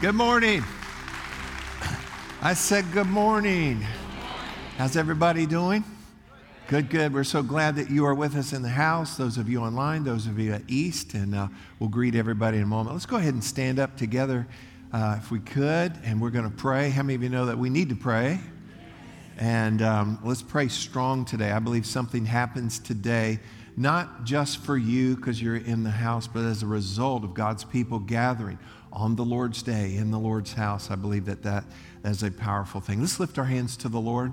Good 0.00 0.14
morning. 0.14 0.64
I 2.40 2.54
said 2.54 2.90
good 2.90 3.06
morning. 3.06 3.82
How's 4.78 4.96
everybody 4.96 5.44
doing? 5.44 5.84
Good, 6.68 6.88
good. 6.88 7.12
We're 7.12 7.22
so 7.22 7.42
glad 7.42 7.76
that 7.76 7.90
you 7.90 8.06
are 8.06 8.14
with 8.14 8.34
us 8.34 8.54
in 8.54 8.62
the 8.62 8.70
house, 8.70 9.18
those 9.18 9.36
of 9.36 9.50
you 9.50 9.60
online, 9.60 10.04
those 10.04 10.26
of 10.26 10.38
you 10.38 10.54
at 10.54 10.62
East, 10.68 11.12
and 11.12 11.34
uh, 11.34 11.48
we'll 11.78 11.90
greet 11.90 12.14
everybody 12.14 12.56
in 12.56 12.62
a 12.62 12.66
moment. 12.66 12.94
Let's 12.94 13.04
go 13.04 13.18
ahead 13.18 13.34
and 13.34 13.44
stand 13.44 13.78
up 13.78 13.98
together 13.98 14.46
uh, 14.90 15.16
if 15.18 15.30
we 15.30 15.38
could, 15.38 15.92
and 16.02 16.18
we're 16.18 16.30
going 16.30 16.50
to 16.50 16.56
pray. 16.56 16.88
How 16.88 17.02
many 17.02 17.16
of 17.16 17.22
you 17.22 17.28
know 17.28 17.44
that 17.44 17.58
we 17.58 17.68
need 17.68 17.90
to 17.90 17.96
pray? 17.96 18.40
And 19.36 19.82
um, 19.82 20.18
let's 20.24 20.40
pray 20.40 20.68
strong 20.68 21.26
today. 21.26 21.50
I 21.50 21.58
believe 21.58 21.84
something 21.84 22.24
happens 22.24 22.78
today, 22.78 23.38
not 23.76 24.24
just 24.24 24.64
for 24.64 24.78
you 24.78 25.16
because 25.16 25.42
you're 25.42 25.56
in 25.56 25.84
the 25.84 25.90
house, 25.90 26.26
but 26.26 26.46
as 26.46 26.62
a 26.62 26.66
result 26.66 27.22
of 27.22 27.34
God's 27.34 27.64
people 27.64 27.98
gathering 27.98 28.58
on 28.92 29.16
the 29.16 29.24
Lord's 29.24 29.62
day 29.62 29.96
in 29.96 30.10
the 30.10 30.18
Lord's 30.18 30.52
house. 30.52 30.90
I 30.90 30.96
believe 30.96 31.26
that 31.26 31.42
that 31.42 31.64
is 32.04 32.22
a 32.22 32.30
powerful 32.30 32.80
thing. 32.80 33.00
Let's 33.00 33.20
lift 33.20 33.38
our 33.38 33.44
hands 33.44 33.76
to 33.78 33.88
the 33.88 34.00
Lord. 34.00 34.32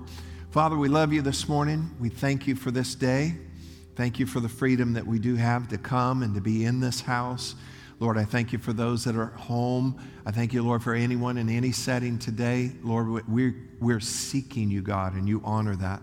Father, 0.51 0.77
we 0.77 0.87
love 0.87 1.13
you 1.13 1.21
this 1.21 1.47
morning. 1.47 1.89
We 1.99 2.09
thank 2.09 2.47
you 2.47 2.55
for 2.55 2.71
this 2.71 2.95
day. 2.95 3.35
Thank 3.95 4.19
you 4.19 4.25
for 4.25 4.39
the 4.39 4.49
freedom 4.49 4.93
that 4.93 5.05
we 5.05 5.19
do 5.19 5.35
have 5.35 5.67
to 5.69 5.77
come 5.77 6.23
and 6.23 6.33
to 6.35 6.41
be 6.41 6.65
in 6.65 6.79
this 6.79 7.01
house. 7.01 7.55
Lord, 7.99 8.17
I 8.17 8.25
thank 8.25 8.53
you 8.53 8.59
for 8.59 8.73
those 8.73 9.03
that 9.05 9.15
are 9.15 9.27
home. 9.27 9.99
I 10.25 10.31
thank 10.31 10.53
you, 10.53 10.61
Lord, 10.61 10.83
for 10.83 10.93
anyone 10.93 11.37
in 11.37 11.49
any 11.49 11.71
setting 11.71 12.19
today. 12.19 12.71
Lord, 12.83 13.27
we're, 13.27 13.55
we're 13.79 13.99
seeking 13.99 14.69
you, 14.69 14.83
God, 14.83 15.13
and 15.13 15.27
you 15.27 15.41
honor 15.43 15.75
that. 15.77 16.01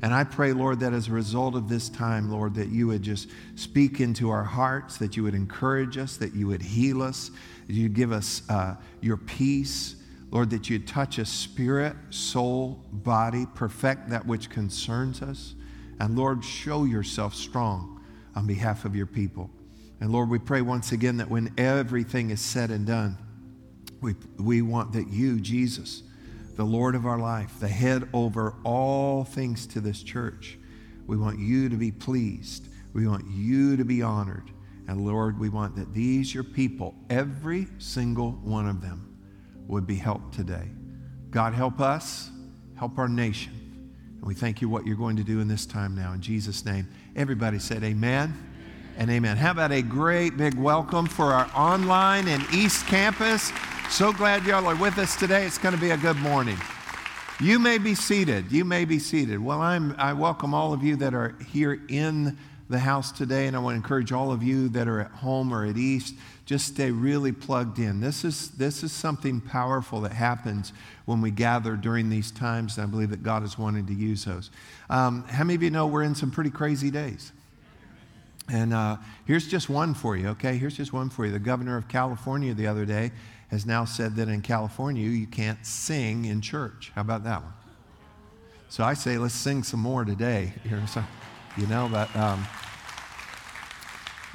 And 0.00 0.12
I 0.12 0.24
pray, 0.24 0.52
Lord, 0.52 0.80
that 0.80 0.92
as 0.92 1.08
a 1.08 1.12
result 1.12 1.54
of 1.54 1.68
this 1.68 1.88
time, 1.88 2.30
Lord, 2.30 2.54
that 2.56 2.68
you 2.68 2.86
would 2.88 3.02
just 3.02 3.28
speak 3.54 4.00
into 4.00 4.30
our 4.30 4.44
hearts, 4.44 4.98
that 4.98 5.16
you 5.16 5.22
would 5.22 5.34
encourage 5.34 5.96
us, 5.96 6.16
that 6.18 6.34
you 6.34 6.46
would 6.46 6.62
heal 6.62 7.02
us, 7.02 7.30
you 7.66 7.88
give 7.88 8.12
us 8.12 8.42
uh, 8.48 8.76
your 9.00 9.16
peace. 9.16 9.96
Lord, 10.30 10.50
that 10.50 10.68
you 10.68 10.80
touch 10.80 11.18
us 11.18 11.30
spirit, 11.30 11.94
soul, 12.10 12.84
body, 12.90 13.46
perfect 13.54 14.10
that 14.10 14.26
which 14.26 14.50
concerns 14.50 15.22
us. 15.22 15.54
And 16.00 16.16
Lord, 16.16 16.44
show 16.44 16.84
yourself 16.84 17.34
strong 17.34 18.00
on 18.34 18.46
behalf 18.46 18.84
of 18.84 18.96
your 18.96 19.06
people. 19.06 19.48
And 20.00 20.10
Lord, 20.10 20.28
we 20.28 20.38
pray 20.40 20.60
once 20.60 20.90
again 20.92 21.18
that 21.18 21.30
when 21.30 21.54
everything 21.56 22.30
is 22.30 22.40
said 22.40 22.70
and 22.70 22.84
done, 22.84 23.16
we, 24.00 24.14
we 24.38 24.60
want 24.60 24.92
that 24.94 25.08
you, 25.08 25.40
Jesus, 25.40 26.02
the 26.56 26.64
Lord 26.64 26.94
of 26.94 27.06
our 27.06 27.18
life, 27.18 27.60
the 27.60 27.68
head 27.68 28.08
over 28.12 28.56
all 28.64 29.24
things 29.24 29.66
to 29.68 29.80
this 29.80 30.02
church, 30.02 30.58
we 31.06 31.16
want 31.16 31.38
you 31.38 31.68
to 31.68 31.76
be 31.76 31.92
pleased. 31.92 32.68
We 32.92 33.06
want 33.06 33.26
you 33.30 33.76
to 33.76 33.84
be 33.84 34.02
honored. 34.02 34.50
And 34.86 35.06
Lord, 35.06 35.38
we 35.38 35.48
want 35.48 35.76
that 35.76 35.92
these, 35.94 36.34
your 36.34 36.44
people, 36.44 36.94
every 37.08 37.66
single 37.78 38.32
one 38.32 38.68
of 38.68 38.80
them, 38.80 39.16
would 39.66 39.86
be 39.86 39.96
helped 39.96 40.34
today. 40.34 40.68
God, 41.30 41.54
help 41.54 41.80
us, 41.80 42.30
help 42.76 42.98
our 42.98 43.08
nation. 43.08 43.52
And 44.18 44.24
we 44.26 44.34
thank 44.34 44.60
you 44.60 44.68
what 44.68 44.86
you're 44.86 44.96
going 44.96 45.16
to 45.16 45.24
do 45.24 45.40
in 45.40 45.48
this 45.48 45.66
time 45.66 45.94
now. 45.94 46.12
In 46.12 46.20
Jesus' 46.20 46.64
name, 46.64 46.88
everybody 47.16 47.58
said 47.58 47.82
amen 47.82 48.34
and 48.98 49.10
amen. 49.10 49.36
How 49.36 49.50
about 49.50 49.72
a 49.72 49.82
great 49.82 50.36
big 50.36 50.54
welcome 50.54 51.06
for 51.06 51.32
our 51.32 51.50
online 51.56 52.28
and 52.28 52.44
East 52.52 52.86
Campus? 52.86 53.52
So 53.90 54.12
glad 54.12 54.44
y'all 54.44 54.66
are 54.66 54.76
with 54.76 54.98
us 54.98 55.16
today. 55.16 55.46
It's 55.46 55.58
going 55.58 55.74
to 55.74 55.80
be 55.80 55.90
a 55.90 55.96
good 55.96 56.16
morning. 56.16 56.56
You 57.40 57.58
may 57.58 57.78
be 57.78 57.94
seated. 57.94 58.52
You 58.52 58.64
may 58.64 58.84
be 58.84 58.98
seated. 58.98 59.38
Well, 59.40 59.60
I'm, 59.60 59.94
I 59.98 60.12
welcome 60.12 60.54
all 60.54 60.72
of 60.72 60.82
you 60.84 60.96
that 60.96 61.14
are 61.14 61.36
here 61.48 61.82
in 61.88 62.38
the 62.68 62.78
house 62.78 63.12
today, 63.12 63.46
and 63.46 63.54
I 63.54 63.58
want 63.58 63.74
to 63.74 63.76
encourage 63.76 64.10
all 64.12 64.32
of 64.32 64.42
you 64.42 64.68
that 64.70 64.88
are 64.88 65.00
at 65.00 65.10
home 65.10 65.52
or 65.52 65.66
at 65.66 65.76
East, 65.76 66.14
just 66.46 66.66
stay 66.66 66.90
really 66.90 67.32
plugged 67.32 67.78
in. 67.78 68.00
This 68.00 68.24
is, 68.24 68.50
this 68.50 68.82
is 68.82 68.92
something 68.92 69.40
powerful 69.40 70.00
that 70.02 70.12
happens 70.12 70.72
when 71.04 71.20
we 71.20 71.30
gather 71.30 71.76
during 71.76 72.08
these 72.08 72.30
times, 72.30 72.78
and 72.78 72.86
I 72.86 72.90
believe 72.90 73.10
that 73.10 73.22
God 73.22 73.42
is 73.44 73.58
wanting 73.58 73.86
to 73.86 73.94
use 73.94 74.24
those. 74.24 74.50
Um, 74.88 75.24
how 75.28 75.44
many 75.44 75.54
of 75.54 75.62
you 75.62 75.70
know 75.70 75.86
we're 75.86 76.02
in 76.02 76.14
some 76.14 76.30
pretty 76.30 76.50
crazy 76.50 76.90
days? 76.90 77.32
And 78.48 78.74
uh, 78.74 78.96
here's 79.26 79.46
just 79.46 79.68
one 79.68 79.94
for 79.94 80.16
you, 80.16 80.28
okay? 80.28 80.56
Here's 80.56 80.76
just 80.76 80.92
one 80.92 81.08
for 81.10 81.24
you. 81.24 81.32
The 81.32 81.38
governor 81.38 81.76
of 81.76 81.88
California 81.88 82.52
the 82.54 82.66
other 82.66 82.84
day 82.84 83.12
has 83.48 83.64
now 83.64 83.84
said 83.84 84.16
that 84.16 84.28
in 84.28 84.42
California 84.42 85.08
you 85.08 85.26
can't 85.26 85.64
sing 85.64 86.24
in 86.26 86.40
church. 86.40 86.92
How 86.94 87.00
about 87.02 87.24
that 87.24 87.42
one? 87.42 87.52
So 88.68 88.84
I 88.84 88.94
say, 88.94 89.18
let's 89.18 89.34
sing 89.34 89.62
some 89.62 89.80
more 89.80 90.04
today. 90.04 90.52
You 90.64 90.72
know, 90.72 90.86
but 91.56 92.14
um, 92.16 92.46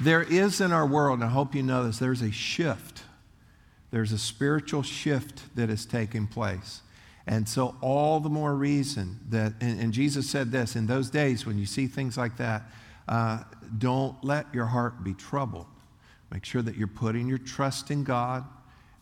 there 0.00 0.22
is 0.22 0.60
in 0.60 0.72
our 0.72 0.86
world, 0.86 1.20
and 1.20 1.28
I 1.28 1.32
hope 1.32 1.54
you 1.54 1.62
know 1.62 1.84
this, 1.84 1.98
there's 1.98 2.22
a 2.22 2.30
shift. 2.30 3.02
There's 3.90 4.12
a 4.12 4.18
spiritual 4.18 4.82
shift 4.82 5.54
that 5.56 5.68
is 5.68 5.84
taking 5.84 6.26
place. 6.26 6.82
And 7.26 7.48
so, 7.48 7.76
all 7.80 8.18
the 8.20 8.30
more 8.30 8.54
reason 8.54 9.20
that, 9.28 9.52
and, 9.60 9.78
and 9.78 9.92
Jesus 9.92 10.28
said 10.28 10.50
this 10.50 10.74
in 10.74 10.86
those 10.86 11.10
days 11.10 11.44
when 11.44 11.58
you 11.58 11.66
see 11.66 11.86
things 11.86 12.16
like 12.16 12.36
that, 12.38 12.62
uh, 13.06 13.44
don't 13.78 14.22
let 14.24 14.52
your 14.54 14.66
heart 14.66 15.04
be 15.04 15.14
troubled. 15.14 15.66
Make 16.32 16.44
sure 16.44 16.62
that 16.62 16.76
you're 16.76 16.86
putting 16.86 17.28
your 17.28 17.38
trust 17.38 17.90
in 17.90 18.04
God. 18.04 18.44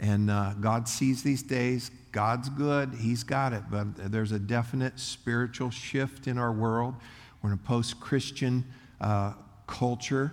And 0.01 0.31
uh, 0.31 0.55
God 0.61 0.89
sees 0.89 1.23
these 1.23 1.43
days. 1.43 1.91
God's 2.13 2.49
good. 2.49 2.95
He's 2.95 3.23
got 3.23 3.53
it. 3.53 3.65
But 3.71 4.11
there's 4.11 4.33
a 4.33 4.39
definite 4.39 4.99
spiritual 4.99 5.71
shift 5.71 6.27
in 6.27 6.39
our 6.39 6.53
world. 6.53 6.95
We're 7.43 7.51
in 7.51 7.55
a 7.55 7.57
post 7.59 8.01
Christian 8.01 8.65
uh, 9.01 9.35
culture, 9.67 10.33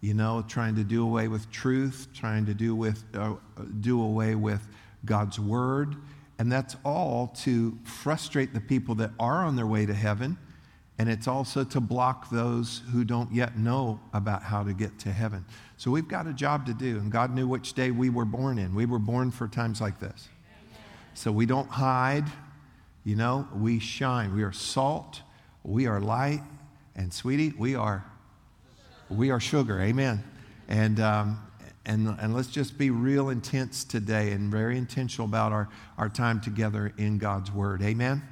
you 0.00 0.14
know, 0.14 0.44
trying 0.48 0.74
to 0.76 0.84
do 0.84 1.04
away 1.04 1.28
with 1.28 1.50
truth, 1.50 2.08
trying 2.14 2.46
to 2.46 2.54
do, 2.54 2.74
with, 2.74 3.04
uh, 3.14 3.34
do 3.80 4.02
away 4.02 4.34
with 4.34 4.66
God's 5.04 5.38
word. 5.38 5.96
And 6.38 6.50
that's 6.50 6.76
all 6.84 7.28
to 7.42 7.78
frustrate 7.84 8.54
the 8.54 8.60
people 8.60 8.94
that 8.96 9.10
are 9.20 9.44
on 9.44 9.56
their 9.56 9.66
way 9.66 9.86
to 9.86 9.94
heaven. 9.94 10.38
And 10.98 11.08
it's 11.08 11.28
also 11.28 11.64
to 11.64 11.80
block 11.80 12.30
those 12.30 12.82
who 12.92 13.04
don't 13.04 13.32
yet 13.32 13.56
know 13.56 14.00
about 14.12 14.42
how 14.42 14.62
to 14.62 14.72
get 14.72 14.98
to 15.00 15.12
heaven. 15.12 15.44
So 15.76 15.90
we've 15.90 16.08
got 16.08 16.26
a 16.26 16.32
job 16.32 16.66
to 16.66 16.74
do. 16.74 16.98
And 16.98 17.10
God 17.10 17.34
knew 17.34 17.46
which 17.46 17.74
day 17.74 17.90
we 17.90 18.10
were 18.10 18.24
born 18.24 18.58
in. 18.58 18.74
We 18.74 18.86
were 18.86 18.98
born 18.98 19.30
for 19.30 19.48
times 19.48 19.80
like 19.80 19.98
this. 19.98 20.28
So 21.14 21.32
we 21.32 21.46
don't 21.46 21.68
hide, 21.68 22.26
you 23.04 23.16
know, 23.16 23.48
we 23.54 23.78
shine. 23.78 24.34
We 24.34 24.42
are 24.42 24.52
salt 24.52 25.22
we 25.62 25.86
are 25.86 26.00
light, 26.00 26.42
and 26.96 27.12
sweetie, 27.12 27.52
we 27.58 27.74
are 27.74 28.04
we 29.08 29.30
are 29.30 29.40
sugar. 29.40 29.80
Amen. 29.80 30.22
And 30.68 31.00
um, 31.00 31.40
and 31.84 32.16
and 32.20 32.34
let's 32.34 32.48
just 32.48 32.78
be 32.78 32.90
real 32.90 33.30
intense 33.30 33.84
today 33.84 34.32
and 34.32 34.50
very 34.50 34.78
intentional 34.78 35.26
about 35.26 35.52
our 35.52 35.68
our 35.98 36.08
time 36.08 36.40
together 36.40 36.92
in 36.96 37.18
God's 37.18 37.50
Word. 37.50 37.82
Amen. 37.82 38.22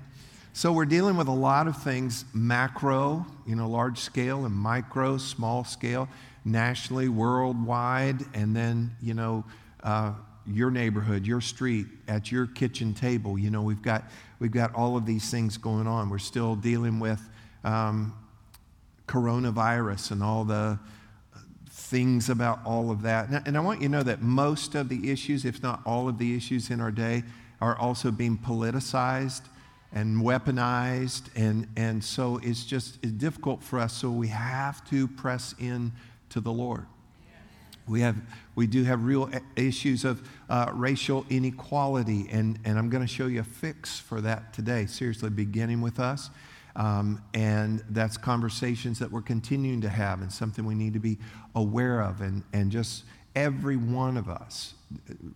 So 0.52 0.72
we're 0.72 0.86
dealing 0.86 1.16
with 1.16 1.28
a 1.28 1.32
lot 1.32 1.68
of 1.68 1.80
things 1.82 2.24
macro, 2.34 3.24
you 3.46 3.54
know, 3.54 3.68
large 3.68 3.98
scale 3.98 4.44
and 4.44 4.54
micro, 4.54 5.16
small 5.18 5.64
scale, 5.64 6.08
nationally, 6.44 7.08
worldwide, 7.08 8.20
and 8.34 8.54
then 8.54 8.96
you 9.02 9.14
know. 9.14 9.44
Uh, 9.82 10.12
your 10.50 10.70
neighborhood, 10.70 11.26
your 11.26 11.40
street, 11.40 11.86
at 12.06 12.32
your 12.32 12.46
kitchen 12.46 12.94
table. 12.94 13.38
You 13.38 13.50
know, 13.50 13.62
we've 13.62 13.82
got, 13.82 14.04
we've 14.38 14.52
got 14.52 14.74
all 14.74 14.96
of 14.96 15.06
these 15.06 15.30
things 15.30 15.56
going 15.56 15.86
on. 15.86 16.10
We're 16.10 16.18
still 16.18 16.56
dealing 16.56 17.00
with 17.00 17.20
um, 17.64 18.14
coronavirus 19.06 20.12
and 20.12 20.22
all 20.22 20.44
the 20.44 20.78
things 21.70 22.28
about 22.28 22.60
all 22.64 22.90
of 22.90 23.02
that. 23.02 23.28
And, 23.28 23.46
and 23.46 23.56
I 23.56 23.60
want 23.60 23.80
you 23.80 23.88
to 23.88 23.92
know 23.92 24.02
that 24.02 24.20
most 24.22 24.74
of 24.74 24.88
the 24.88 25.10
issues, 25.10 25.44
if 25.44 25.62
not 25.62 25.80
all 25.86 26.08
of 26.08 26.18
the 26.18 26.36
issues 26.36 26.70
in 26.70 26.80
our 26.80 26.90
day, 26.90 27.22
are 27.60 27.76
also 27.76 28.10
being 28.10 28.38
politicized 28.38 29.42
and 29.92 30.22
weaponized. 30.22 31.30
And, 31.34 31.66
and 31.76 32.02
so 32.02 32.40
it's 32.42 32.64
just 32.64 32.98
it's 33.02 33.12
difficult 33.12 33.62
for 33.62 33.78
us. 33.78 33.92
So 33.92 34.10
we 34.10 34.28
have 34.28 34.88
to 34.90 35.08
press 35.08 35.54
in 35.58 35.92
to 36.30 36.40
the 36.40 36.52
Lord. 36.52 36.86
We, 37.88 38.00
have, 38.00 38.16
we 38.54 38.66
do 38.66 38.84
have 38.84 39.04
real 39.04 39.30
issues 39.56 40.04
of 40.04 40.28
uh, 40.48 40.70
racial 40.72 41.24
inequality, 41.30 42.28
and, 42.30 42.58
and 42.64 42.78
I'm 42.78 42.90
going 42.90 43.06
to 43.06 43.12
show 43.12 43.26
you 43.26 43.40
a 43.40 43.44
fix 43.44 43.98
for 43.98 44.20
that 44.20 44.52
today, 44.52 44.86
seriously, 44.86 45.30
beginning 45.30 45.80
with 45.80 45.98
us. 45.98 46.30
Um, 46.76 47.22
and 47.34 47.82
that's 47.90 48.16
conversations 48.16 49.00
that 49.00 49.10
we're 49.10 49.22
continuing 49.22 49.80
to 49.80 49.88
have 49.88 50.20
and 50.20 50.32
something 50.32 50.64
we 50.64 50.76
need 50.76 50.92
to 50.92 51.00
be 51.00 51.18
aware 51.56 52.00
of. 52.00 52.20
And, 52.20 52.44
and 52.52 52.70
just 52.70 53.04
every 53.34 53.76
one 53.76 54.16
of 54.16 54.28
us, 54.28 54.74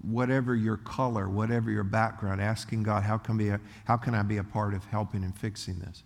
whatever 0.03 0.55
your 0.55 0.77
color, 0.77 1.29
whatever 1.29 1.71
your 1.71 1.85
background, 1.85 2.41
asking 2.41 2.85
God, 2.85 3.03
how 3.03 3.19
can, 3.19 3.37
be 3.37 3.49
a, 3.49 3.61
how 3.87 3.97
can 3.97 4.15
I 4.15 4.23
be 4.23 4.37
a 4.37 4.45
part 4.45 4.73
of 4.75 4.85
helping 4.85 5.25
and 5.25 5.37
fixing 5.37 5.81
this? 5.81 6.05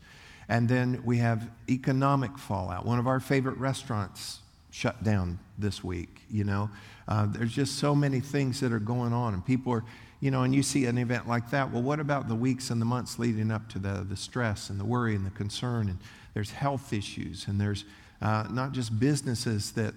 And 0.48 0.68
then 0.68 1.02
we 1.04 1.18
have 1.18 1.50
economic 1.68 2.38
fallout. 2.38 2.86
One 2.86 2.98
of 2.98 3.06
our 3.06 3.20
favorite 3.20 3.58
restaurants 3.58 4.40
shut 4.76 5.02
down 5.02 5.38
this 5.56 5.82
week. 5.82 6.20
You 6.30 6.44
know, 6.44 6.68
uh, 7.08 7.26
there's 7.30 7.52
just 7.52 7.78
so 7.78 7.94
many 7.94 8.20
things 8.20 8.60
that 8.60 8.72
are 8.72 8.78
going 8.78 9.14
on, 9.14 9.32
and 9.32 9.44
people 9.44 9.72
are, 9.72 9.82
you 10.20 10.30
know, 10.30 10.42
and 10.42 10.54
you 10.54 10.62
see 10.62 10.84
an 10.84 10.98
event 10.98 11.26
like 11.26 11.50
that. 11.50 11.72
Well, 11.72 11.80
what 11.80 11.98
about 11.98 12.28
the 12.28 12.34
weeks 12.34 12.68
and 12.68 12.78
the 12.78 12.84
months 12.84 13.18
leading 13.18 13.50
up 13.50 13.66
to 13.70 13.78
the, 13.78 14.06
the 14.06 14.16
stress 14.16 14.68
and 14.68 14.78
the 14.78 14.84
worry 14.84 15.14
and 15.14 15.24
the 15.24 15.30
concern? 15.30 15.88
And 15.88 15.98
there's 16.34 16.50
health 16.50 16.92
issues, 16.92 17.48
and 17.48 17.58
there's 17.58 17.86
uh, 18.20 18.48
not 18.50 18.72
just 18.72 19.00
businesses 19.00 19.72
that 19.72 19.94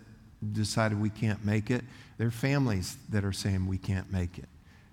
decided 0.54 1.02
we 1.02 1.10
can't 1.10 1.44
make 1.44 1.70
it, 1.70 1.84
there 2.18 2.28
are 2.28 2.32
families 2.32 2.96
that 3.10 3.26
are 3.26 3.34
saying 3.34 3.68
we 3.68 3.78
can't 3.78 4.10
make 4.14 4.38
it. 4.38 4.48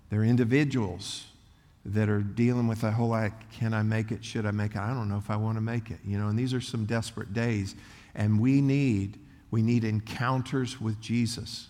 There 0.09 0.19
are 0.19 0.25
individuals 0.25 1.27
that 1.85 2.09
are 2.09 2.21
dealing 2.21 2.67
with 2.67 2.83
a 2.83 2.91
whole 2.91 3.07
like, 3.07 3.51
can 3.53 3.73
I 3.73 3.83
make 3.83 4.11
it? 4.11 4.25
Should 4.25 4.45
I 4.45 4.51
make 4.51 4.71
it? 4.71 4.79
I 4.79 4.89
don't 4.89 5.07
know 5.07 5.17
if 5.17 5.29
I 5.29 5.37
want 5.37 5.55
to 5.55 5.61
make 5.61 5.91
it. 5.91 5.99
You 6.05 6.17
know, 6.17 6.27
and 6.27 6.37
these 6.37 6.53
are 6.53 6.59
some 6.59 6.83
desperate 6.85 7.33
days. 7.33 7.75
And 8.15 8.41
we 8.41 8.59
need, 8.59 9.17
we 9.51 9.61
need 9.61 9.83
encounters 9.83 10.79
with 10.79 10.99
Jesus. 10.99 11.69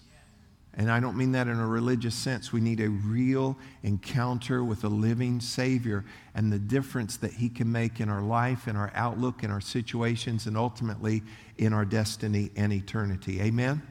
And 0.77 0.91
I 0.91 0.99
don't 0.99 1.17
mean 1.17 1.31
that 1.31 1.47
in 1.47 1.57
a 1.57 1.65
religious 1.65 2.13
sense. 2.13 2.53
We 2.53 2.61
need 2.61 2.79
a 2.81 2.89
real 2.89 3.57
encounter 3.81 4.63
with 4.63 4.83
a 4.83 4.87
living 4.87 5.39
Savior 5.39 6.05
and 6.35 6.53
the 6.53 6.59
difference 6.59 7.17
that 7.17 7.33
He 7.33 7.49
can 7.49 7.71
make 7.71 7.99
in 7.99 8.09
our 8.09 8.21
life, 8.21 8.67
in 8.67 8.75
our 8.75 8.91
outlook, 8.93 9.43
in 9.43 9.49
our 9.49 9.59
situations, 9.59 10.45
and 10.45 10.55
ultimately 10.55 11.23
in 11.57 11.73
our 11.73 11.83
destiny 11.83 12.51
and 12.55 12.71
eternity. 12.71 13.41
Amen? 13.41 13.81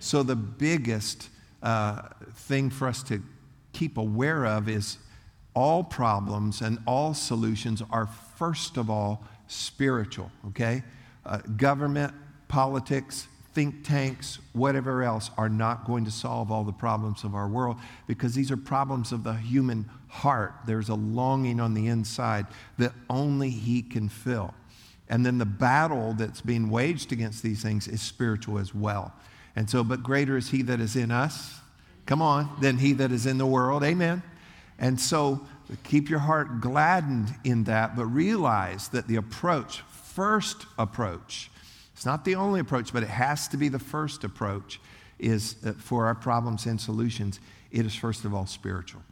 So, 0.00 0.24
the 0.24 0.34
biggest 0.34 1.28
uh, 1.62 2.02
thing 2.32 2.68
for 2.68 2.88
us 2.88 3.04
to 3.04 3.22
keep 3.72 3.96
aware 3.96 4.44
of 4.44 4.68
is 4.68 4.98
all 5.54 5.84
problems 5.84 6.62
and 6.62 6.78
all 6.84 7.14
solutions 7.14 7.80
are, 7.90 8.08
first 8.36 8.76
of 8.76 8.90
all, 8.90 9.22
spiritual, 9.46 10.32
okay? 10.48 10.82
Uh, 11.24 11.38
government, 11.56 12.12
politics, 12.54 13.26
think 13.52 13.84
tanks, 13.84 14.38
whatever 14.52 15.02
else, 15.02 15.28
are 15.36 15.48
not 15.48 15.84
going 15.84 16.04
to 16.04 16.10
solve 16.12 16.52
all 16.52 16.62
the 16.62 16.72
problems 16.72 17.24
of 17.24 17.34
our 17.34 17.48
world 17.48 17.76
because 18.06 18.32
these 18.32 18.52
are 18.52 18.56
problems 18.56 19.10
of 19.10 19.24
the 19.24 19.34
human 19.34 19.84
heart. 20.06 20.54
There's 20.64 20.88
a 20.88 20.94
longing 20.94 21.58
on 21.58 21.74
the 21.74 21.88
inside 21.88 22.46
that 22.78 22.92
only 23.10 23.50
He 23.50 23.82
can 23.82 24.08
fill. 24.08 24.54
And 25.08 25.26
then 25.26 25.38
the 25.38 25.44
battle 25.44 26.14
that's 26.16 26.40
being 26.42 26.70
waged 26.70 27.10
against 27.10 27.42
these 27.42 27.60
things 27.60 27.88
is 27.88 28.00
spiritual 28.00 28.58
as 28.58 28.72
well. 28.72 29.12
And 29.56 29.68
so, 29.68 29.82
but 29.82 30.04
greater 30.04 30.36
is 30.36 30.50
He 30.50 30.62
that 30.62 30.78
is 30.78 30.94
in 30.94 31.10
us, 31.10 31.58
come 32.06 32.22
on, 32.22 32.56
than 32.60 32.78
He 32.78 32.92
that 32.92 33.10
is 33.10 33.26
in 33.26 33.36
the 33.36 33.46
world. 33.46 33.82
Amen. 33.82 34.22
And 34.78 35.00
so, 35.00 35.44
keep 35.82 36.08
your 36.08 36.20
heart 36.20 36.60
gladdened 36.60 37.34
in 37.42 37.64
that, 37.64 37.96
but 37.96 38.06
realize 38.06 38.90
that 38.90 39.08
the 39.08 39.16
approach, 39.16 39.80
first 39.80 40.66
approach, 40.78 41.50
it's 41.94 42.04
not 42.04 42.24
the 42.24 42.34
only 42.34 42.60
approach, 42.60 42.92
but 42.92 43.02
it 43.02 43.08
has 43.08 43.48
to 43.48 43.56
be 43.56 43.68
the 43.68 43.78
first 43.78 44.24
approach 44.24 44.80
is 45.18 45.56
uh, 45.64 45.72
for 45.72 46.06
our 46.06 46.14
problems 46.14 46.66
and 46.66 46.80
solutions. 46.80 47.40
It 47.70 47.86
is 47.86 47.94
first 47.94 48.24
of 48.24 48.34
all 48.34 48.46
spiritual. 48.46 49.02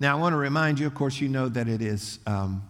Now, 0.00 0.16
I 0.16 0.20
want 0.20 0.32
to 0.32 0.36
remind 0.36 0.80
you, 0.80 0.86
of 0.86 0.94
course, 0.94 1.20
you 1.20 1.28
know 1.28 1.48
that 1.48 1.68
it 1.68 1.80
is 1.80 2.18
um, 2.26 2.68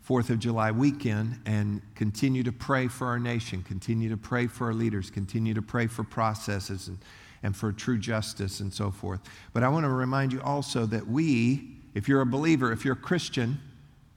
Fourth 0.00 0.28
of 0.30 0.38
July 0.38 0.70
weekend, 0.70 1.40
and 1.46 1.80
continue 1.94 2.42
to 2.42 2.52
pray 2.52 2.88
for 2.88 3.06
our 3.06 3.18
nation, 3.18 3.62
continue 3.62 4.08
to 4.10 4.16
pray 4.16 4.46
for 4.46 4.66
our 4.66 4.74
leaders, 4.74 5.10
continue 5.10 5.54
to 5.54 5.62
pray 5.62 5.86
for 5.86 6.04
processes 6.04 6.88
and, 6.88 6.98
and 7.42 7.56
for 7.56 7.72
true 7.72 7.98
justice 7.98 8.60
and 8.60 8.72
so 8.72 8.90
forth. 8.90 9.20
But 9.52 9.62
I 9.62 9.68
want 9.68 9.84
to 9.84 9.90
remind 9.90 10.32
you 10.32 10.42
also 10.42 10.84
that 10.86 11.06
we, 11.06 11.76
if 11.94 12.06
you're 12.06 12.20
a 12.20 12.26
believer, 12.26 12.70
if 12.70 12.84
you're 12.84 12.94
a 12.94 12.96
Christian, 12.98 13.58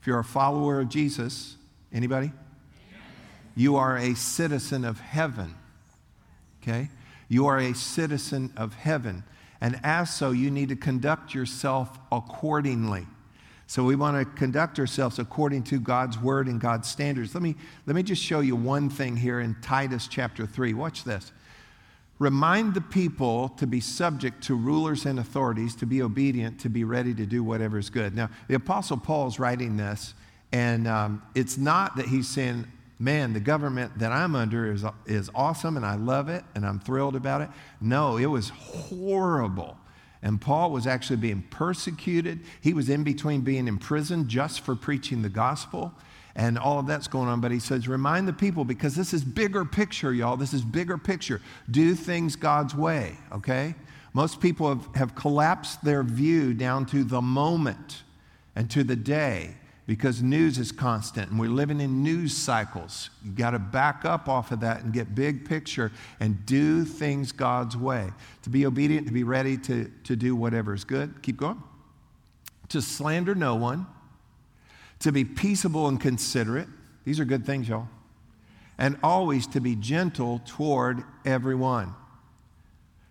if 0.02 0.08
you're 0.08 0.20
a 0.20 0.26
follower 0.26 0.82
of 0.82 0.90
Jesus, 0.90 1.56
anybody? 1.94 2.32
You 3.58 3.76
are 3.78 3.98
a 3.98 4.14
citizen 4.14 4.86
of 4.86 5.00
heaven. 5.00 5.56
Okay? 6.62 6.90
You 7.28 7.48
are 7.48 7.58
a 7.58 7.74
citizen 7.74 8.54
of 8.56 8.76
heaven. 8.76 9.24
And 9.60 9.80
as 9.84 10.14
so, 10.14 10.30
you 10.30 10.52
need 10.52 10.70
to 10.70 10.76
conduct 10.76 11.34
yourself 11.34 11.98
accordingly. 12.12 13.08
So 13.66 13.84
we 13.84 13.96
want 13.96 14.16
to 14.16 14.26
conduct 14.38 14.78
ourselves 14.78 15.18
according 15.18 15.64
to 15.64 15.80
God's 15.80 16.20
word 16.20 16.46
and 16.46 16.62
God's 16.62 16.88
standards. 16.88 17.34
Let 17.34 17.42
me, 17.42 17.56
let 17.88 17.96
me 17.96 18.04
just 18.04 18.22
show 18.22 18.42
you 18.42 18.56
one 18.56 18.92
thing 18.92 19.18
here 19.18 19.40
in 19.40 19.56
Titus 19.60 20.08
chapter 20.08 20.46
3. 20.46 20.76
Watch 20.76 21.04
this. 21.04 21.32
Remind 22.20 22.76
the 22.76 22.82
people 22.82 23.50
to 23.58 23.66
be 23.66 23.80
subject 23.80 24.44
to 24.44 24.56
rulers 24.56 25.08
and 25.08 25.18
authorities, 25.18 25.76
to 25.78 25.88
be 25.88 26.04
obedient, 26.04 26.60
to 26.60 26.70
be 26.70 26.84
ready 26.84 27.16
to 27.16 27.26
do 27.26 27.44
whatever 27.44 27.80
is 27.80 27.90
good. 27.90 28.16
Now, 28.16 28.30
the 28.48 28.56
Apostle 28.56 28.98
Paul 28.98 29.28
is 29.28 29.40
writing 29.40 29.78
this, 29.78 30.14
and 30.52 30.88
um, 30.88 31.24
it's 31.34 31.58
not 31.58 31.96
that 31.96 32.06
he's 32.06 32.28
saying, 32.28 32.68
man, 33.00 33.34
the 33.34 33.40
government 33.40 33.98
that 34.00 34.12
I'm 34.12 34.36
under 34.36 34.72
is, 34.72 34.84
is 35.06 35.30
awesome 35.36 35.78
and 35.78 35.86
I 35.86 35.96
love 35.96 36.30
it 36.30 36.44
and 36.56 36.66
I'm 36.66 36.80
thrilled 36.80 37.16
about 37.16 37.42
it. 37.42 37.50
No, 37.80 38.18
it 38.18 38.26
was 38.26 38.50
horrible. 38.50 39.78
And 40.24 40.42
Paul 40.42 40.72
was 40.72 40.88
actually 40.88 41.18
being 41.18 41.44
persecuted. 41.52 42.40
He 42.62 42.74
was 42.74 42.90
in 42.90 43.04
between 43.04 43.42
being 43.42 43.68
in 43.68 43.78
prison 43.78 44.28
just 44.28 44.62
for 44.62 44.76
preaching 44.76 45.22
the 45.22 45.30
gospel 45.30 45.94
and 46.36 46.58
all 46.58 46.80
of 46.80 46.88
that's 46.88 47.08
going 47.08 47.28
on. 47.28 47.40
But 47.40 47.52
he 47.52 47.60
says, 47.60 47.88
remind 47.88 48.28
the 48.28 48.34
people 48.34 48.66
because 48.66 48.96
this 48.96 49.14
is 49.14 49.24
bigger 49.24 49.64
picture, 49.64 50.14
y'all. 50.14 50.38
This 50.38 50.54
is 50.54 50.64
bigger 50.64 50.98
picture. 50.98 51.42
Do 51.70 51.94
things 51.94 52.36
God's 52.36 52.74
way, 52.74 53.18
okay? 53.32 53.76
Most 54.14 54.40
people 54.40 54.70
have, 54.70 54.88
have 54.96 55.16
collapsed 55.16 55.84
their 55.84 56.02
view 56.02 56.54
down 56.56 56.88
to 56.88 57.04
the 57.04 57.22
moment 57.22 58.04
and 58.56 58.70
to 58.72 58.84
the 58.84 58.96
day 58.96 59.54
because 59.88 60.22
news 60.22 60.58
is 60.60 60.74
constant 60.74 61.32
and 61.32 61.40
we're 61.40 61.50
living 61.50 61.80
in 61.80 62.04
news 62.04 62.36
cycles. 62.36 63.10
You 63.24 63.32
got 63.32 63.52
to 63.52 63.60
back 63.60 64.04
up 64.04 64.28
off 64.28 64.52
of 64.52 64.60
that 64.60 64.84
and 64.84 64.94
get 64.94 65.16
big 65.16 65.48
picture 65.48 65.94
and 66.20 66.46
do 66.46 66.84
things 66.84 67.32
God's 67.32 67.78
way. 67.78 68.12
To 68.44 68.50
be 68.50 68.66
obedient, 68.66 69.08
to 69.08 69.14
be 69.14 69.24
ready 69.24 69.58
to, 69.60 69.90
to 70.04 70.16
do 70.18 70.36
whatever 70.36 70.74
is 70.74 70.84
good. 70.84 71.22
Keep 71.24 71.38
going. 71.38 71.64
To 72.70 72.82
slander 72.82 73.34
no 73.34 73.56
one, 73.56 73.88
to 75.00 75.14
be 75.14 75.24
peaceable 75.24 75.88
and 75.88 76.00
considerate. 76.00 76.68
These 77.06 77.22
are 77.22 77.26
good 77.26 77.46
things, 77.46 77.70
y'all. 77.70 77.88
And 78.78 78.98
always 79.02 79.48
to 79.48 79.62
be 79.62 79.76
gentle 79.76 80.42
toward 80.46 81.02
everyone. 81.26 81.96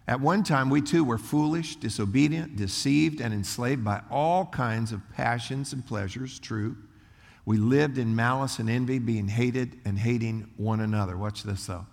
At 0.08 0.20
one 0.20 0.44
time, 0.44 0.70
we 0.70 0.82
too 0.82 1.02
were 1.02 1.18
foolish, 1.18 1.76
disobedient, 1.76 2.54
deceived, 2.56 3.20
and 3.20 3.34
enslaved 3.34 3.84
by 3.84 4.02
all 4.10 4.46
kinds 4.46 4.92
of 4.92 5.00
passions 5.14 5.72
and 5.72 5.84
pleasures, 5.84 6.38
true. 6.38 6.76
We 7.44 7.56
lived 7.58 7.98
in 7.98 8.14
malice 8.14 8.58
and 8.58 8.70
envy, 8.70 8.98
being 8.98 9.28
hated 9.28 9.80
and 9.84 9.98
hating 9.98 10.50
one 10.56 10.80
another. 10.80 11.16
Watch 11.16 11.42
this 11.42 11.66
though. 11.66 11.86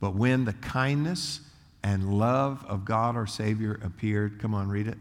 But 0.00 0.14
when 0.14 0.44
the 0.44 0.52
kindness 0.54 1.40
and 1.82 2.18
love 2.18 2.64
of 2.66 2.84
God 2.84 3.16
our 3.16 3.26
Savior 3.26 3.80
appeared, 3.84 4.40
come 4.40 4.54
on, 4.54 4.68
read 4.68 4.88
it. 4.88 4.98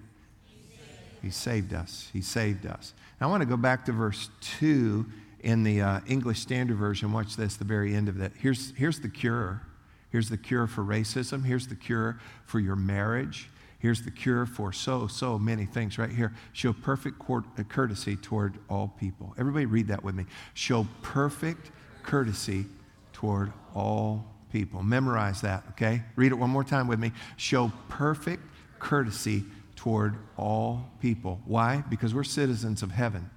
He 1.22 1.32
saved 1.32 1.74
us. 1.74 2.10
He 2.14 2.22
saved 2.22 2.66
us. 2.66 2.94
Now, 3.20 3.28
I 3.28 3.30
want 3.32 3.42
to 3.42 3.48
go 3.48 3.58
back 3.58 3.86
to 3.86 3.92
verse 3.92 4.30
2 4.60 5.06
in 5.42 5.64
the 5.64 5.82
uh, 5.82 6.00
English 6.08 6.40
Standard 6.40 6.78
Version. 6.78 7.12
Watch 7.12 7.36
this, 7.36 7.58
the 7.58 7.66
very 7.66 7.96
end 7.96 8.10
of 8.10 8.18
that. 8.18 8.34
Here's, 8.40 8.72
here's 8.76 9.00
the 9.00 9.10
cure. 9.10 9.62
Here's 10.10 10.30
the 10.30 10.38
cure 10.38 10.68
for 10.68 10.84
racism. 10.84 11.46
Here's 11.46 11.68
the 11.68 11.76
cure 11.76 12.20
for 12.46 12.60
your 12.60 12.76
marriage. 12.76 13.50
Here's 13.80 14.02
the 14.02 14.12
cure 14.12 14.46
for 14.46 14.72
so, 14.74 15.08
so 15.08 15.38
many 15.38 15.66
things 15.66 15.98
right 15.98 16.10
here. 16.10 16.34
Show 16.54 16.74
perfect 16.74 17.22
uh, 17.30 17.42
courtesy 17.70 18.16
toward 18.16 18.58
all 18.70 18.94
people. 19.00 19.36
Everybody 19.38 19.66
read 19.66 19.88
that 19.90 20.04
with 20.04 20.16
me. 20.16 20.26
Show 20.54 20.88
perfect 21.02 21.72
courtesy 22.04 22.66
toward 23.14 23.54
all 23.76 24.26
people. 24.52 24.82
Memorize 24.82 25.42
that, 25.42 25.64
okay? 25.72 26.02
Read 26.16 26.32
it 26.32 26.36
one 26.36 26.50
more 26.50 26.64
time 26.64 26.88
with 26.88 27.00
me. 27.00 27.12
Show 27.36 27.72
perfect 27.88 28.44
courtesy 28.80 29.44
toward 29.76 30.16
all 30.38 30.90
people. 31.00 31.40
Why? 31.46 31.84
Because 31.90 32.16
we're 32.16 32.24
citizens 32.24 32.82
of 32.82 32.92
heaven. 32.92 33.30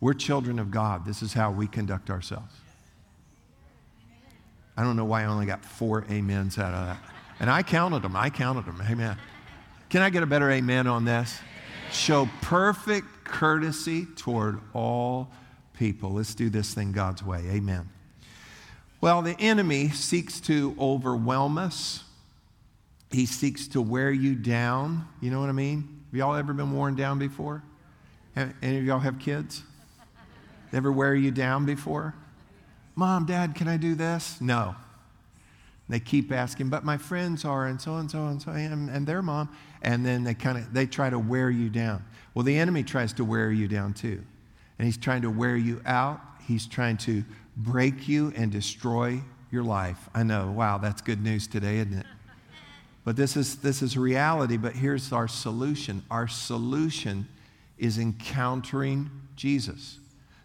We're 0.00 0.14
children 0.14 0.58
of 0.58 0.70
God. 0.70 1.04
This 1.04 1.22
is 1.22 1.34
how 1.34 1.50
we 1.50 1.66
conduct 1.66 2.08
ourselves. 2.08 2.54
I 4.76 4.82
don't 4.82 4.96
know 4.96 5.04
why 5.04 5.22
I 5.22 5.26
only 5.26 5.46
got 5.46 5.64
four 5.64 6.04
amens 6.10 6.58
out 6.58 6.72
of 6.72 6.86
that. 6.86 6.98
And 7.40 7.50
I 7.50 7.62
counted 7.62 8.02
them. 8.02 8.16
I 8.16 8.30
counted 8.30 8.66
them. 8.66 8.82
Amen. 8.88 9.16
Can 9.90 10.02
I 10.02 10.10
get 10.10 10.22
a 10.22 10.26
better 10.26 10.50
amen 10.50 10.86
on 10.86 11.04
this? 11.04 11.38
Show 11.90 12.28
perfect 12.40 13.06
courtesy 13.24 14.06
toward 14.16 14.60
all 14.72 15.30
people. 15.78 16.12
Let's 16.12 16.34
do 16.34 16.48
this 16.48 16.72
thing 16.72 16.92
God's 16.92 17.22
way. 17.22 17.40
Amen. 17.50 17.88
Well, 19.00 19.20
the 19.20 19.38
enemy 19.38 19.90
seeks 19.90 20.40
to 20.42 20.74
overwhelm 20.78 21.58
us. 21.58 22.04
He 23.10 23.26
seeks 23.26 23.68
to 23.68 23.82
wear 23.82 24.10
you 24.10 24.34
down. 24.34 25.06
You 25.20 25.30
know 25.30 25.40
what 25.40 25.50
I 25.50 25.52
mean? 25.52 26.04
Have 26.10 26.18
y'all 26.18 26.34
ever 26.34 26.54
been 26.54 26.72
worn 26.72 26.94
down 26.94 27.18
before? 27.18 27.62
Any 28.34 28.78
of 28.78 28.84
y'all 28.84 29.00
have 29.00 29.18
kids? 29.18 29.62
Ever 30.72 30.90
wear 30.90 31.14
you 31.14 31.30
down 31.30 31.66
before? 31.66 32.14
Mom, 32.94 33.26
Dad, 33.26 33.54
can 33.54 33.68
I 33.68 33.76
do 33.76 33.94
this? 33.94 34.40
No. 34.40 34.74
They 35.88 36.00
keep 36.00 36.32
asking, 36.32 36.68
but 36.68 36.84
my 36.84 36.96
friends 36.96 37.44
are, 37.44 37.66
and 37.66 37.80
so 37.80 37.96
and 37.96 38.10
so 38.10 38.26
and 38.26 38.40
so, 38.40 38.52
and, 38.52 38.88
and 38.88 39.06
their 39.06 39.20
mom. 39.20 39.54
And 39.82 40.06
then 40.06 40.24
they 40.24 40.34
kind 40.34 40.56
of 40.56 40.72
they 40.72 40.86
try 40.86 41.10
to 41.10 41.18
wear 41.18 41.50
you 41.50 41.68
down. 41.68 42.04
Well, 42.34 42.44
the 42.44 42.56
enemy 42.56 42.82
tries 42.82 43.12
to 43.14 43.24
wear 43.24 43.50
you 43.50 43.68
down 43.68 43.92
too. 43.92 44.22
And 44.78 44.86
he's 44.86 44.96
trying 44.96 45.22
to 45.22 45.30
wear 45.30 45.56
you 45.56 45.82
out. 45.84 46.20
He's 46.46 46.66
trying 46.66 46.96
to 46.98 47.24
break 47.56 48.08
you 48.08 48.32
and 48.36 48.50
destroy 48.50 49.20
your 49.50 49.62
life. 49.62 50.08
I 50.14 50.22
know, 50.22 50.50
wow, 50.50 50.78
that's 50.78 51.02
good 51.02 51.22
news 51.22 51.46
today, 51.46 51.78
isn't 51.78 51.92
it? 51.92 52.06
But 53.04 53.16
this 53.16 53.36
is 53.36 53.56
this 53.56 53.82
is 53.82 53.96
reality, 53.96 54.56
but 54.56 54.74
here's 54.74 55.12
our 55.12 55.28
solution. 55.28 56.02
Our 56.10 56.28
solution 56.28 57.28
is 57.76 57.98
encountering 57.98 59.10
Jesus. 59.34 59.98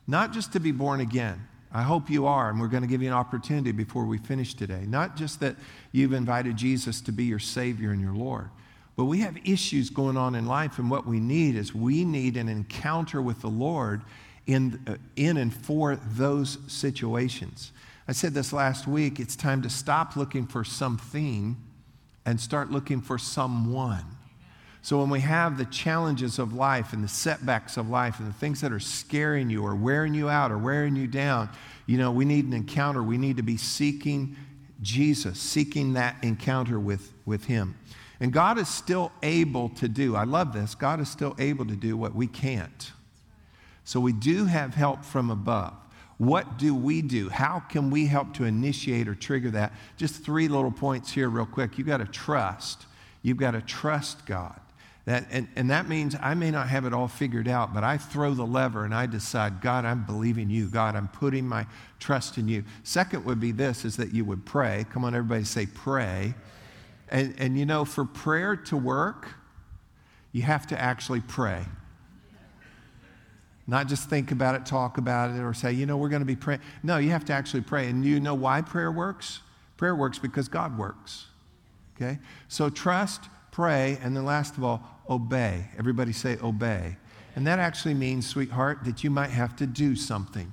Not 0.08 0.34
just 0.34 0.54
to 0.54 0.60
be 0.60 0.72
born 0.72 1.00
again, 1.00 1.48
I 1.78 1.84
hope 1.84 2.10
you 2.10 2.26
are, 2.26 2.50
and 2.50 2.60
we're 2.60 2.70
going 2.70 2.82
to 2.82 2.88
give 2.88 3.04
you 3.04 3.08
an 3.08 3.14
opportunity 3.14 3.72
before 3.72 4.06
we 4.06 4.18
finish 4.18 4.56
today. 4.56 4.86
Not 4.88 5.16
just 5.16 5.40
that 5.42 5.56
you've 5.92 6.14
invited 6.14 6.58
Jesus 6.58 7.02
to 7.02 7.12
be 7.12 7.26
your 7.26 7.38
Savior 7.38 7.92
and 7.92 8.02
your 8.02 8.16
Lord, 8.16 8.50
But 8.98 9.06
we 9.06 9.20
have 9.20 9.38
issues 9.46 9.92
going 9.92 10.18
on 10.18 10.34
in 10.34 10.48
life, 10.48 10.80
and 10.80 10.90
what 10.90 11.06
we 11.06 11.20
need 11.20 11.56
is 11.56 11.74
we 11.74 12.04
need 12.04 12.36
an 12.36 12.50
encounter 12.50 13.22
with 13.22 13.42
the 13.42 13.48
Lord 13.48 14.02
in, 14.48 14.82
uh, 14.88 14.96
in 15.16 15.38
and 15.38 15.54
for 15.54 15.96
those 15.96 16.58
situations. 16.68 17.72
I 18.08 18.14
said 18.14 18.34
this 18.34 18.52
last 18.52 18.88
week 18.88 19.20
it's 19.20 19.36
time 19.36 19.62
to 19.62 19.70
stop 19.70 20.16
looking 20.16 20.48
for 20.48 20.64
something 20.64 21.58
and 22.26 22.42
start 22.42 22.72
looking 22.72 23.02
for 23.02 23.20
someone. 23.20 24.17
So, 24.88 25.00
when 25.00 25.10
we 25.10 25.20
have 25.20 25.58
the 25.58 25.66
challenges 25.66 26.40
of 26.40 26.54
life 26.54 26.94
and 26.94 27.04
the 27.04 27.10
setbacks 27.10 27.76
of 27.76 27.90
life 27.90 28.20
and 28.20 28.30
the 28.30 28.34
things 28.34 28.62
that 28.62 28.72
are 28.72 28.80
scaring 28.80 29.50
you 29.50 29.66
or 29.66 29.76
wearing 29.76 30.14
you 30.14 30.30
out 30.30 30.50
or 30.50 30.58
wearing 30.58 30.96
you 30.96 31.08
down, 31.08 31.50
you 31.88 31.98
know, 31.98 32.10
we 32.10 32.24
need 32.24 32.46
an 32.46 32.54
encounter. 32.54 33.04
We 33.04 33.18
need 33.18 33.36
to 33.36 33.44
be 33.44 33.58
seeking 33.58 34.38
Jesus, 34.82 35.42
seeking 35.42 35.92
that 35.96 36.16
encounter 36.24 36.80
with, 36.80 37.12
with 37.26 37.44
Him. 37.44 37.78
And 38.22 38.32
God 38.32 38.58
is 38.58 38.70
still 38.70 39.12
able 39.22 39.68
to 39.72 39.90
do, 39.90 40.16
I 40.16 40.24
love 40.24 40.54
this, 40.54 40.74
God 40.74 41.02
is 41.02 41.10
still 41.10 41.36
able 41.38 41.66
to 41.66 41.76
do 41.76 41.98
what 41.98 42.16
we 42.16 42.26
can't. 42.26 42.94
So 43.84 44.00
we 44.00 44.14
do 44.14 44.46
have 44.46 44.74
help 44.74 45.04
from 45.04 45.30
above. 45.30 45.74
What 46.18 46.58
do 46.58 46.74
we 46.74 47.02
do? 47.02 47.28
How 47.28 47.60
can 47.60 47.90
we 47.90 48.06
help 48.06 48.34
to 48.36 48.46
initiate 48.46 49.10
or 49.10 49.16
trigger 49.16 49.52
that? 49.52 49.74
Just 49.98 50.24
three 50.24 50.48
little 50.48 50.72
points 50.72 51.12
here, 51.12 51.28
real 51.28 51.46
quick. 51.46 51.78
You've 51.78 51.88
got 51.88 51.98
to 51.98 52.06
trust. 52.06 52.86
You've 53.22 53.36
got 53.36 53.52
to 53.52 53.62
trust 53.62 54.26
God. 54.26 54.62
That, 55.08 55.26
and, 55.32 55.48
and 55.56 55.70
that 55.70 55.88
means 55.88 56.18
I 56.22 56.34
may 56.34 56.52
not 56.52 56.68
have 56.68 56.84
it 56.84 56.94
all 56.94 57.08
figured 57.08 57.48
out, 57.48 57.74
but 57.74 57.82
I 57.82 57.98
throw 57.98 58.34
the 58.34 58.46
lever 58.46 58.84
and 58.84 58.94
I 58.94 59.06
decide, 59.06 59.62
God, 59.62 59.86
I'm 59.86 60.04
believing 60.04 60.50
you. 60.50 60.68
God, 60.68 60.98
I'm 60.98 61.08
putting 61.08 61.48
my 61.48 61.66
trust 61.98 62.38
in 62.38 62.50
you. 62.50 62.66
Second 62.84 63.24
would 63.24 63.40
be 63.40 63.54
this 63.54 63.86
is 63.86 63.96
that 63.96 64.14
you 64.14 64.26
would 64.26 64.46
pray. 64.46 64.86
Come 64.92 65.06
on, 65.06 65.16
everybody 65.16 65.46
say 65.46 65.66
pray. 65.66 66.34
And, 67.08 67.34
and 67.38 67.58
you 67.58 67.66
know, 67.66 67.86
for 67.86 68.04
prayer 68.04 68.58
to 68.58 68.76
work, 68.76 69.30
you 70.34 70.42
have 70.42 70.68
to 70.68 70.82
actually 70.82 71.22
pray. 71.22 71.64
Not 73.66 73.88
just 73.88 74.10
think 74.10 74.32
about 74.32 74.56
it, 74.56 74.66
talk 74.66 74.98
about 74.98 75.32
it, 75.32 75.40
or 75.40 75.54
say, 75.54 75.72
you 75.72 75.86
know, 75.86 75.96
we're 75.96 76.10
going 76.10 76.22
to 76.22 76.26
be 76.26 76.36
praying. 76.36 76.60
No, 76.84 76.98
you 76.98 77.12
have 77.12 77.24
to 77.26 77.34
actually 77.34 77.62
pray. 77.62 77.88
And 77.88 78.04
you 78.04 78.20
know 78.20 78.36
why 78.36 78.62
prayer 78.62 78.92
works? 78.92 79.40
Prayer 79.78 79.96
works 79.96 80.20
because 80.20 80.50
God 80.50 80.78
works. 80.78 81.28
Okay? 81.96 82.20
So 82.50 82.70
trust, 82.70 83.30
pray, 83.58 83.98
and 84.04 84.16
then 84.16 84.24
last 84.24 84.56
of 84.56 84.64
all, 84.64 84.84
obey. 85.10 85.68
Everybody 85.80 86.14
say 86.14 86.38
obey. 86.44 86.96
And 87.36 87.48
that 87.48 87.58
actually 87.58 87.96
means, 87.96 88.28
sweetheart, 88.28 88.82
that 88.84 89.04
you 89.04 89.10
might 89.10 89.32
have 89.32 89.56
to 89.56 89.66
do 89.66 89.96
something. 89.96 90.52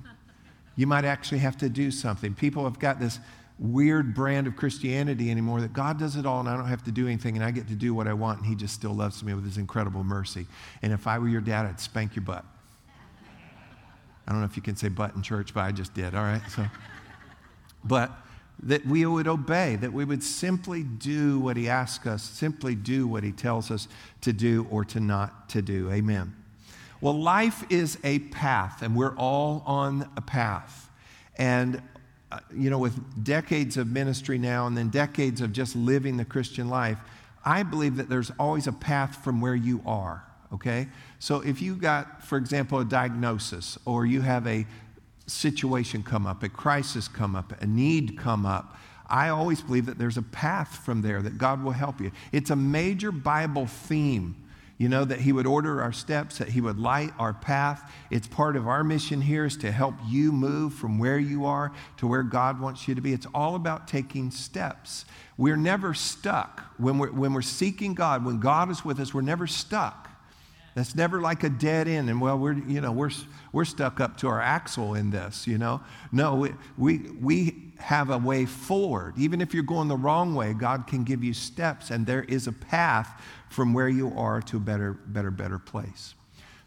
You 0.75 0.87
might 0.87 1.05
actually 1.05 1.37
have 1.37 1.55
to 1.57 1.69
do 1.69 1.91
something. 1.91 2.33
People 2.33 2.63
have 2.63 2.79
got 2.79 2.99
this 2.99 3.19
weird 3.59 4.15
brand 4.15 4.47
of 4.47 4.55
Christianity 4.55 5.29
anymore 5.29 5.61
that 5.61 5.71
God 5.71 5.99
does 5.99 6.15
it 6.15 6.25
all 6.25 6.39
and 6.39 6.49
I 6.49 6.57
don't 6.57 6.67
have 6.67 6.83
to 6.85 6.91
do 6.91 7.05
anything 7.05 7.35
and 7.35 7.45
I 7.45 7.51
get 7.51 7.67
to 7.67 7.75
do 7.75 7.93
what 7.93 8.07
I 8.07 8.13
want 8.13 8.39
and 8.39 8.47
He 8.47 8.55
just 8.55 8.73
still 8.73 8.95
loves 8.95 9.23
me 9.23 9.35
with 9.35 9.45
His 9.45 9.59
incredible 9.59 10.03
mercy. 10.03 10.47
And 10.81 10.91
if 10.91 11.05
I 11.05 11.19
were 11.19 11.29
your 11.29 11.41
dad, 11.41 11.67
I'd 11.67 11.79
spank 11.79 12.15
your 12.15 12.25
butt. 12.25 12.43
I 14.27 14.31
don't 14.31 14.41
know 14.41 14.47
if 14.47 14.57
you 14.57 14.63
can 14.63 14.75
say 14.75 14.87
butt 14.87 15.13
in 15.13 15.21
church, 15.21 15.53
but 15.53 15.61
I 15.61 15.71
just 15.71 15.93
did, 15.93 16.15
all 16.15 16.23
right? 16.23 16.41
So, 16.49 16.65
but 17.83 18.11
that 18.63 18.85
we 18.85 19.05
would 19.05 19.27
obey, 19.27 19.75
that 19.77 19.93
we 19.93 20.05
would 20.05 20.23
simply 20.23 20.83
do 20.83 21.39
what 21.39 21.57
He 21.57 21.69
asks 21.69 22.07
us, 22.07 22.23
simply 22.23 22.75
do 22.75 23.07
what 23.07 23.23
He 23.23 23.31
tells 23.31 23.69
us 23.71 23.87
to 24.21 24.33
do 24.33 24.67
or 24.71 24.85
to 24.85 24.99
not 24.99 25.49
to 25.49 25.61
do. 25.61 25.91
Amen. 25.91 26.35
Well, 27.01 27.19
life 27.19 27.63
is 27.69 27.97
a 28.03 28.19
path, 28.19 28.81
and 28.81 28.95
we're 28.95 29.15
all 29.15 29.63
on 29.65 30.09
a 30.15 30.21
path. 30.21 30.89
And 31.37 31.81
uh, 32.31 32.39
you 32.53 32.69
know, 32.69 32.79
with 32.79 33.23
decades 33.23 33.77
of 33.77 33.87
ministry 33.87 34.37
now 34.37 34.65
and 34.67 34.75
then 34.75 34.89
decades 34.89 35.41
of 35.41 35.53
just 35.53 35.75
living 35.75 36.17
the 36.17 36.25
Christian 36.25 36.69
life, 36.69 36.97
I 37.45 37.63
believe 37.63 37.97
that 37.97 38.09
there's 38.09 38.31
always 38.39 38.65
a 38.65 38.71
path 38.71 39.23
from 39.23 39.39
where 39.39 39.55
you 39.55 39.81
are, 39.85 40.25
okay? 40.51 40.87
So 41.19 41.41
if 41.41 41.61
you 41.61 41.75
got, 41.75 42.23
for 42.23 42.37
example, 42.37 42.79
a 42.79 42.85
diagnosis 42.85 43.77
or 43.85 44.05
you 44.05 44.21
have 44.21 44.47
a 44.47 44.65
situation 45.27 46.03
come 46.03 46.25
up, 46.25 46.43
a 46.43 46.49
crisis 46.49 47.07
come 47.07 47.35
up, 47.35 47.61
a 47.61 47.65
need 47.65 48.17
come 48.17 48.45
up, 48.45 48.77
I 49.07 49.29
always 49.29 49.61
believe 49.61 49.85
that 49.85 49.99
there's 49.99 50.17
a 50.17 50.23
path 50.23 50.83
from 50.83 51.01
there 51.01 51.21
that 51.21 51.37
God 51.37 51.63
will 51.63 51.71
help 51.71 52.01
you. 52.01 52.11
It's 52.31 52.49
a 52.49 52.55
major 52.55 53.11
Bible 53.11 53.67
theme 53.67 54.35
you 54.77 54.89
know, 54.89 55.05
that 55.05 55.21
He 55.21 55.31
would 55.31 55.47
order 55.47 55.81
our 55.81 55.93
steps, 55.93 56.37
that 56.39 56.49
He 56.49 56.59
would 56.59 56.77
light 56.77 57.11
our 57.17 57.33
path. 57.33 57.93
It's 58.11 58.27
part 58.27 58.57
of 58.57 58.67
our 58.67 58.83
mission 58.83 59.21
here 59.21 59.45
is 59.45 59.55
to 59.57 59.71
help 59.71 59.95
you 60.07 60.31
move 60.31 60.73
from 60.73 60.99
where 60.99 61.17
you 61.17 61.45
are 61.45 61.71
to 61.97 62.07
where 62.07 62.23
God 62.23 62.59
wants 62.59 62.87
you 62.87 62.95
to 62.95 63.01
be. 63.01 63.13
It's 63.13 63.27
all 63.33 63.55
about 63.55 63.87
taking 63.87 64.31
steps. 64.31 65.05
We're 65.37 65.55
never 65.55 65.93
stuck. 65.93 66.61
When 66.77 66.97
we're, 66.97 67.11
when 67.11 67.33
we're 67.33 67.41
seeking 67.41 67.93
God, 67.93 68.25
when 68.25 68.39
God 68.39 68.69
is 68.69 68.83
with 68.83 68.99
us, 68.99 69.13
we're 69.13 69.21
never 69.21 69.47
stuck. 69.47 70.09
That's 70.75 70.93
never 70.93 71.21
like 71.21 71.43
a 71.43 71.49
dead 71.49 71.87
end. 71.87 72.09
And 72.09 72.21
well, 72.21 72.37
we're, 72.37 72.53
you 72.53 72.81
know, 72.81 72.91
we're, 72.91 73.11
we're 73.51 73.65
stuck 73.65 73.99
up 73.99 74.17
to 74.17 74.27
our 74.27 74.41
axle 74.41 74.93
in 74.93 75.09
this, 75.09 75.47
you 75.47 75.57
know. 75.57 75.81
No, 76.11 76.35
we, 76.35 76.51
we, 76.77 76.97
we 77.19 77.71
have 77.77 78.09
a 78.09 78.17
way 78.17 78.45
forward. 78.45 79.13
Even 79.17 79.41
if 79.41 79.53
you're 79.53 79.63
going 79.63 79.87
the 79.87 79.95
wrong 79.95 80.35
way, 80.35 80.53
God 80.53 80.85
can 80.85 81.03
give 81.03 81.23
you 81.23 81.33
steps, 81.33 81.91
and 81.91 82.05
there 82.05 82.23
is 82.23 82.47
a 82.47 82.51
path 82.51 83.23
from 83.49 83.73
where 83.73 83.89
you 83.89 84.13
are 84.17 84.41
to 84.43 84.57
a 84.57 84.59
better, 84.59 84.93
better, 84.93 85.31
better 85.31 85.57
place. 85.57 86.13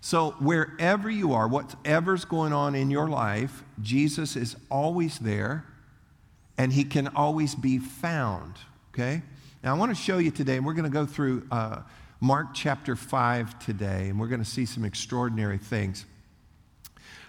So, 0.00 0.30
wherever 0.38 1.10
you 1.10 1.34
are, 1.34 1.46
whatever's 1.46 2.24
going 2.24 2.52
on 2.52 2.74
in 2.74 2.90
your 2.90 3.08
life, 3.08 3.62
Jesus 3.82 4.36
is 4.36 4.56
always 4.70 5.18
there 5.18 5.66
and 6.58 6.72
he 6.72 6.84
can 6.84 7.08
always 7.08 7.54
be 7.54 7.78
found. 7.78 8.54
Okay? 8.92 9.22
Now, 9.62 9.74
I 9.74 9.78
want 9.78 9.96
to 9.96 10.00
show 10.00 10.18
you 10.18 10.30
today, 10.30 10.56
and 10.56 10.66
we're 10.66 10.74
going 10.74 10.84
to 10.84 10.90
go 10.90 11.06
through 11.06 11.46
uh, 11.50 11.80
Mark 12.20 12.48
chapter 12.52 12.96
5 12.96 13.58
today, 13.60 14.08
and 14.08 14.18
we're 14.18 14.26
going 14.26 14.42
to 14.42 14.48
see 14.48 14.66
some 14.66 14.84
extraordinary 14.84 15.58
things. 15.58 16.04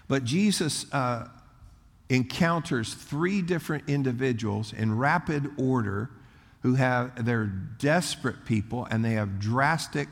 But 0.08 0.24
Jesus 0.24 0.92
uh, 0.92 1.28
encounters 2.08 2.94
three 2.94 3.40
different 3.40 3.88
individuals 3.88 4.72
in 4.72 4.98
rapid 4.98 5.48
order 5.56 6.10
who 6.62 6.74
have, 6.74 7.24
they're 7.24 7.46
desperate 7.46 8.44
people 8.44 8.86
and 8.90 9.04
they 9.04 9.12
have 9.12 9.38
drastic, 9.38 10.08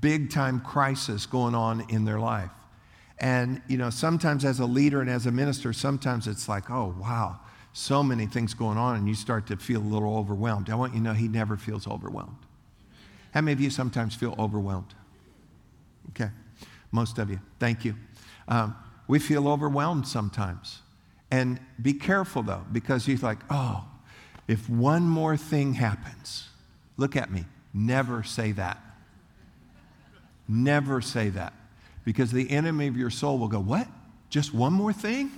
big 0.00 0.30
time 0.30 0.60
crisis 0.60 1.26
going 1.26 1.54
on 1.54 1.84
in 1.90 2.06
their 2.06 2.18
life. 2.18 2.50
And, 3.18 3.60
you 3.68 3.76
know, 3.76 3.90
sometimes 3.90 4.44
as 4.44 4.58
a 4.58 4.66
leader 4.66 5.02
and 5.02 5.10
as 5.10 5.26
a 5.26 5.30
minister, 5.30 5.74
sometimes 5.74 6.26
it's 6.26 6.48
like, 6.48 6.70
oh, 6.70 6.94
wow, 6.98 7.40
so 7.74 8.02
many 8.02 8.26
things 8.26 8.54
going 8.54 8.78
on, 8.78 8.96
and 8.96 9.06
you 9.06 9.14
start 9.14 9.46
to 9.48 9.56
feel 9.56 9.80
a 9.80 9.82
little 9.82 10.16
overwhelmed. 10.16 10.70
I 10.70 10.74
want 10.74 10.94
you 10.94 11.00
to 11.00 11.04
know 11.04 11.12
he 11.12 11.28
never 11.28 11.56
feels 11.56 11.86
overwhelmed. 11.86 12.38
How 13.34 13.40
many 13.40 13.52
of 13.52 13.60
you 13.60 13.68
sometimes 13.68 14.14
feel 14.14 14.32
overwhelmed? 14.38 14.94
Okay, 16.10 16.30
most 16.92 17.18
of 17.18 17.28
you. 17.28 17.40
Thank 17.58 17.84
you. 17.84 17.96
Um, 18.46 18.76
we 19.08 19.18
feel 19.18 19.48
overwhelmed 19.48 20.06
sometimes. 20.06 20.82
And 21.32 21.58
be 21.82 21.94
careful 21.94 22.44
though, 22.44 22.64
because 22.70 23.06
he's 23.06 23.24
like, 23.24 23.38
oh, 23.50 23.86
if 24.46 24.70
one 24.70 25.02
more 25.08 25.36
thing 25.36 25.74
happens, 25.74 26.48
look 26.96 27.16
at 27.16 27.32
me, 27.32 27.44
never 27.72 28.22
say 28.22 28.52
that. 28.52 28.80
Never 30.46 31.00
say 31.00 31.30
that. 31.30 31.54
Because 32.04 32.30
the 32.30 32.48
enemy 32.50 32.86
of 32.86 32.96
your 32.96 33.10
soul 33.10 33.38
will 33.38 33.48
go, 33.48 33.58
What? 33.58 33.88
Just 34.30 34.54
one 34.54 34.72
more 34.72 34.92
thing? 34.92 35.32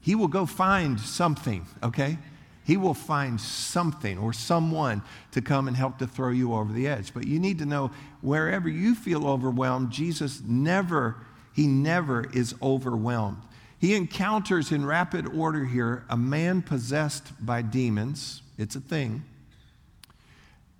He 0.00 0.14
will 0.14 0.28
go 0.28 0.46
find 0.46 1.00
something, 1.00 1.66
okay? 1.82 2.18
He 2.64 2.76
will 2.76 2.94
find 2.94 3.40
something 3.40 4.18
or 4.18 4.32
someone 4.32 5.02
to 5.32 5.42
come 5.42 5.66
and 5.66 5.76
help 5.76 5.98
to 5.98 6.06
throw 6.06 6.30
you 6.30 6.54
over 6.54 6.72
the 6.72 6.86
edge. 6.86 7.12
But 7.12 7.26
you 7.26 7.40
need 7.40 7.58
to 7.58 7.66
know 7.66 7.90
wherever 8.20 8.68
you 8.68 8.94
feel 8.94 9.26
overwhelmed, 9.26 9.90
Jesus 9.90 10.40
never, 10.46 11.16
he 11.52 11.66
never 11.66 12.30
is 12.32 12.54
overwhelmed. 12.62 13.38
He 13.78 13.96
encounters 13.96 14.70
in 14.70 14.86
rapid 14.86 15.26
order 15.26 15.64
here 15.64 16.04
a 16.08 16.16
man 16.16 16.62
possessed 16.62 17.44
by 17.44 17.62
demons, 17.62 18.42
it's 18.56 18.76
a 18.76 18.80
thing, 18.80 19.24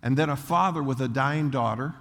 and 0.05 0.17
then 0.17 0.31
a 0.31 0.37
father 0.37 0.85
with 0.85 1.01
a 1.01 1.09
dying 1.09 1.51
daughter, 1.51 1.95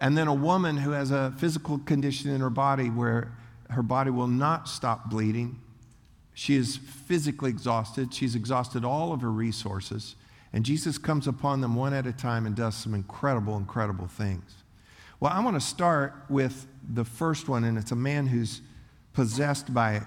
and 0.00 0.18
then 0.18 0.26
a 0.26 0.34
woman 0.34 0.78
who 0.78 0.90
has 0.90 1.12
a 1.12 1.32
physical 1.38 1.78
condition 1.78 2.28
in 2.32 2.40
her 2.40 2.50
body 2.50 2.90
where 2.90 3.30
her 3.70 3.84
body 3.84 4.10
will 4.10 4.26
not 4.26 4.68
stop 4.68 5.08
bleeding. 5.08 5.60
She 6.34 6.56
is 6.56 6.76
physically 6.76 7.50
exhausted. 7.50 8.12
She's 8.14 8.34
exhausted 8.34 8.84
all 8.84 9.12
of 9.12 9.20
her 9.20 9.30
resources. 9.30 10.16
And 10.52 10.64
Jesus 10.64 10.98
comes 10.98 11.26
upon 11.26 11.60
them 11.60 11.74
one 11.74 11.94
at 11.94 12.06
a 12.06 12.12
time 12.12 12.46
and 12.46 12.54
does 12.54 12.74
some 12.74 12.94
incredible, 12.94 13.56
incredible 13.56 14.06
things. 14.06 14.44
Well, 15.20 15.32
I 15.32 15.42
want 15.42 15.56
to 15.56 15.66
start 15.66 16.14
with 16.28 16.66
the 16.92 17.04
first 17.04 17.48
one, 17.48 17.64
and 17.64 17.78
it's 17.78 17.92
a 17.92 17.96
man 17.96 18.26
who's 18.26 18.60
possessed 19.12 19.72
by, 19.72 20.02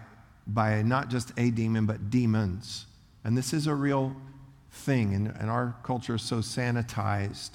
by 0.45 0.81
not 0.81 1.09
just 1.09 1.31
a 1.37 1.51
demon, 1.51 1.85
but 1.85 2.09
demons. 2.09 2.85
And 3.23 3.37
this 3.37 3.53
is 3.53 3.67
a 3.67 3.73
real 3.73 4.15
thing, 4.71 5.13
and, 5.13 5.27
and 5.39 5.49
our 5.49 5.75
culture 5.83 6.15
is 6.15 6.21
so 6.21 6.37
sanitized, 6.37 7.51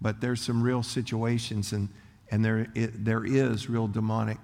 but 0.00 0.20
there's 0.20 0.40
some 0.40 0.62
real 0.62 0.82
situations, 0.82 1.72
and, 1.72 1.88
and 2.30 2.44
there, 2.44 2.66
it, 2.74 3.04
there 3.04 3.24
is 3.24 3.70
real 3.70 3.86
demonic 3.86 4.38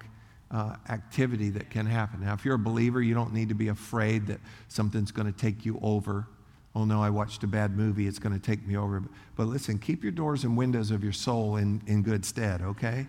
uh, 0.50 0.76
activity 0.88 1.50
that 1.50 1.71
can 1.71 1.87
happen. 1.87 2.21
Now, 2.21 2.35
if 2.35 2.45
you're 2.45 2.55
a 2.55 2.59
believer, 2.59 3.03
you 3.03 3.15
don't 3.15 3.33
need 3.33 3.49
to 3.49 3.55
be 3.55 3.69
afraid 3.69 4.26
that 4.29 4.41
something's 4.69 5.11
going 5.11 5.33
to 5.33 5.38
take 5.38 5.65
you 5.65 5.79
over. 5.83 6.26
oh 6.75 6.85
no, 6.85 7.03
I 7.03 7.11
watched 7.11 7.43
a 7.43 7.47
bad 7.47 7.76
movie, 7.76 8.07
it's 8.07 8.19
going 8.19 8.38
to 8.38 8.45
take 8.45 8.67
me 8.67 8.76
over. 8.76 9.03
But 9.35 9.47
listen, 9.47 9.79
keep 9.79 10.03
your 10.03 10.12
doors 10.12 10.45
and 10.45 10.57
windows 10.57 10.91
of 10.91 11.03
your 11.03 11.12
soul 11.12 11.57
in, 11.57 11.83
in 11.87 12.03
good 12.03 12.25
stead, 12.25 12.62
okay? 12.62 13.07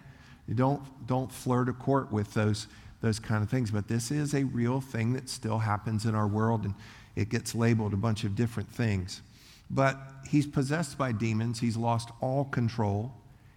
You 0.47 0.55
don't, 0.55 0.81
don't 1.05 1.31
flirt 1.31 1.67
a 1.69 1.73
court 1.73 2.11
with 2.11 2.33
those, 2.33 2.67
those 3.01 3.19
kind 3.19 3.43
of 3.43 3.49
things. 3.49 3.69
But 3.69 3.87
this 3.87 4.09
is 4.09 4.33
a 4.33 4.45
real 4.45 4.79
thing 4.79 5.13
that 5.13 5.29
still 5.29 5.59
happens 5.59 6.05
in 6.05 6.15
our 6.15 6.27
world, 6.27 6.63
and 6.63 6.73
it 7.15 7.29
gets 7.29 7.53
labeled 7.53 7.93
a 7.93 7.97
bunch 7.97 8.23
of 8.23 8.35
different 8.35 8.71
things. 8.71 9.21
But 9.69 9.97
he's 10.29 10.47
possessed 10.47 10.97
by 10.97 11.11
demons, 11.11 11.59
he's 11.59 11.75
lost 11.75 12.09
all 12.21 12.45
control, 12.45 13.13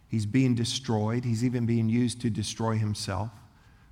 he's 0.09 0.27
being 0.27 0.55
destroyed, 0.55 1.25
he's 1.25 1.45
even 1.45 1.67
being 1.67 1.89
used 1.89 2.21
to 2.23 2.31
destroy 2.31 2.77
himself. 2.77 3.31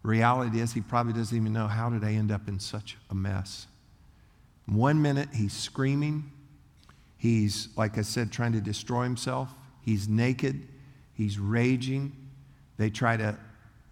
Reality 0.09 0.61
is, 0.61 0.73
he 0.73 0.81
probably 0.81 1.13
doesn't 1.13 1.37
even 1.37 1.53
know 1.53 1.67
how 1.67 1.91
did 1.91 2.03
I 2.03 2.15
end 2.15 2.33
up 2.33 2.49
in 2.49 2.59
such 2.59 2.97
a 3.11 3.15
mess. 3.15 3.67
One 4.65 5.03
minute 5.03 5.29
he's 5.35 5.53
screaming, 5.53 6.33
he's, 7.19 7.69
like 7.77 7.99
I 7.99 8.01
said, 8.01 8.33
trying 8.33 8.53
to 8.53 8.61
destroy 8.63 9.03
himself, 9.03 9.53
he's 9.83 10.09
naked, 10.09 10.67
he's 11.13 11.39
raging. 11.39 12.17
They 12.79 12.89
try 12.89 13.19
to 13.19 13.37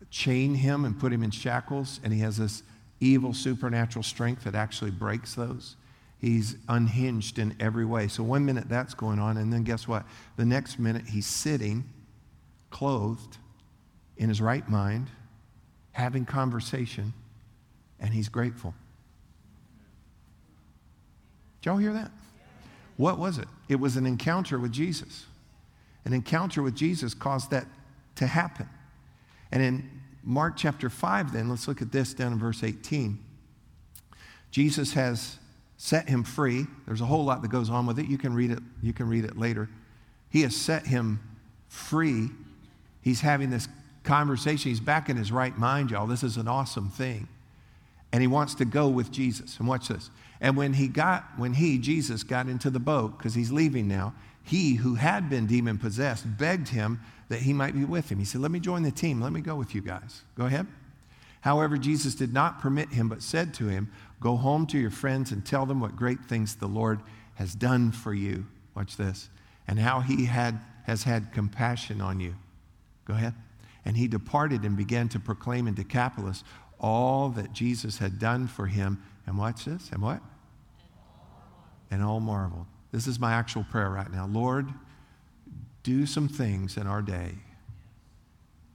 chain 0.09 0.55
him 0.55 0.87
and 0.87 0.99
put 0.99 1.13
him 1.13 1.23
in 1.23 1.33
shackles, 1.33 2.01
and 2.03 2.15
he 2.15 2.21
has 2.21 2.39
this 2.39 2.63
evil 2.99 3.35
supernatural 3.35 4.03
strength 4.03 4.45
that 4.45 4.55
actually 4.55 4.93
breaks 4.93 5.35
those. 5.35 5.77
He's 6.19 6.57
unhinged 6.67 7.39
in 7.39 7.55
every 7.61 7.85
way. 7.85 8.09
So, 8.09 8.23
one 8.23 8.47
minute 8.47 8.71
that's 8.71 8.95
going 8.95 9.19
on, 9.19 9.37
and 9.37 9.53
then 9.53 9.65
guess 9.65 9.87
what? 9.87 10.07
The 10.39 10.47
next 10.47 10.79
minute 10.79 11.09
he's 11.09 11.27
sitting, 11.27 11.85
clothed, 12.71 13.37
in 14.17 14.31
his 14.31 14.41
right 14.41 14.67
mind, 14.67 15.11
having 15.97 16.27
conversation, 16.27 17.15
and 17.99 18.13
he's 18.13 18.29
grateful. 18.29 18.75
Did 21.63 21.71
y'all 21.71 21.79
hear 21.79 21.95
that? 21.95 22.11
What 22.99 23.19
was 23.19 23.39
it? 23.39 23.49
It 23.71 23.77
was 23.77 23.97
an 23.97 24.05
encounter 24.05 24.59
with 24.59 24.73
Jesus. 24.73 25.25
An 26.05 26.13
encounter 26.13 26.63
with 26.63 26.77
Jesus 26.77 27.15
caused 27.15 27.51
that 27.51 27.67
to 28.17 28.27
happen. 28.27 28.69
And 29.51 29.63
in 29.63 29.91
Mark 30.23 30.59
chapter 30.59 30.91
5, 30.91 31.33
then, 31.33 31.49
let's 31.49 31.67
look 31.67 31.81
at 31.81 31.93
this 31.93 32.13
down 32.13 32.35
in 32.35 32.39
verse 32.39 32.63
18. 32.63 33.19
Jesus 34.51 34.93
has 34.93 35.39
set 35.79 36.11
him 36.11 36.25
free. 36.25 36.67
There's 36.85 37.01
a 37.01 37.07
whole 37.07 37.25
lot 37.25 37.41
that 37.41 37.49
goes 37.49 37.71
on 37.71 37.87
with 37.87 37.99
it. 37.99 38.07
You 38.07 38.19
can 38.19 38.35
read 38.35 38.51
it, 38.51 38.59
you 38.83 38.93
can 38.93 39.09
read 39.09 39.25
it 39.25 39.39
later. 39.39 39.71
He 40.29 40.43
has 40.43 40.55
set 40.55 40.89
him 40.89 41.21
free. 41.69 42.29
He's 43.01 43.23
having 43.23 43.49
this 43.49 43.67
conversation. 44.07 44.71
He's 44.71 44.81
back 44.81 45.11
in 45.11 45.17
his 45.17 45.31
right 45.31 45.57
mind, 45.59 45.91
y'all. 45.91 46.07
This 46.07 46.23
is 46.23 46.39
an 46.39 46.49
awesome 46.49 46.89
thing. 46.89 47.29
And 48.13 48.23
he 48.23 48.27
wants 48.27 48.55
to 48.55 48.65
go 48.65 48.89
with 48.89 49.11
Jesus. 49.11 49.59
And 49.59 49.69
watch 49.69 49.89
this. 49.89 50.11
And 50.41 50.57
when 50.57 50.73
he 50.73 50.89
got, 50.89 51.25
when 51.37 51.53
he, 51.53 51.77
Jesus, 51.79 52.23
got 52.23 52.49
into 52.49 52.71
the 52.71 52.79
boat, 52.79 53.19
because 53.19 53.35
he's 53.35 53.53
leaving 53.53 53.89
now, 53.89 54.15
he 54.43 54.77
who 54.77 54.95
had 54.95 55.29
been 55.29 55.47
demon 55.47 55.77
possessed 55.77 56.25
begged 56.39 56.69
him 56.69 57.01
that 57.29 57.41
he 57.41 57.53
might 57.53 57.75
be 57.75 57.85
with 57.85 58.11
him. 58.11 58.19
He 58.19 58.25
said, 58.25 58.41
Let 58.41 58.51
me 58.51 58.61
join 58.61 58.83
the 58.83 58.91
team. 58.91 59.21
Let 59.21 59.33
me 59.33 59.41
go 59.41 59.57
with 59.57 59.75
you 59.75 59.81
guys. 59.81 60.23
Go 60.37 60.47
ahead. 60.47 60.67
However, 61.41 61.77
Jesus 61.77 62.15
did 62.15 62.33
not 62.33 62.61
permit 62.61 62.91
him, 62.91 63.09
but 63.09 63.23
said 63.23 63.53
to 63.55 63.69
him, 63.69 63.91
Go 64.21 64.37
home 64.37 64.67
to 64.69 64.79
your 64.79 64.91
friends 64.91 65.33
and 65.33 65.45
tell 65.45 65.67
them 65.67 65.81
what 65.81 65.97
great 65.97 66.25
things 66.25 66.57
the 66.57 66.67
Lord 66.67 67.01
has 67.35 67.55
done 67.55 67.93
for 67.93 68.15
you. 68.15 68.47
Watch 68.75 68.97
this. 68.97 69.29
And 69.69 69.79
how 69.79 70.01
he 70.01 70.27
had, 70.27 70.61
has 70.85 71.03
had 71.03 71.33
compassion 71.33 72.01
on 72.01 72.21
you. 72.21 72.37
Go 73.05 73.15
ahead. 73.15 73.35
And 73.87 73.97
he 73.97 74.09
departed 74.09 74.65
and 74.65 74.77
began 74.77 75.09
to 75.11 75.21
proclaim 75.21 75.67
in 75.67 75.75
Decapolis 75.75 76.45
all 76.79 77.31
that 77.31 77.53
Jesus 77.53 77.97
had 77.97 78.19
done 78.19 78.49
for 78.49 78.67
him. 78.67 79.03
And 79.27 79.39
watch 79.39 79.65
this. 79.65 79.91
And 79.93 80.03
what? 80.03 80.21
And 81.91 82.03
all 82.03 82.21
marveled. 82.21 82.67
This 82.93 83.07
is 83.07 83.19
my 83.19 83.33
actual 83.33 83.65
prayer 83.65 83.89
right 83.89 84.13
now. 84.13 84.27
Lord, 84.27 84.69
do 85.83 86.05
some 86.05 86.29
things 86.29 86.77
in 86.77 86.87
our 86.87 87.01
day 87.01 87.31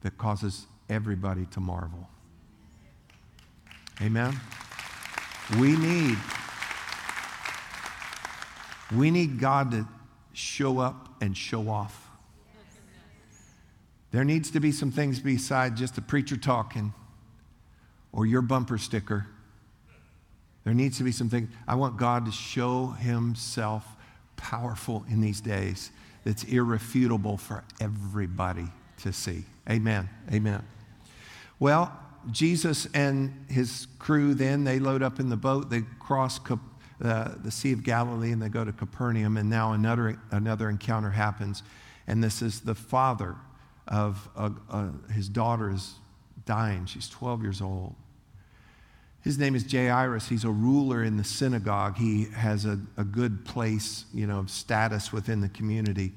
that 0.01 0.17
causes 0.17 0.65
everybody 0.89 1.45
to 1.47 1.59
marvel. 1.59 2.07
Amen. 4.01 4.39
We 5.59 5.75
need 5.75 6.17
we 8.95 9.11
need 9.11 9.39
God 9.39 9.71
to 9.71 9.87
show 10.33 10.79
up 10.79 11.09
and 11.21 11.35
show 11.35 11.69
off. 11.69 12.10
There 14.11 14.25
needs 14.25 14.51
to 14.51 14.59
be 14.59 14.71
some 14.71 14.91
things 14.91 15.19
beside 15.19 15.77
just 15.77 15.97
a 15.97 16.01
preacher 16.01 16.35
talking 16.37 16.93
or 18.11 18.25
your 18.25 18.41
bumper 18.41 18.77
sticker. 18.77 19.27
There 20.63 20.73
needs 20.73 20.97
to 20.97 21.03
be 21.03 21.11
some 21.11 21.29
things. 21.29 21.49
I 21.67 21.75
want 21.75 21.97
God 21.97 22.25
to 22.25 22.31
show 22.31 22.87
himself 22.87 23.85
powerful 24.35 25.05
in 25.09 25.21
these 25.21 25.41
days 25.41 25.91
that's 26.23 26.43
irrefutable 26.43 27.37
for 27.37 27.63
everybody 27.79 28.67
to 29.01 29.13
see. 29.13 29.45
Amen. 29.69 30.09
Amen. 30.31 30.63
Well, 31.59 31.97
Jesus 32.29 32.87
and 32.93 33.45
his 33.49 33.87
crew 33.97 34.33
then, 34.33 34.63
they 34.63 34.77
load 34.77 35.01
up 35.01 35.19
in 35.19 35.29
the 35.29 35.37
boat, 35.37 35.69
they 35.69 35.81
cross 35.99 36.39
uh, 37.03 37.31
the 37.43 37.49
Sea 37.49 37.71
of 37.71 37.83
Galilee, 37.83 38.31
and 38.31 38.41
they 38.41 38.49
go 38.49 38.63
to 38.63 38.71
Capernaum, 38.71 39.37
and 39.37 39.49
now 39.49 39.73
another, 39.73 40.19
another 40.29 40.69
encounter 40.69 41.09
happens. 41.09 41.63
And 42.05 42.23
this 42.23 42.41
is 42.41 42.61
the 42.61 42.75
father 42.75 43.35
of 43.87 44.29
uh, 44.35 44.49
uh, 44.69 44.89
his 45.13 45.29
daughter 45.29 45.71
is 45.71 45.95
dying. 46.45 46.85
She's 46.85 47.09
12 47.09 47.41
years 47.43 47.61
old. 47.61 47.95
His 49.21 49.37
name 49.37 49.53
is 49.53 49.71
Jairus. 49.71 50.27
He's 50.27 50.45
a 50.45 50.49
ruler 50.49 51.03
in 51.03 51.17
the 51.17 51.23
synagogue. 51.23 51.97
He 51.97 52.25
has 52.35 52.65
a, 52.65 52.79
a 52.97 53.03
good 53.03 53.45
place, 53.45 54.05
you 54.13 54.25
know, 54.25 54.45
status 54.47 55.13
within 55.13 55.41
the 55.41 55.49
community. 55.49 56.11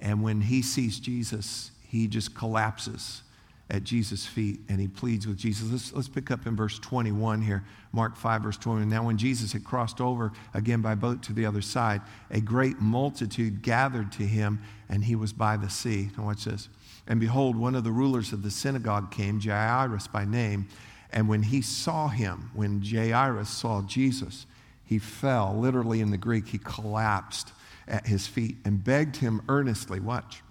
And 0.00 0.22
when 0.22 0.42
he 0.42 0.60
sees 0.60 1.00
Jesus, 1.00 1.70
he 1.88 2.06
just 2.06 2.34
collapses 2.34 3.22
at 3.70 3.82
Jesus' 3.82 4.26
feet 4.26 4.60
and 4.68 4.78
he 4.78 4.88
pleads 4.88 5.26
with 5.26 5.38
Jesus. 5.38 5.70
Let's, 5.70 5.92
let's 5.94 6.08
pick 6.08 6.30
up 6.30 6.46
in 6.46 6.54
verse 6.54 6.78
21 6.78 7.40
here, 7.40 7.64
Mark 7.92 8.14
5, 8.14 8.42
verse 8.42 8.58
21. 8.58 8.90
Now, 8.90 9.04
when 9.04 9.16
Jesus 9.16 9.52
had 9.52 9.64
crossed 9.64 10.02
over 10.02 10.32
again 10.52 10.82
by 10.82 10.94
boat 10.94 11.22
to 11.22 11.32
the 11.32 11.46
other 11.46 11.62
side, 11.62 12.02
a 12.30 12.40
great 12.40 12.78
multitude 12.80 13.62
gathered 13.62 14.12
to 14.12 14.22
him, 14.22 14.60
and 14.90 15.04
he 15.04 15.16
was 15.16 15.32
by 15.32 15.56
the 15.56 15.70
sea. 15.70 16.10
Now, 16.18 16.24
watch 16.24 16.44
this. 16.44 16.68
And 17.06 17.20
behold, 17.20 17.56
one 17.56 17.74
of 17.74 17.84
the 17.84 17.92
rulers 17.92 18.32
of 18.32 18.42
the 18.42 18.50
synagogue 18.50 19.10
came, 19.10 19.40
Jairus 19.40 20.06
by 20.06 20.24
name 20.24 20.68
and 21.14 21.28
when 21.28 21.44
he 21.44 21.62
saw 21.62 22.08
him, 22.08 22.50
when 22.54 22.82
Jairus 22.84 23.48
saw 23.48 23.82
Jesus, 23.82 24.46
he 24.84 24.98
fell, 24.98 25.56
literally 25.56 26.00
in 26.00 26.10
the 26.10 26.18
Greek, 26.18 26.48
he 26.48 26.58
collapsed 26.58 27.52
at 27.86 28.08
his 28.08 28.26
feet 28.26 28.56
and 28.64 28.82
begged 28.82 29.16
him 29.16 29.40
earnestly. 29.48 30.00
Watch. 30.00 30.42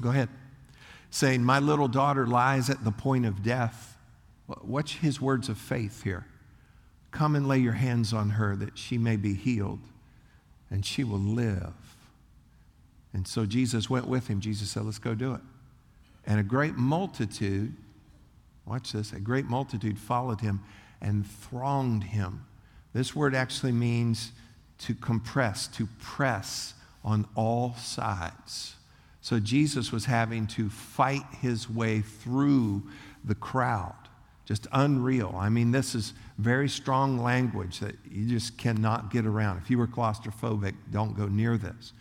Go 0.00 0.08
ahead. 0.10 0.28
Saying, 1.08 1.44
My 1.44 1.60
little 1.60 1.86
daughter 1.86 2.26
lies 2.26 2.68
at 2.68 2.82
the 2.82 2.90
point 2.90 3.26
of 3.26 3.44
death. 3.44 3.96
Watch 4.64 4.98
his 4.98 5.20
words 5.20 5.48
of 5.48 5.56
faith 5.56 6.02
here. 6.02 6.26
Come 7.12 7.36
and 7.36 7.46
lay 7.46 7.58
your 7.58 7.74
hands 7.74 8.12
on 8.12 8.30
her 8.30 8.56
that 8.56 8.76
she 8.76 8.98
may 8.98 9.14
be 9.14 9.34
healed 9.34 9.78
and 10.68 10.84
she 10.84 11.04
will 11.04 11.20
live. 11.20 11.72
And 13.14 13.26
so 13.26 13.46
Jesus 13.46 13.88
went 13.88 14.06
with 14.06 14.28
him. 14.28 14.40
Jesus 14.40 14.68
said, 14.70 14.84
Let's 14.84 14.98
go 14.98 15.14
do 15.14 15.32
it. 15.34 15.40
And 16.26 16.38
a 16.38 16.42
great 16.42 16.74
multitude 16.74 17.74
Watch 18.66 18.92
this. 18.92 19.12
A 19.12 19.20
great 19.20 19.46
multitude 19.46 19.98
followed 19.98 20.40
him 20.40 20.60
and 21.00 21.26
thronged 21.26 22.04
him. 22.04 22.44
This 22.92 23.14
word 23.14 23.34
actually 23.34 23.72
means 23.72 24.32
to 24.78 24.94
compress, 24.94 25.66
to 25.68 25.86
press 26.00 26.74
on 27.04 27.26
all 27.34 27.74
sides. 27.74 28.76
So 29.20 29.38
Jesus 29.38 29.92
was 29.92 30.06
having 30.06 30.46
to 30.48 30.68
fight 30.68 31.24
his 31.40 31.68
way 31.68 32.00
through 32.00 32.82
the 33.24 33.34
crowd. 33.34 33.94
Just 34.46 34.66
unreal. 34.72 35.34
I 35.38 35.48
mean, 35.48 35.70
this 35.70 35.94
is 35.94 36.12
very 36.38 36.68
strong 36.68 37.18
language 37.22 37.80
that 37.80 37.96
you 38.10 38.28
just 38.28 38.58
cannot 38.58 39.10
get 39.10 39.24
around. 39.24 39.58
If 39.58 39.70
you 39.70 39.78
were 39.78 39.86
claustrophobic, 39.86 40.74
don't 40.90 41.16
go 41.16 41.26
near 41.26 41.56
this. 41.56 41.92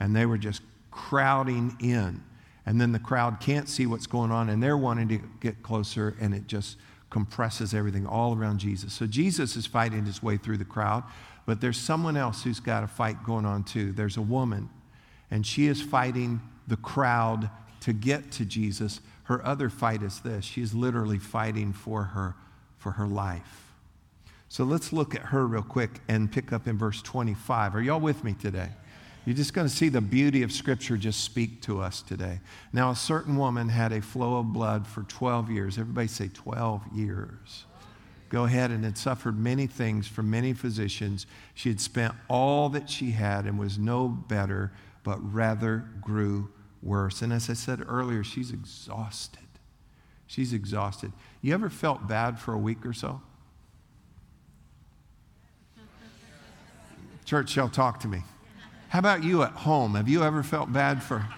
And 0.00 0.14
they 0.14 0.26
were 0.26 0.38
just 0.38 0.62
crowding 0.90 1.76
in 1.80 2.22
and 2.68 2.78
then 2.78 2.92
the 2.92 2.98
crowd 2.98 3.40
can't 3.40 3.66
see 3.66 3.86
what's 3.86 4.06
going 4.06 4.30
on 4.30 4.50
and 4.50 4.62
they're 4.62 4.76
wanting 4.76 5.08
to 5.08 5.18
get 5.40 5.62
closer 5.62 6.14
and 6.20 6.34
it 6.34 6.46
just 6.46 6.76
compresses 7.08 7.72
everything 7.72 8.06
all 8.06 8.36
around 8.36 8.58
Jesus. 8.58 8.92
So 8.92 9.06
Jesus 9.06 9.56
is 9.56 9.64
fighting 9.64 10.04
his 10.04 10.22
way 10.22 10.36
through 10.36 10.58
the 10.58 10.66
crowd, 10.66 11.02
but 11.46 11.62
there's 11.62 11.78
someone 11.78 12.14
else 12.14 12.42
who's 12.42 12.60
got 12.60 12.84
a 12.84 12.86
fight 12.86 13.24
going 13.24 13.46
on 13.46 13.64
too. 13.64 13.92
There's 13.92 14.18
a 14.18 14.22
woman 14.22 14.68
and 15.30 15.46
she 15.46 15.66
is 15.66 15.80
fighting 15.80 16.42
the 16.66 16.76
crowd 16.76 17.48
to 17.80 17.94
get 17.94 18.30
to 18.32 18.44
Jesus. 18.44 19.00
Her 19.22 19.42
other 19.46 19.70
fight 19.70 20.02
is 20.02 20.20
this. 20.20 20.44
She 20.44 20.60
is 20.60 20.74
literally 20.74 21.18
fighting 21.18 21.72
for 21.72 22.02
her 22.02 22.34
for 22.76 22.92
her 22.92 23.06
life. 23.06 23.72
So 24.50 24.64
let's 24.64 24.92
look 24.92 25.14
at 25.14 25.22
her 25.22 25.46
real 25.46 25.62
quick 25.62 26.02
and 26.06 26.30
pick 26.30 26.52
up 26.52 26.66
in 26.66 26.76
verse 26.76 27.00
25. 27.00 27.74
Are 27.74 27.80
y'all 27.80 27.98
with 27.98 28.24
me 28.24 28.34
today? 28.34 28.72
You're 29.28 29.36
just 29.36 29.52
going 29.52 29.68
to 29.68 29.74
see 29.74 29.90
the 29.90 30.00
beauty 30.00 30.42
of 30.42 30.50
Scripture 30.50 30.96
just 30.96 31.22
speak 31.22 31.60
to 31.60 31.82
us 31.82 32.00
today. 32.00 32.40
Now, 32.72 32.92
a 32.92 32.96
certain 32.96 33.36
woman 33.36 33.68
had 33.68 33.92
a 33.92 34.00
flow 34.00 34.38
of 34.38 34.54
blood 34.54 34.86
for 34.86 35.02
12 35.02 35.50
years. 35.50 35.76
Everybody 35.76 36.08
say 36.08 36.30
12 36.32 36.80
years. 36.94 37.66
go 38.30 38.44
ahead 38.44 38.70
and 38.70 38.82
had 38.84 38.96
suffered 38.96 39.38
many 39.38 39.66
things 39.66 40.08
from 40.08 40.30
many 40.30 40.54
physicians. 40.54 41.26
She 41.52 41.68
had 41.68 41.78
spent 41.78 42.14
all 42.28 42.70
that 42.70 42.88
she 42.88 43.10
had 43.10 43.44
and 43.44 43.58
was 43.58 43.78
no 43.78 44.08
better, 44.08 44.72
but 45.04 45.18
rather 45.30 45.84
grew 46.00 46.48
worse. 46.82 47.20
And 47.20 47.30
as 47.30 47.50
I 47.50 47.52
said 47.52 47.84
earlier, 47.86 48.24
she's 48.24 48.50
exhausted. 48.50 49.46
She's 50.26 50.54
exhausted. 50.54 51.12
You 51.42 51.52
ever 51.52 51.68
felt 51.68 52.08
bad 52.08 52.38
for 52.38 52.54
a 52.54 52.58
week 52.58 52.86
or 52.86 52.94
so? 52.94 53.20
Church 57.26 57.50
shall 57.50 57.68
talk 57.68 58.00
to 58.00 58.08
me. 58.08 58.22
How 58.88 59.00
about 59.00 59.22
you 59.22 59.42
at 59.42 59.52
home? 59.52 59.94
Have 59.94 60.08
you 60.08 60.22
ever 60.22 60.42
felt 60.42 60.72
bad 60.72 61.02
for 61.02 61.16
a 61.16 61.28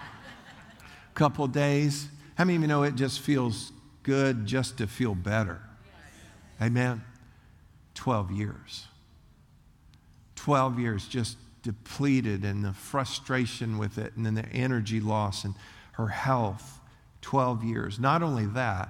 couple 1.14 1.46
days? 1.46 2.08
How 2.36 2.44
many 2.44 2.56
of 2.56 2.62
you 2.62 2.68
know 2.68 2.84
it 2.84 2.94
just 2.94 3.20
feels 3.20 3.72
good 4.02 4.46
just 4.46 4.78
to 4.78 4.86
feel 4.86 5.14
better? 5.14 5.60
Amen. 6.62 7.02
12 7.94 8.30
years. 8.30 8.86
12 10.36 10.78
years 10.78 11.06
just 11.06 11.36
depleted 11.62 12.44
and 12.44 12.64
the 12.64 12.72
frustration 12.72 13.78
with 13.78 13.98
it 13.98 14.14
and 14.16 14.24
then 14.24 14.34
the 14.34 14.46
energy 14.50 15.00
loss 15.00 15.44
and 15.44 15.54
her 15.92 16.08
health. 16.08 16.80
12 17.20 17.64
years. 17.64 17.98
Not 17.98 18.22
only 18.22 18.46
that, 18.46 18.88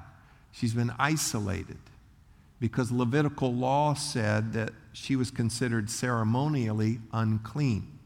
she's 0.53 0.75
been 0.75 0.93
isolated 0.99 1.79
because 2.61 2.93
Levitical 2.93 3.53
law 3.53 3.95
said 3.95 4.53
that 4.53 4.71
she 4.93 5.17
was 5.17 5.31
considered 5.31 5.89
ceremonially 5.89 7.01
unclean, 7.13 7.99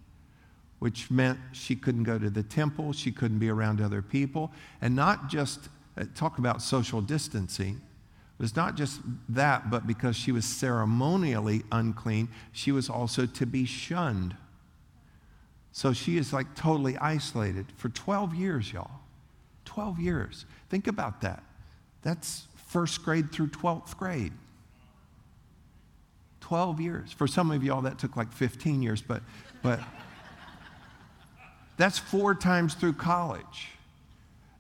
which 0.78 1.10
meant 1.10 1.38
she 1.52 1.74
couldn't 1.76 2.04
go 2.04 2.18
to 2.18 2.30
the 2.30 2.42
temple, 2.42 2.92
she 2.92 3.10
couldn't 3.10 3.38
be 3.38 3.48
around 3.48 3.80
other 3.80 4.02
people, 4.02 4.52
and 4.80 4.94
not 4.94 5.28
just 5.28 5.68
uh, 5.96 6.04
talk 6.14 6.38
about 6.38 6.60
social 6.60 7.00
distancing. 7.00 7.80
It's 8.40 8.56
not 8.56 8.76
just 8.76 9.00
that, 9.28 9.70
but 9.70 9.86
because 9.86 10.16
she 10.16 10.32
was 10.32 10.44
ceremonially 10.44 11.62
unclean, 11.70 12.28
she 12.52 12.72
was 12.72 12.90
also 12.90 13.26
to 13.26 13.46
be 13.46 13.64
shunned. 13.64 14.36
So 15.72 15.92
she 15.92 16.18
is 16.18 16.32
like 16.32 16.54
totally 16.54 16.96
isolated 16.98 17.66
for 17.76 17.88
12 17.88 18.34
years, 18.34 18.72
y'all. 18.72 19.00
12 19.64 19.98
years. 19.98 20.46
Think 20.68 20.86
about 20.86 21.20
that. 21.22 21.42
That's 22.02 22.46
first 22.68 23.04
grade 23.04 23.32
through 23.32 23.48
12th 23.48 23.96
grade. 23.96 24.32
12 26.40 26.80
years. 26.80 27.12
For 27.12 27.26
some 27.26 27.50
of 27.50 27.64
y'all, 27.64 27.80
that 27.82 27.98
took 27.98 28.16
like 28.16 28.30
15 28.32 28.82
years, 28.82 29.00
but, 29.00 29.22
but 29.62 29.80
that's 31.76 31.98
four 31.98 32.34
times 32.34 32.74
through 32.74 32.94
college. 32.94 33.70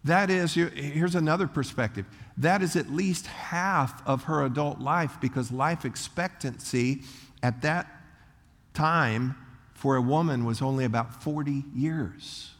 That 0.04 0.30
is, 0.30 0.54
here's 0.54 1.14
another 1.14 1.46
perspective. 1.46 2.04
That 2.36 2.62
is 2.62 2.76
at 2.76 2.90
least 2.90 3.26
half 3.26 4.06
of 4.06 4.24
her 4.24 4.44
adult 4.44 4.80
life 4.80 5.16
because 5.20 5.50
life 5.50 5.84
expectancy 5.84 7.02
at 7.42 7.62
that 7.62 7.86
time 8.74 9.36
for 9.72 9.96
a 9.96 10.02
woman 10.02 10.44
was 10.44 10.60
only 10.60 10.84
about 10.84 11.22
40 11.22 11.64
years. 11.74 12.50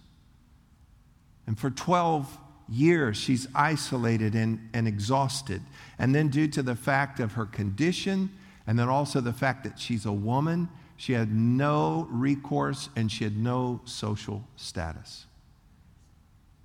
And 1.47 1.59
for 1.59 1.71
12 1.71 2.39
years, 2.69 3.17
she's 3.17 3.47
isolated 3.55 4.35
and, 4.35 4.71
and 4.73 4.89
exhausted. 4.89 5.61
And 5.99 6.15
then, 6.15 6.29
due 6.29 6.49
to 6.49 6.63
the 6.63 6.75
fact 6.75 7.21
of 7.21 7.33
her 7.33 7.45
condition, 7.45 8.31
and 8.67 8.79
then 8.79 8.89
also 8.89 9.21
the 9.21 9.33
fact 9.33 9.65
that 9.65 9.79
she's 9.79 10.07
a 10.07 10.13
woman, 10.13 10.69
she 11.05 11.13
had 11.13 11.31
no 11.31 12.09
recourse 12.11 12.89
and 12.97 13.13
she 13.13 13.25
had 13.25 13.37
no 13.37 13.83
social 13.85 14.43
status. 14.57 15.27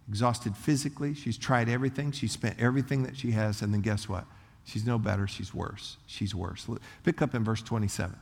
Exhausted 0.07 0.55
physically, 0.55 1.13
she's 1.13 1.37
tried 1.37 1.67
everything, 1.67 2.13
she 2.13 2.25
spent 2.29 2.57
everything 2.57 3.03
that 3.03 3.17
she 3.17 3.31
has, 3.31 3.61
and 3.61 3.73
then 3.73 3.81
guess 3.81 4.07
what? 4.07 4.23
She's 4.63 4.85
no 4.85 4.97
better, 4.97 5.27
she's 5.27 5.53
worse. 5.53 5.97
She's 6.07 6.33
worse. 6.33 6.65
Pick 7.03 7.21
up 7.21 7.35
in 7.35 7.43
verse 7.43 7.61
27. 7.61 8.15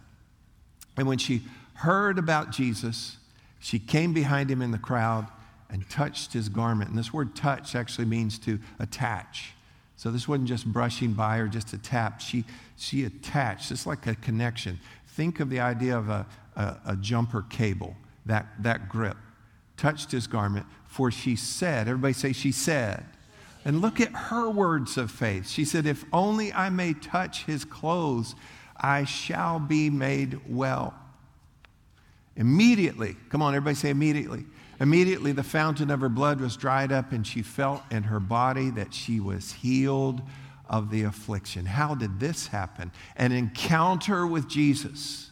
And 0.98 1.08
when 1.08 1.20
she 1.20 1.44
heard 1.76 2.18
about 2.18 2.50
Jesus, 2.50 3.18
she 3.60 3.78
came 3.78 4.12
behind 4.12 4.50
him 4.50 4.64
in 4.64 4.72
the 4.72 4.80
crowd 4.80 5.28
and 5.70 5.88
touched 5.88 6.34
his 6.34 6.50
garment. 6.50 6.90
And 6.90 6.98
this 6.98 7.14
word 7.14 7.36
touch 7.36 7.76
actually 7.76 8.06
means 8.06 8.40
to 8.40 8.58
attach. 8.80 9.54
So 9.98 10.12
this 10.12 10.28
wasn't 10.28 10.48
just 10.48 10.66
brushing 10.66 11.14
by 11.14 11.38
or 11.38 11.48
just 11.48 11.74
a 11.74 11.78
tap. 11.78 12.22
She, 12.22 12.46
she 12.78 13.04
attached. 13.04 13.72
It's 13.72 13.88
like 13.88 14.06
a 14.06 14.14
connection. 14.16 14.80
Think 15.18 15.40
of 15.40 15.50
the 15.50 15.62
idea 15.62 15.98
of 15.98 16.10
a, 16.10 16.28
a, 16.56 16.78
a 16.90 16.96
jumper 16.96 17.44
cable, 17.50 17.96
that, 18.28 18.46
that 18.60 18.88
grip. 18.88 19.18
Touched 19.76 20.12
his 20.12 20.28
garment, 20.28 20.68
for 20.86 21.10
she 21.10 21.36
said, 21.36 21.88
everybody 21.88 22.14
say, 22.14 22.34
she 22.34 22.52
said. 22.52 23.04
And 23.66 23.82
look 23.82 24.00
at 24.00 24.10
her 24.10 24.48
words 24.48 24.96
of 24.96 25.10
faith. 25.10 25.50
She 25.50 25.66
said, 25.66 25.88
If 25.88 26.06
only 26.14 26.54
I 26.54 26.70
may 26.70 26.94
touch 26.94 27.46
his 27.46 27.66
clothes, 27.66 28.36
I 28.80 29.06
shall 29.06 29.58
be 29.58 29.90
made 29.90 30.40
well. 30.48 30.94
Immediately, 32.36 33.16
come 33.30 33.42
on, 33.42 33.56
everybody 33.56 33.74
say 33.74 33.90
immediately. 33.90 34.46
Immediately, 34.80 35.32
the 35.32 35.42
fountain 35.42 35.90
of 35.90 36.00
her 36.02 36.10
blood 36.10 36.40
was 36.40 36.56
dried 36.56 36.92
up, 36.92 37.12
and 37.12 37.26
she 37.26 37.42
felt 37.42 37.82
in 37.90 38.04
her 38.04 38.20
body 38.20 38.70
that 38.70 38.94
she 38.94 39.20
was 39.20 39.52
healed 39.52 40.22
of 40.70 40.90
the 40.90 41.04
affliction. 41.04 41.66
How 41.66 41.96
did 41.96 42.20
this 42.20 42.48
happen? 42.48 42.92
An 43.16 43.32
encounter 43.32 44.26
with 44.26 44.48
Jesus. 44.48 45.32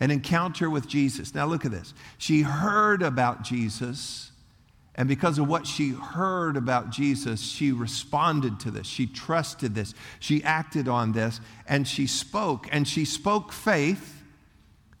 An 0.00 0.10
encounter 0.10 0.68
with 0.68 0.86
Jesus. 0.86 1.34
Now, 1.34 1.46
look 1.46 1.64
at 1.64 1.70
this. 1.70 1.94
She 2.18 2.42
heard 2.42 3.02
about 3.02 3.42
Jesus, 3.42 4.30
and 4.94 5.08
because 5.08 5.38
of 5.38 5.48
what 5.48 5.66
she 5.66 5.90
heard 5.90 6.56
about 6.56 6.90
Jesus, 6.90 7.40
she 7.40 7.72
responded 7.72 8.60
to 8.60 8.70
this. 8.70 8.86
She 8.86 9.06
trusted 9.06 9.74
this. 9.74 9.94
She 10.20 10.42
acted 10.44 10.88
on 10.88 11.12
this, 11.12 11.40
and 11.66 11.86
she 11.86 12.06
spoke. 12.06 12.68
And 12.70 12.86
she 12.86 13.04
spoke 13.04 13.52
faith 13.52 14.16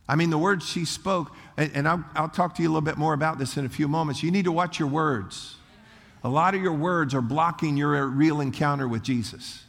I 0.08 0.14
mean, 0.14 0.30
the 0.30 0.38
words 0.38 0.66
she 0.66 0.84
spoke, 0.84 1.32
and, 1.56 1.88
I'll, 1.88 2.04
I'll 2.14 2.28
talk 2.28 2.54
to 2.56 2.62
you 2.62 2.68
a 2.68 2.70
little 2.70 2.82
bit 2.82 2.96
more 2.96 3.12
about 3.12 3.38
this 3.38 3.56
in 3.56 3.66
a 3.66 3.68
few 3.68 3.88
moments. 3.88 4.22
You 4.22 4.30
need 4.30 4.44
to 4.44 4.52
watch 4.52 4.78
your 4.78 4.88
words. 4.88 5.56
A 6.22 6.28
lot 6.28 6.54
of 6.54 6.62
your 6.62 6.74
words 6.74 7.14
are 7.14 7.20
blocking 7.20 7.76
your 7.76 8.06
real 8.06 8.40
encounter 8.40 8.86
with 8.86 9.02
Jesus. 9.02 9.64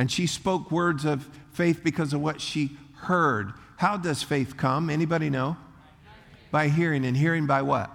And 0.00 0.10
she 0.10 0.26
spoke 0.26 0.70
words 0.70 1.04
of 1.04 1.28
faith 1.52 1.82
because 1.84 2.14
of 2.14 2.22
what 2.22 2.40
she 2.40 2.70
heard. 3.02 3.52
How 3.76 3.98
does 3.98 4.22
faith 4.22 4.56
come? 4.56 4.88
Anybody 4.88 5.28
know? 5.28 5.58
By 6.50 6.68
hearing, 6.68 7.04
and 7.04 7.14
hearing 7.14 7.46
by 7.46 7.60
what? 7.60 7.90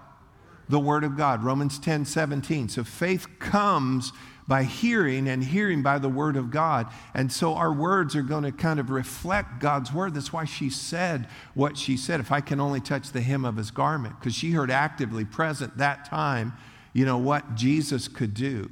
The 0.70 0.78
Word 0.78 1.04
of 1.04 1.18
God. 1.18 1.44
Romans 1.44 1.80
10 1.80 2.06
17. 2.06 2.70
So 2.70 2.84
faith 2.84 3.26
comes 3.40 4.12
by 4.48 4.66
hearing 4.66 5.28
and 5.28 5.46
hearing 5.46 5.82
by 5.82 5.98
the 5.98 6.08
word 6.08 6.38
of 6.38 6.52
God. 6.52 6.86
And 7.16 7.32
so 7.32 7.56
our 7.56 7.74
words 7.74 8.16
are 8.16 8.22
going 8.22 8.44
to 8.44 8.52
kind 8.52 8.80
of 8.80 8.92
reflect 8.92 9.60
God's 9.60 9.92
word. 9.92 10.14
That's 10.14 10.32
why 10.32 10.46
she 10.46 10.70
said 10.70 11.28
what 11.56 11.76
she 11.76 11.98
said. 11.98 12.20
If 12.20 12.32
I 12.32 12.40
can 12.40 12.60
only 12.60 12.82
touch 12.82 13.14
the 13.14 13.22
hem 13.22 13.46
of 13.46 13.58
his 13.58 13.72
garment, 13.72 14.20
because 14.20 14.36
she 14.36 14.52
heard 14.52 14.70
actively 14.70 15.26
present 15.26 15.80
that 15.80 16.06
time, 16.06 16.54
you 16.94 17.04
know, 17.04 17.18
what 17.18 17.56
Jesus 17.56 18.08
could 18.08 18.36
do. 18.36 18.70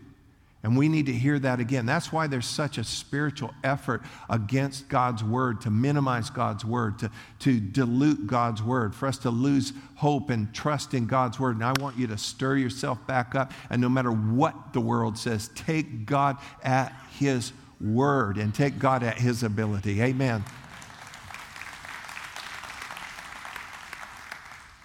And 0.63 0.78
we 0.78 0.88
need 0.88 1.08
to 1.08 1.12
hear 1.12 1.38
that 1.39 1.60
again. 1.60 1.86
That's 1.86 2.13
why 2.13 2.28
there's 2.28 2.45
such 2.45 2.78
a 2.78 2.86
spiritual 2.86 3.54
effort 3.65 4.02
against 4.30 4.88
God's 4.88 5.21
word, 5.21 5.60
to 5.62 5.69
minimize 5.69 6.30
God's 6.30 6.63
word, 6.63 6.99
to, 6.99 7.12
to 7.39 7.60
dilute 7.60 8.28
God's 8.28 8.63
word, 8.63 8.95
for 8.95 9.08
us 9.08 9.17
to 9.19 9.30
lose 9.30 9.73
hope 9.95 10.30
and 10.30 10.54
trust 10.54 10.93
in 10.93 11.06
God's 11.06 11.38
word. 11.38 11.56
And 11.56 11.65
I 11.65 11.73
want 11.80 11.97
you 11.97 12.08
to 12.08 12.17
stir 12.17 12.56
yourself 12.56 13.06
back 13.06 13.36
up. 13.36 13.52
And 13.69 13.82
no 13.82 13.89
matter 13.89 14.12
what 14.12 14.71
the 14.71 14.80
world 14.80 15.17
says, 15.17 15.49
take 15.54 16.06
God 16.06 16.38
at 16.63 16.93
his 17.19 17.52
word 17.82 18.38
and 18.38 18.56
take 18.56 18.80
God 18.80 19.04
at 19.04 19.17
his 19.17 19.43
ability. 19.43 20.02
Amen. 20.02 20.45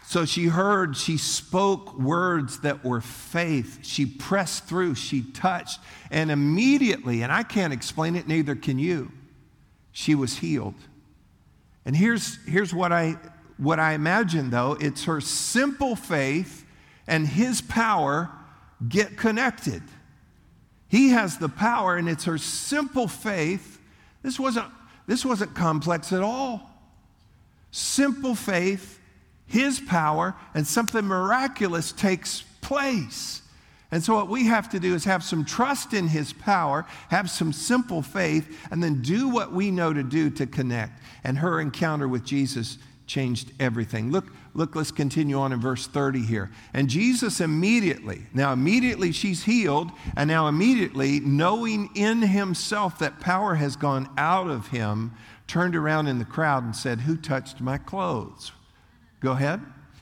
So 0.08 0.24
she 0.24 0.46
heard, 0.46 0.96
she 0.96 1.18
spoke 1.18 1.98
words 1.98 2.60
that 2.60 2.82
were 2.82 3.02
faith. 3.02 3.80
She 3.82 4.06
pressed 4.06 4.64
through, 4.64 4.94
she 4.94 5.20
touched, 5.20 5.80
and 6.10 6.30
immediately, 6.30 7.20
and 7.20 7.30
I 7.30 7.42
can't 7.42 7.74
explain 7.74 8.16
it, 8.16 8.26
neither 8.26 8.54
can 8.54 8.78
you, 8.78 9.12
she 9.92 10.14
was 10.14 10.38
healed. 10.38 10.76
And 11.84 11.94
here's, 11.94 12.42
here's 12.46 12.72
what, 12.72 12.90
I, 12.90 13.18
what 13.58 13.78
I 13.78 13.92
imagine 13.92 14.48
though 14.48 14.78
it's 14.80 15.04
her 15.04 15.20
simple 15.20 15.94
faith 15.94 16.64
and 17.06 17.26
his 17.26 17.60
power 17.60 18.30
get 18.88 19.18
connected. 19.18 19.82
He 20.88 21.10
has 21.10 21.36
the 21.36 21.50
power, 21.50 21.98
and 21.98 22.08
it's 22.08 22.24
her 22.24 22.38
simple 22.38 23.08
faith. 23.08 23.78
This 24.22 24.40
wasn't, 24.40 24.68
this 25.06 25.22
wasn't 25.22 25.54
complex 25.54 26.14
at 26.14 26.22
all. 26.22 26.62
Simple 27.72 28.34
faith 28.34 28.97
his 29.48 29.80
power, 29.80 30.36
and 30.54 30.66
something 30.66 31.04
miraculous 31.04 31.90
takes 31.90 32.42
place. 32.60 33.42
And 33.90 34.04
so, 34.04 34.14
what 34.14 34.28
we 34.28 34.44
have 34.44 34.68
to 34.70 34.80
do 34.80 34.94
is 34.94 35.04
have 35.04 35.24
some 35.24 35.46
trust 35.46 35.94
in 35.94 36.08
His 36.08 36.34
power, 36.34 36.84
have 37.08 37.30
some 37.30 37.54
simple 37.54 38.02
faith, 38.02 38.68
and 38.70 38.82
then 38.82 39.00
do 39.00 39.30
what 39.30 39.52
we 39.52 39.70
know 39.70 39.94
to 39.94 40.02
do 40.02 40.28
to 40.30 40.46
connect. 40.46 41.00
And 41.24 41.38
her 41.38 41.58
encounter 41.58 42.06
with 42.06 42.22
Jesus 42.22 42.76
changed 43.06 43.52
everything. 43.58 44.10
Look, 44.12 44.26
look, 44.52 44.76
let's 44.76 44.90
continue 44.90 45.38
on 45.38 45.54
in 45.54 45.60
verse 45.60 45.86
30 45.86 46.20
here. 46.20 46.50
And 46.74 46.90
Jesus 46.90 47.40
immediately, 47.40 48.26
now 48.34 48.52
immediately 48.52 49.12
she's 49.12 49.44
healed, 49.44 49.90
and 50.14 50.28
now 50.28 50.48
immediately, 50.48 51.20
knowing 51.20 51.88
in 51.94 52.20
himself 52.20 52.98
that 52.98 53.20
power 53.20 53.54
has 53.54 53.76
gone 53.76 54.10
out 54.18 54.48
of 54.50 54.66
him, 54.66 55.12
turned 55.46 55.74
around 55.74 56.08
in 56.08 56.18
the 56.18 56.26
crowd 56.26 56.62
and 56.62 56.76
said, 56.76 57.00
Who 57.00 57.16
touched 57.16 57.62
my 57.62 57.78
clothes? 57.78 58.52
Go 59.20 59.32
ahead. 59.32 59.60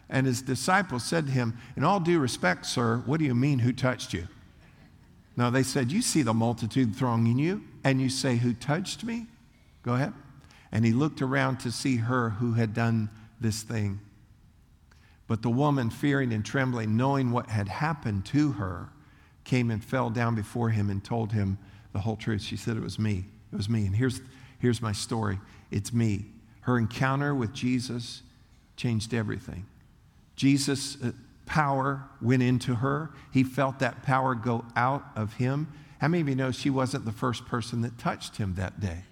And 0.09 0.27
his 0.27 0.43
disciples 0.43 1.05
said 1.05 1.27
to 1.27 1.33
him, 1.33 1.59
In 1.77 1.85
all 1.85 2.01
due 2.01 2.19
respect, 2.19 2.67
sir, 2.67 3.03
what 3.07 3.19
do 3.19 3.25
you 3.25 3.35
mean, 3.35 3.61
who 3.61 3.73
touched 3.73 4.13
you? 4.13 4.29
No, 5.37 5.51
they 5.51 5.63
said, 5.63 5.91
You 5.91 6.01
see 6.01 6.23
the 6.23 6.35
multitude 6.35 6.95
thronging 6.95 7.39
you, 7.39 7.63
and 7.85 8.01
you 8.01 8.09
say, 8.09 8.37
Who 8.37 8.55
touched 8.55 9.05
me? 9.05 9.27
Go 9.83 9.95
ahead. 9.95 10.13
And 10.73 10.85
he 10.85 10.93
looked 10.93 11.23
around 11.23 11.59
to 11.61 11.73
see 11.73 11.97
her 11.97 12.31
who 12.31 12.55
had 12.55 12.75
done 12.75 13.11
this 13.41 13.63
thing. 13.63 14.01
But 15.27 15.43
the 15.43 15.51
woman, 15.51 15.91
fearing 15.91 16.33
and 16.33 16.45
trembling, 16.45 16.97
knowing 16.97 17.33
what 17.33 17.49
had 17.49 17.69
happened 17.69 18.25
to 18.27 18.53
her, 18.53 18.91
came 19.45 19.71
and 19.71 19.83
fell 19.83 20.11
down 20.11 20.35
before 20.35 20.71
him 20.71 20.89
and 20.89 21.03
told 21.03 21.33
him 21.33 21.59
the 21.93 22.01
whole 22.01 22.17
truth. 22.17 22.43
She 22.43 22.57
said, 22.57 22.77
It 22.77 22.83
was 22.83 22.99
me. 22.99 23.25
It 23.53 23.57
was 23.57 23.69
me. 23.69 23.87
And 23.87 23.97
here's, 23.97 24.21
here's 24.59 24.81
my 24.81 24.93
story 24.93 25.41
it's 25.71 25.93
me. 25.93 26.27
Her 26.61 26.79
encounter 26.79 27.35
with 27.35 27.53
Jesus 27.53 28.23
changed 28.77 29.15
everything. 29.15 29.67
Jesus' 30.37 31.01
uh, 31.03 31.13
power 31.47 32.05
went 32.21 32.43
into 32.43 32.77
her. 32.77 33.11
He 33.33 33.43
felt 33.45 33.79
that 33.79 34.03
power 34.03 34.35
go 34.35 34.65
out 34.75 35.05
of 35.17 35.35
him. 35.35 35.73
How 36.01 36.09
many 36.09 36.21
of 36.21 36.29
you 36.29 36.35
know 36.35 36.51
she 36.51 36.71
wasn't 36.71 37.05
the 37.05 37.13
first 37.13 37.47
person 37.47 37.81
that 37.83 37.99
touched 37.99 38.37
him 38.37 38.55
that 38.57 38.81
day? 38.81 39.05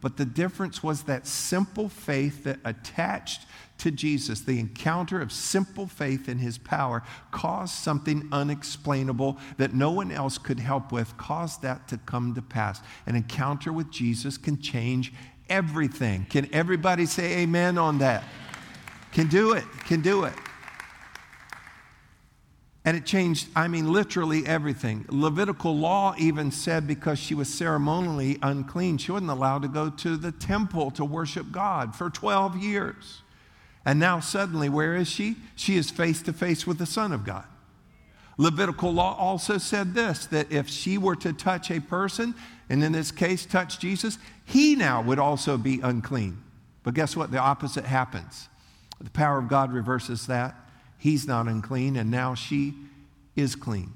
But 0.00 0.16
the 0.16 0.24
difference 0.24 0.82
was 0.82 1.02
that 1.04 1.26
simple 1.26 1.88
faith 1.88 2.44
that 2.44 2.60
attached 2.64 3.46
to 3.78 3.90
Jesus, 3.90 4.40
the 4.40 4.60
encounter 4.60 5.20
of 5.20 5.32
simple 5.32 5.86
faith 5.86 6.28
in 6.28 6.38
his 6.38 6.58
power, 6.58 7.02
caused 7.30 7.74
something 7.74 8.28
unexplainable 8.30 9.38
that 9.56 9.74
no 9.74 9.90
one 9.90 10.12
else 10.12 10.38
could 10.38 10.60
help 10.60 10.92
with, 10.92 11.16
caused 11.16 11.62
that 11.62 11.88
to 11.88 11.98
come 11.98 12.34
to 12.34 12.42
pass. 12.42 12.80
An 13.06 13.16
encounter 13.16 13.72
with 13.72 13.90
Jesus 13.90 14.36
can 14.36 14.60
change 14.60 15.12
everything. 15.48 16.26
Can 16.28 16.48
everybody 16.52 17.06
say 17.06 17.38
amen 17.38 17.78
on 17.78 17.98
that? 17.98 18.22
Can 19.18 19.26
do 19.26 19.50
it, 19.50 19.64
can 19.88 20.00
do 20.00 20.22
it. 20.22 20.34
And 22.84 22.96
it 22.96 23.04
changed, 23.04 23.48
I 23.56 23.66
mean, 23.66 23.92
literally 23.92 24.46
everything. 24.46 25.06
Levitical 25.08 25.76
law 25.76 26.14
even 26.18 26.52
said 26.52 26.86
because 26.86 27.18
she 27.18 27.34
was 27.34 27.52
ceremonially 27.52 28.38
unclean, 28.42 28.96
she 28.96 29.10
wasn't 29.10 29.32
allowed 29.32 29.62
to 29.62 29.68
go 29.68 29.90
to 29.90 30.16
the 30.16 30.30
temple 30.30 30.92
to 30.92 31.04
worship 31.04 31.50
God 31.50 31.96
for 31.96 32.10
12 32.10 32.58
years. 32.58 33.22
And 33.84 33.98
now, 33.98 34.20
suddenly, 34.20 34.68
where 34.68 34.94
is 34.94 35.08
she? 35.08 35.34
She 35.56 35.76
is 35.76 35.90
face 35.90 36.22
to 36.22 36.32
face 36.32 36.64
with 36.64 36.78
the 36.78 36.86
Son 36.86 37.10
of 37.10 37.24
God. 37.24 37.46
Levitical 38.36 38.92
law 38.92 39.16
also 39.18 39.58
said 39.58 39.94
this 39.94 40.26
that 40.26 40.52
if 40.52 40.68
she 40.68 40.96
were 40.96 41.16
to 41.16 41.32
touch 41.32 41.72
a 41.72 41.80
person, 41.80 42.36
and 42.68 42.84
in 42.84 42.92
this 42.92 43.10
case, 43.10 43.44
touch 43.46 43.80
Jesus, 43.80 44.16
he 44.44 44.76
now 44.76 45.02
would 45.02 45.18
also 45.18 45.58
be 45.58 45.80
unclean. 45.80 46.40
But 46.84 46.94
guess 46.94 47.16
what? 47.16 47.32
The 47.32 47.38
opposite 47.38 47.84
happens. 47.84 48.48
The 49.00 49.10
power 49.10 49.38
of 49.38 49.48
God 49.48 49.72
reverses 49.72 50.26
that 50.26 50.54
he's 50.98 51.26
not 51.26 51.46
unclean, 51.46 51.96
and 51.96 52.10
now 52.10 52.34
she 52.34 52.74
is 53.36 53.54
clean. 53.54 53.92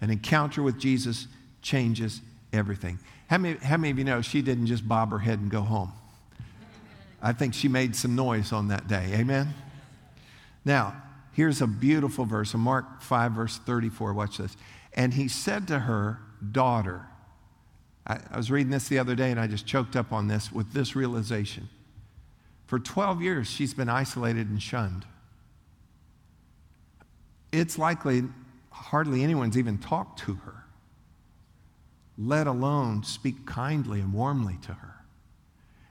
An 0.00 0.10
encounter 0.10 0.62
with 0.62 0.78
Jesus 0.78 1.26
changes 1.60 2.20
everything. 2.52 2.98
How 3.28 3.38
many, 3.38 3.58
how 3.58 3.76
many 3.76 3.90
of 3.90 3.98
you 3.98 4.04
know 4.04 4.22
she 4.22 4.42
didn't 4.42 4.66
just 4.66 4.86
bob 4.86 5.10
her 5.10 5.18
head 5.18 5.40
and 5.40 5.50
go 5.50 5.62
home? 5.62 5.92
I 7.20 7.32
think 7.32 7.54
she 7.54 7.68
made 7.68 7.96
some 7.96 8.14
noise 8.14 8.52
on 8.52 8.68
that 8.68 8.86
day. 8.86 9.10
Amen? 9.14 9.54
Now, 10.64 11.02
here's 11.32 11.60
a 11.60 11.66
beautiful 11.66 12.26
verse 12.26 12.54
in 12.54 12.60
Mark 12.60 13.00
5, 13.02 13.32
verse 13.32 13.58
34. 13.58 14.12
Watch 14.12 14.38
this. 14.38 14.56
And 14.92 15.14
he 15.14 15.28
said 15.28 15.66
to 15.68 15.80
her, 15.80 16.20
Daughter, 16.52 17.06
I, 18.06 18.18
I 18.30 18.36
was 18.36 18.50
reading 18.50 18.70
this 18.70 18.88
the 18.88 18.98
other 18.98 19.14
day 19.14 19.30
and 19.30 19.40
I 19.40 19.46
just 19.46 19.66
choked 19.66 19.96
up 19.96 20.12
on 20.12 20.28
this 20.28 20.52
with 20.52 20.72
this 20.72 20.94
realization. 20.94 21.68
For 22.66 22.78
12 22.78 23.22
years, 23.22 23.48
she's 23.48 23.74
been 23.74 23.88
isolated 23.88 24.48
and 24.48 24.62
shunned 24.62 25.04
it's 27.60 27.78
likely 27.78 28.24
hardly 28.70 29.22
anyone's 29.22 29.56
even 29.56 29.78
talked 29.78 30.18
to 30.20 30.34
her, 30.34 30.64
let 32.18 32.46
alone 32.46 33.04
speak 33.04 33.46
kindly 33.46 34.00
and 34.00 34.12
warmly 34.12 34.58
to 34.62 34.72
her. 34.72 34.94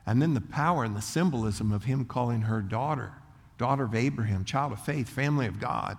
And 0.06 0.22
then 0.22 0.34
the 0.34 0.42
power 0.42 0.84
and 0.84 0.96
the 0.96 1.02
symbolism 1.02 1.72
of 1.72 1.86
him 1.86 2.04
calling 2.06 2.42
her 2.42 2.62
daughter, 2.62 3.14
daughter 3.58 3.86
of 3.86 3.96
Abraham, 3.96 4.44
child 4.44 4.74
of 4.74 4.84
faith, 4.84 5.08
family 5.08 5.48
of 5.48 5.60
God, 5.60 5.98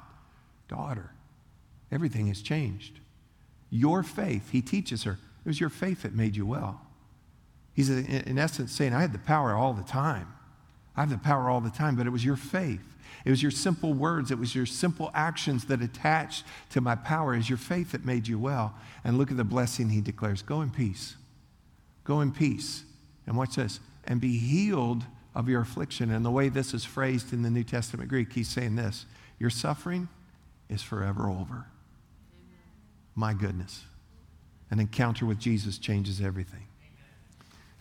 daughter. 0.69 1.11
Everything 1.91 2.27
has 2.27 2.43
changed. 2.43 3.01
Your 3.71 4.03
faith, 4.03 4.51
he 4.51 4.61
teaches 4.61 5.05
her, 5.05 5.13
it 5.13 5.49
was 5.49 5.61
your 5.61 5.71
faith 5.71 6.03
that 6.03 6.15
made 6.15 6.37
you 6.37 6.45
well. 6.45 6.83
He's 7.73 7.89
in 7.89 8.39
essence 8.39 8.73
saying, 8.73 8.93
I 8.93 9.01
had 9.01 9.13
the 9.13 9.19
power 9.19 9.55
all 9.55 9.73
the 9.73 9.83
time. 9.83 10.34
I 10.97 11.01
have 11.01 11.11
the 11.11 11.19
power 11.19 11.51
all 11.51 11.61
the 11.61 11.71
time, 11.71 11.97
but 11.97 12.07
it 12.07 12.11
was 12.11 12.25
your 12.25 12.37
faith. 12.37 12.95
It 13.25 13.31
was 13.31 13.43
your 13.43 13.51
simple 13.51 13.95
words, 13.95 14.31
it 14.31 14.39
was 14.39 14.55
your 14.55 14.67
simple 14.67 15.11
actions 15.15 15.65
that 15.67 15.81
attached 15.81 16.45
to 16.71 16.81
my 16.81 16.95
power. 16.95 17.35
It 17.35 17.39
was 17.39 17.49
your 17.49 17.59
faith 17.59 17.93
that 17.93 18.05
made 18.05 18.29
you 18.29 18.39
well. 18.39 18.75
And 19.03 19.17
look 19.17 19.31
at 19.31 19.37
the 19.37 19.45
blessing 19.45 19.89
he 19.89 20.01
declares 20.01 20.43
go 20.43 20.61
in 20.61 20.71
peace. 20.71 21.17
Go 22.05 22.21
in 22.21 22.33
peace. 22.33 22.85
And 23.27 23.37
watch 23.37 23.57
this 23.57 23.81
and 24.07 24.21
be 24.21 24.37
healed 24.37 25.05
of 25.35 25.49
your 25.49 25.63
affliction. 25.63 26.11
And 26.11 26.25
the 26.25 26.31
way 26.31 26.51
this 26.51 26.75
is 26.75 26.85
phrased 26.85 27.33
in 27.33 27.43
the 27.43 27.51
New 27.51 27.65
Testament 27.65 28.11
Greek, 28.11 28.33
he's 28.33 28.49
saying 28.49 28.77
this 28.77 29.07
Your 29.39 29.51
suffering 29.51 30.09
is 30.69 30.83
forever 30.83 31.29
over. 31.29 31.67
My 33.15 33.33
goodness. 33.33 33.85
An 34.71 34.81
encounter 34.81 35.25
with 35.25 35.39
Jesus 35.39 35.79
changes 35.79 36.21
everything. 36.21 36.67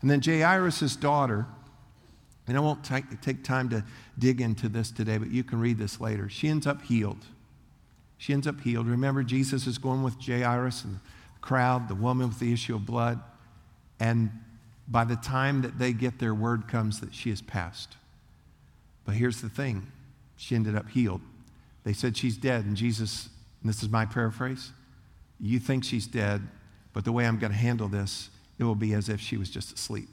And 0.01 0.11
then 0.11 0.21
Jairus' 0.21 0.95
daughter 0.95 1.47
and 2.47 2.57
I 2.57 2.59
won't 2.59 2.83
take, 2.83 3.21
take 3.21 3.43
time 3.43 3.69
to 3.69 3.83
dig 4.19 4.41
into 4.41 4.67
this 4.67 4.91
today, 4.91 5.17
but 5.17 5.31
you 5.31 5.43
can 5.43 5.59
read 5.59 5.77
this 5.77 6.01
later. 6.01 6.27
She 6.29 6.49
ends 6.49 6.67
up 6.67 6.81
healed. 6.81 7.25
She 8.17 8.33
ends 8.33 8.47
up 8.47 8.61
healed. 8.61 8.87
Remember, 8.87 9.23
Jesus 9.23 9.65
is 9.65 9.77
going 9.77 10.03
with 10.03 10.15
Jairus 10.19 10.83
and 10.83 10.95
the 10.95 11.39
crowd, 11.41 11.87
the 11.87 11.95
woman 11.95 12.27
with 12.27 12.39
the 12.39 12.51
issue 12.51 12.75
of 12.75 12.85
blood. 12.85 13.21
And 13.99 14.31
by 14.87 15.05
the 15.05 15.15
time 15.15 15.61
that 15.61 15.79
they 15.79 15.93
get 15.93 16.19
there, 16.19 16.33
word 16.33 16.67
comes 16.67 16.99
that 16.99 17.13
she 17.13 17.29
has 17.29 17.41
passed. 17.41 17.95
But 19.05 19.15
here's 19.15 19.41
the 19.41 19.49
thing 19.49 19.87
she 20.35 20.55
ended 20.55 20.75
up 20.75 20.89
healed. 20.89 21.21
They 21.83 21.93
said 21.93 22.15
she's 22.17 22.37
dead, 22.37 22.65
and 22.65 22.75
Jesus, 22.75 23.29
and 23.61 23.69
this 23.69 23.83
is 23.83 23.89
my 23.89 24.05
paraphrase, 24.05 24.71
you 25.39 25.59
think 25.59 25.83
she's 25.83 26.07
dead, 26.07 26.41
but 26.93 27.03
the 27.03 27.11
way 27.11 27.25
I'm 27.25 27.39
going 27.39 27.51
to 27.51 27.57
handle 27.57 27.87
this, 27.87 28.29
it 28.57 28.63
will 28.63 28.75
be 28.75 28.93
as 28.93 29.09
if 29.09 29.19
she 29.19 29.35
was 29.35 29.49
just 29.49 29.73
asleep. 29.73 30.09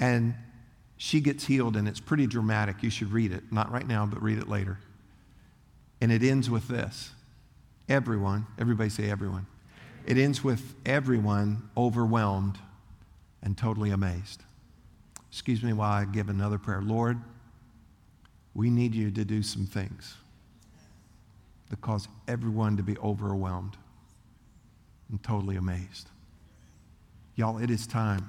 And 0.00 0.34
she 0.96 1.20
gets 1.20 1.46
healed, 1.46 1.76
and 1.76 1.88
it's 1.88 2.00
pretty 2.00 2.26
dramatic. 2.26 2.82
You 2.82 2.90
should 2.90 3.12
read 3.12 3.32
it. 3.32 3.44
Not 3.50 3.70
right 3.70 3.86
now, 3.86 4.06
but 4.06 4.22
read 4.22 4.38
it 4.38 4.48
later. 4.48 4.78
And 6.00 6.12
it 6.12 6.22
ends 6.22 6.50
with 6.50 6.68
this 6.68 7.10
everyone, 7.88 8.46
everybody 8.58 8.90
say 8.90 9.10
everyone. 9.10 9.46
It 10.06 10.18
ends 10.18 10.44
with 10.44 10.74
everyone 10.84 11.68
overwhelmed 11.76 12.58
and 13.42 13.56
totally 13.56 13.90
amazed. 13.90 14.42
Excuse 15.30 15.62
me 15.62 15.72
while 15.72 15.92
I 15.92 16.04
give 16.04 16.28
another 16.28 16.58
prayer. 16.58 16.82
Lord, 16.82 17.18
we 18.54 18.70
need 18.70 18.94
you 18.94 19.10
to 19.10 19.24
do 19.24 19.42
some 19.42 19.66
things 19.66 20.14
that 21.70 21.80
cause 21.80 22.06
everyone 22.28 22.76
to 22.76 22.82
be 22.82 22.96
overwhelmed 22.98 23.76
and 25.10 25.22
totally 25.22 25.56
amazed. 25.56 26.08
Y'all, 27.36 27.58
it 27.58 27.70
is 27.70 27.86
time 27.86 28.28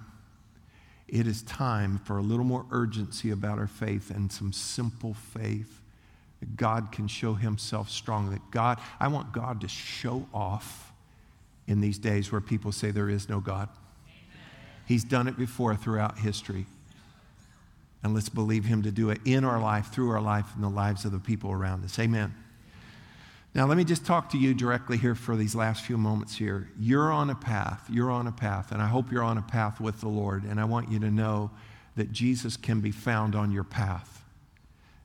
it 1.08 1.28
is 1.28 1.44
time 1.44 2.00
for 2.00 2.18
a 2.18 2.22
little 2.22 2.46
more 2.46 2.65
urgency 2.72 3.32
about 3.32 3.60
our 3.60 3.68
faith 3.68 4.10
and 4.10 4.32
some 4.32 4.52
simple 4.52 5.13
faith 5.13 5.82
that 6.39 6.58
God 6.58 6.91
can 6.91 7.08
show 7.08 7.36
himself 7.36 7.89
strong. 7.89 8.32
That 8.32 8.52
God, 8.52 8.80
I 9.00 9.08
want 9.08 9.32
God 9.32 9.62
to 9.62 9.68
show 9.68 10.28
off 10.34 10.91
in 11.68 11.82
these 11.82 11.98
days 11.98 12.32
where 12.32 12.41
people 12.41 12.72
say 12.72 12.91
there 12.91 13.10
is 13.10 13.30
no 13.30 13.39
God. 13.39 13.70
He's 14.88 15.04
done 15.04 15.28
it 15.28 15.38
before 15.38 15.76
throughout 15.76 16.20
history. 16.20 16.65
And 18.04 18.13
let's 18.13 18.30
believe 18.30 18.65
him 18.65 18.84
to 18.84 18.91
do 18.91 19.10
it 19.10 19.20
in 19.26 19.44
our 19.44 19.60
life, 19.60 19.91
through 19.91 20.12
our 20.12 20.22
life, 20.22 20.46
and 20.54 20.63
the 20.63 20.70
lives 20.70 21.06
of 21.06 21.12
the 21.12 21.20
people 21.20 21.52
around 21.52 21.84
us. 21.84 21.98
Amen. 21.98 22.36
Now, 23.56 23.65
let 23.65 23.78
me 23.78 23.84
just 23.84 24.06
talk 24.06 24.30
to 24.32 24.38
you 24.38 24.54
directly 24.54 24.98
here 24.98 25.15
for 25.15 25.36
these 25.36 25.56
last 25.56 25.84
few 25.84 25.98
moments 25.98 26.36
here. 26.36 26.70
You're 26.78 27.12
on 27.12 27.32
a 27.32 27.36
path. 27.36 27.88
You're 27.89 28.12
on 28.12 28.28
a 28.28 28.32
path, 28.32 28.72
and 28.72 28.82
I 28.82 28.88
hope 28.88 29.12
you're 29.12 29.24
on 29.24 29.39
a 29.39 29.41
path 29.41 29.82
with 29.82 30.02
the 30.02 30.10
Lord. 30.10 30.44
And 30.44 30.60
I 30.60 30.65
want 30.65 30.91
you 30.91 31.00
to 31.00 31.10
know 31.10 31.50
that 31.96 32.12
Jesus 32.12 32.58
can 32.58 32.82
be 32.82 32.91
found 32.91 33.34
on 33.34 33.52
your 33.52 33.63
path. 33.63 34.24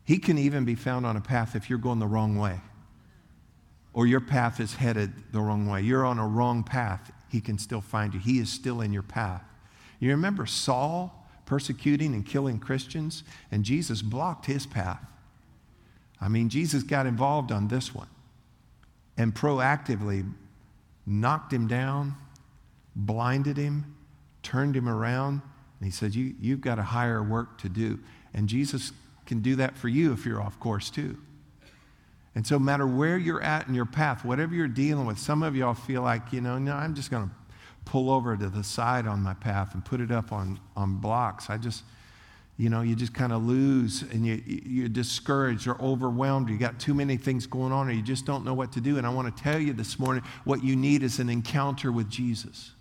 He 0.05 0.19
can 0.19 0.37
even 0.37 0.65
be 0.65 0.75
found 0.75 1.07
on 1.07 1.17
a 1.17 1.21
path 1.21 1.57
if 1.57 1.71
you're 1.71 1.79
going 1.79 2.01
the 2.01 2.07
wrong 2.07 2.37
way 2.37 2.61
or 3.93 4.07
your 4.07 4.21
path 4.21 4.61
is 4.61 4.75
headed 4.75 5.13
the 5.33 5.41
wrong 5.41 5.67
way. 5.67 5.81
You're 5.81 6.05
on 6.05 6.19
a 6.19 6.27
wrong 6.27 6.63
path. 6.63 7.13
He 7.29 7.41
can 7.41 7.59
still 7.59 7.81
find 7.81 8.15
you. 8.15 8.21
He 8.21 8.39
is 8.39 8.51
still 8.51 8.81
in 8.81 8.93
your 8.93 9.03
path. 9.03 9.43
You 9.99 10.11
remember 10.11 10.47
Saul 10.47 11.27
persecuting 11.47 12.15
and 12.15 12.25
killing 12.25 12.61
Christians, 12.61 13.25
and 13.51 13.65
Jesus 13.65 14.03
blocked 14.03 14.47
his 14.47 14.67
path. 14.67 15.05
I 16.21 16.29
mean, 16.29 16.49
Jesus 16.49 16.83
got 16.83 17.07
involved 17.07 17.51
on 17.51 17.69
this 17.69 17.95
one 17.95 18.09
and 19.21 19.35
proactively 19.35 20.27
knocked 21.05 21.53
him 21.53 21.67
down, 21.69 22.15
blinded 22.97 23.59
him, 23.59 23.95
turned 24.43 24.75
him 24.75 24.89
around, 24.89 25.43
and 25.79 25.87
he 25.87 25.91
said, 25.91 26.15
you, 26.15 26.35
You've 26.41 26.63
got 26.63 26.79
a 26.79 26.83
higher 26.83 27.23
work 27.23 27.59
to 27.59 27.69
do. 27.69 27.99
And 28.33 28.49
Jesus 28.49 28.93
can 29.27 29.41
do 29.41 29.57
that 29.57 29.77
for 29.77 29.89
you 29.89 30.15
if 30.15 30.25
you're 30.25 30.41
off 30.41 30.59
course 30.59 30.89
too. 30.89 31.19
And 32.35 32.47
so, 32.47 32.55
no 32.55 32.61
matter 32.61 32.87
where 32.87 33.19
you're 33.19 33.43
at 33.43 33.69
in 33.69 33.75
your 33.75 33.85
path, 33.85 34.25
whatever 34.25 34.55
you're 34.55 34.69
dealing 34.69 35.05
with, 35.05 35.19
some 35.19 35.43
of 35.43 35.55
y'all 35.55 35.75
feel 35.75 36.01
like, 36.01 36.33
you 36.33 36.41
know, 36.41 36.57
no, 36.57 36.75
I'm 36.75 36.95
just 36.95 37.11
going 37.11 37.29
to 37.29 37.35
pull 37.85 38.11
over 38.11 38.39
to 38.39 38.49
the 38.49 38.65
side 38.65 39.07
on 39.07 39.21
my 39.21 39.35
path 39.35 39.75
and 39.75 39.85
put 39.85 40.01
it 40.01 40.11
up 40.11 40.33
on, 40.33 40.59
on 40.77 40.97
blocks. 40.97 41.51
I 41.51 41.59
just, 41.59 41.83
you 42.61 42.68
know, 42.68 42.83
you 42.83 42.94
just 42.94 43.14
kind 43.14 43.33
of 43.33 43.42
lose 43.42 44.03
and 44.03 44.27
you, 44.27 44.42
you're 44.44 44.87
discouraged 44.87 45.66
or 45.66 45.81
overwhelmed. 45.81 46.51
You 46.51 46.59
got 46.59 46.79
too 46.79 46.92
many 46.92 47.16
things 47.16 47.46
going 47.46 47.73
on 47.73 47.88
or 47.88 47.92
you 47.92 48.03
just 48.03 48.27
don't 48.27 48.44
know 48.44 48.53
what 48.53 48.70
to 48.73 48.83
do. 48.83 48.99
And 48.99 49.07
I 49.07 49.09
want 49.09 49.35
to 49.35 49.42
tell 49.42 49.59
you 49.59 49.73
this 49.73 49.99
morning 49.99 50.23
what 50.44 50.62
you 50.62 50.77
need 50.77 51.03
is 51.03 51.20
an 51.20 51.31
encounter 51.31 51.90
with 51.90 52.11
Jesus. 52.11 52.73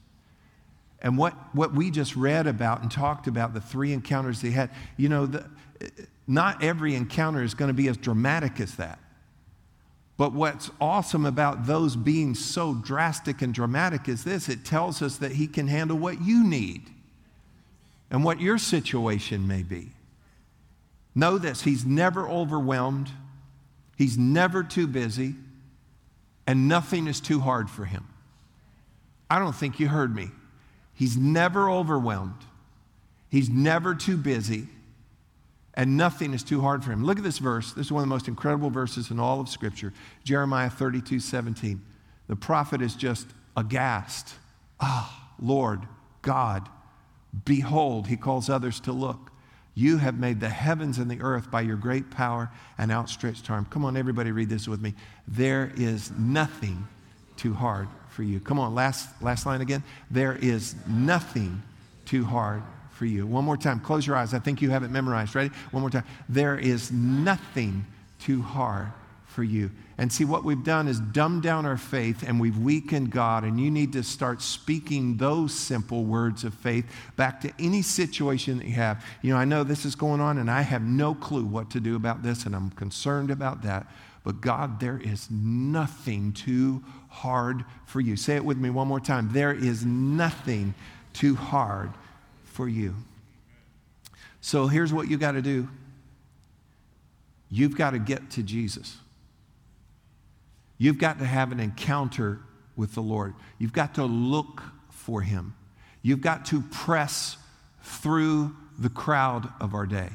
And 1.01 1.17
what, 1.17 1.33
what 1.55 1.73
we 1.73 1.91
just 1.91 2.17
read 2.17 2.45
about 2.45 2.81
and 2.81 2.91
talked 2.91 3.27
about, 3.27 3.53
the 3.53 3.61
three 3.61 3.93
encounters 3.93 4.41
they 4.41 4.49
had, 4.49 4.69
you 4.97 5.07
know, 5.07 5.25
the, 5.25 5.45
not 6.27 6.61
every 6.61 6.93
encounter 6.93 7.41
is 7.41 7.53
going 7.53 7.69
to 7.69 7.73
be 7.73 7.87
as 7.87 7.95
dramatic 7.95 8.59
as 8.59 8.75
that. 8.75 8.99
But 10.17 10.33
what's 10.33 10.69
awesome 10.81 11.25
about 11.25 11.67
those 11.67 11.95
being 11.95 12.35
so 12.35 12.73
drastic 12.73 13.41
and 13.41 13.53
dramatic 13.53 14.09
is 14.09 14.25
this 14.25 14.49
it 14.49 14.65
tells 14.65 15.01
us 15.01 15.15
that 15.19 15.31
He 15.31 15.47
can 15.47 15.69
handle 15.69 15.97
what 15.97 16.21
you 16.21 16.43
need 16.43 16.91
and 18.11 18.23
what 18.23 18.41
your 18.41 18.57
situation 18.57 19.47
may 19.47 19.63
be. 19.63 19.89
Know 21.15 21.37
this 21.37 21.61
He's 21.61 21.85
never 21.85 22.27
overwhelmed, 22.27 23.09
He's 23.97 24.17
never 24.17 24.63
too 24.63 24.87
busy, 24.87 25.35
and 26.47 26.67
nothing 26.67 27.07
is 27.07 27.19
too 27.19 27.39
hard 27.39 27.69
for 27.69 27.85
Him. 27.85 28.07
I 29.29 29.39
don't 29.39 29.55
think 29.55 29.79
you 29.79 29.87
heard 29.87 30.15
me. 30.15 30.29
He's 30.93 31.17
never 31.17 31.69
overwhelmed, 31.69 32.45
He's 33.29 33.49
never 33.49 33.95
too 33.95 34.17
busy, 34.17 34.67
and 35.73 35.97
nothing 35.97 36.33
is 36.33 36.43
too 36.43 36.61
hard 36.61 36.83
for 36.83 36.91
Him. 36.91 37.03
Look 37.03 37.17
at 37.17 37.23
this 37.23 37.37
verse. 37.39 37.73
This 37.73 37.87
is 37.87 37.91
one 37.91 38.03
of 38.03 38.09
the 38.09 38.13
most 38.13 38.27
incredible 38.27 38.69
verses 38.69 39.11
in 39.11 39.19
all 39.19 39.39
of 39.39 39.49
Scripture 39.49 39.93
Jeremiah 40.23 40.69
32 40.69 41.19
17. 41.19 41.81
The 42.27 42.35
prophet 42.35 42.81
is 42.81 42.95
just 42.95 43.27
aghast. 43.57 44.35
Ah, 44.79 45.33
Lord 45.39 45.81
God 46.21 46.69
Behold, 47.45 48.07
he 48.07 48.17
calls 48.17 48.49
others 48.49 48.79
to 48.81 48.91
look. 48.91 49.31
You 49.75 49.97
have 49.97 50.19
made 50.19 50.39
the 50.39 50.49
heavens 50.49 50.97
and 50.97 51.09
the 51.09 51.21
earth 51.21 51.49
by 51.49 51.61
your 51.61 51.77
great 51.77 52.09
power 52.11 52.49
and 52.77 52.91
outstretched 52.91 53.49
arm. 53.49 53.65
Come 53.65 53.85
on, 53.85 53.95
everybody, 53.95 54.31
read 54.31 54.49
this 54.49 54.67
with 54.67 54.81
me. 54.81 54.93
There 55.27 55.71
is 55.77 56.11
nothing 56.17 56.87
too 57.37 57.53
hard 57.53 57.87
for 58.09 58.23
you. 58.23 58.39
Come 58.39 58.59
on, 58.59 58.75
last, 58.75 59.09
last 59.21 59.45
line 59.45 59.61
again. 59.61 59.83
There 60.11 60.37
is 60.41 60.75
nothing 60.87 61.61
too 62.05 62.25
hard 62.25 62.61
for 62.91 63.05
you. 63.05 63.25
One 63.25 63.45
more 63.45 63.55
time. 63.55 63.79
Close 63.79 64.05
your 64.05 64.17
eyes. 64.17 64.33
I 64.33 64.39
think 64.39 64.61
you 64.61 64.71
have 64.71 64.83
it 64.83 64.91
memorized. 64.91 65.33
Ready? 65.33 65.51
One 65.71 65.81
more 65.81 65.89
time. 65.89 66.03
There 66.27 66.57
is 66.57 66.91
nothing 66.91 67.85
too 68.19 68.41
hard 68.41 68.87
for 69.25 69.43
you. 69.43 69.71
And 69.99 70.13
see, 70.13 70.23
what 70.23 70.45
we've 70.45 70.63
done 70.63 70.87
is 70.87 71.01
dumbed 71.01 71.43
down 71.43 71.65
our 71.65 71.75
faith 71.75 72.23
and 72.25 72.39
we've 72.39 72.57
weakened 72.57 73.11
God. 73.11 73.43
And 73.43 73.59
you 73.59 73.69
need 73.69 73.91
to 73.93 74.01
start 74.01 74.41
speaking 74.41 75.17
those 75.17 75.53
simple 75.53 76.05
words 76.05 76.45
of 76.45 76.53
faith 76.53 76.85
back 77.17 77.41
to 77.41 77.51
any 77.59 77.81
situation 77.81 78.59
that 78.59 78.65
you 78.65 78.75
have. 78.75 79.05
You 79.21 79.33
know, 79.33 79.37
I 79.37 79.43
know 79.43 79.65
this 79.65 79.83
is 79.83 79.95
going 79.95 80.21
on 80.21 80.37
and 80.37 80.49
I 80.49 80.61
have 80.61 80.83
no 80.83 81.13
clue 81.13 81.43
what 81.43 81.69
to 81.71 81.81
do 81.81 81.97
about 81.97 82.23
this 82.23 82.45
and 82.45 82.55
I'm 82.55 82.69
concerned 82.69 83.29
about 83.29 83.63
that. 83.63 83.87
But 84.23 84.39
God, 84.39 84.79
there 84.79 85.01
is 85.03 85.29
nothing 85.29 86.31
too 86.31 86.81
hard 87.09 87.65
for 87.85 87.99
you. 87.99 88.15
Say 88.15 88.37
it 88.37 88.45
with 88.45 88.57
me 88.57 88.69
one 88.69 88.87
more 88.87 89.01
time. 89.01 89.29
There 89.33 89.51
is 89.51 89.83
nothing 89.85 90.75
too 91.11 91.35
hard 91.35 91.89
for 92.45 92.69
you. 92.69 92.95
So 94.39 94.67
here's 94.67 94.93
what 94.93 95.09
you 95.09 95.17
got 95.17 95.33
to 95.33 95.41
do 95.41 95.67
you've 97.51 97.75
got 97.75 97.89
to 97.89 97.99
get 97.99 98.29
to 98.31 98.43
Jesus. 98.43 98.95
You've 100.79 100.97
got 100.97 101.19
to 101.19 101.25
have 101.25 101.51
an 101.51 101.59
encounter 101.59 102.39
with 102.75 102.95
the 102.95 103.01
Lord. 103.01 103.35
You've 103.59 103.73
got 103.73 103.95
to 103.95 104.05
look 104.05 104.63
for 104.89 105.21
Him. 105.21 105.53
You've 106.01 106.21
got 106.21 106.45
to 106.45 106.61
press 106.61 107.37
through 107.83 108.55
the 108.79 108.89
crowd 108.89 109.51
of 109.59 109.73
our 109.75 109.85
day. 109.85 110.09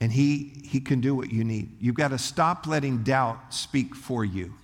And 0.00 0.12
he, 0.12 0.62
he 0.64 0.80
can 0.80 1.00
do 1.00 1.14
what 1.14 1.32
you 1.32 1.44
need. 1.44 1.76
You've 1.80 1.94
got 1.94 2.08
to 2.08 2.18
stop 2.18 2.66
letting 2.66 3.02
doubt 3.02 3.52
speak 3.52 3.94
for 3.94 4.24
you. 4.24 4.54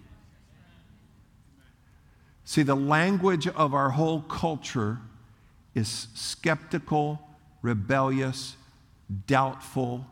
See, 2.44 2.62
the 2.62 2.74
language 2.74 3.46
of 3.46 3.74
our 3.74 3.90
whole 3.90 4.22
culture 4.22 4.98
is 5.74 6.08
skeptical, 6.14 7.20
rebellious, 7.62 8.56
doubtful. 9.26 10.06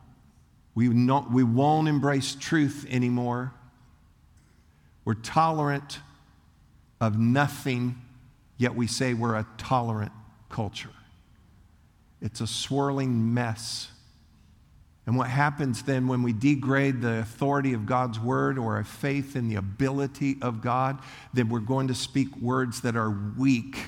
We, 0.75 0.88
not, 0.88 1.33
we 1.33 1.42
won't 1.42 1.88
embrace 1.88 2.37
truth 2.38 2.87
anymore. 2.90 3.53
We're 5.07 5.14
tolerant 5.14 6.01
of 7.01 7.16
nothing, 7.16 7.95
yet 8.59 8.75
we 8.75 8.88
say 8.88 9.14
we're 9.14 9.37
a 9.37 9.47
tolerant 9.57 10.11
culture. 10.51 10.90
It's 12.21 12.40
a 12.40 12.47
swirling 12.47 13.33
mess. 13.33 13.88
And 15.07 15.16
what 15.16 15.29
happens 15.29 15.85
then 15.85 16.09
when 16.09 16.25
we 16.25 16.33
degrade 16.33 17.03
the 17.03 17.21
authority 17.21 17.73
of 17.73 17.87
God's 17.87 18.19
word 18.19 18.59
or 18.59 18.75
our 18.75 18.85
faith 18.85 19.37
in 19.37 19.49
the 19.49 19.55
ability 19.55 20.38
of 20.42 20.61
God, 20.61 20.99
then 21.33 21.51
we're 21.51 21.61
going 21.61 21.87
to 21.87 21.95
speak 21.95 22.37
words 22.38 22.81
that 22.81 22.97
are 22.97 23.16
weak 23.38 23.79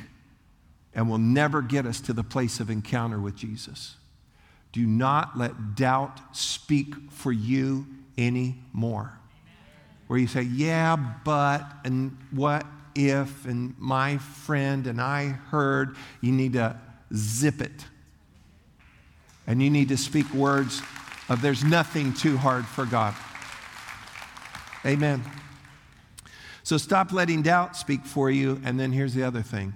and 0.94 1.10
will 1.10 1.18
never 1.18 1.62
get 1.62 1.84
us 1.84 2.00
to 2.02 2.12
the 2.12 2.22
place 2.22 2.60
of 2.60 2.70
encounter 2.70 3.18
with 3.18 3.34
Jesus. 3.34 3.96
Do 4.70 4.86
not 4.86 5.36
let 5.36 5.74
doubt 5.74 6.36
speak 6.36 6.94
for 7.10 7.32
you 7.32 7.88
anymore 8.16 9.18
where 10.08 10.18
you 10.18 10.26
say, 10.26 10.42
yeah, 10.42 10.96
but, 11.24 11.64
and 11.84 12.16
what 12.32 12.66
if, 12.94 13.44
and 13.44 13.74
my 13.78 14.18
friend, 14.18 14.86
and 14.86 15.00
I 15.00 15.26
heard, 15.26 15.96
you 16.20 16.32
need 16.32 16.54
to 16.54 16.76
zip 17.14 17.60
it. 17.60 17.84
And 19.46 19.62
you 19.62 19.70
need 19.70 19.88
to 19.90 19.96
speak 19.96 20.32
words 20.34 20.82
of 21.28 21.40
there's 21.42 21.62
nothing 21.62 22.12
too 22.14 22.36
hard 22.36 22.66
for 22.66 22.86
God. 22.86 23.14
Amen. 24.84 25.22
So 26.62 26.76
stop 26.78 27.12
letting 27.12 27.42
doubt 27.42 27.76
speak 27.76 28.04
for 28.04 28.30
you. 28.30 28.60
And 28.64 28.80
then 28.80 28.92
here's 28.92 29.14
the 29.14 29.22
other 29.22 29.42
thing 29.42 29.74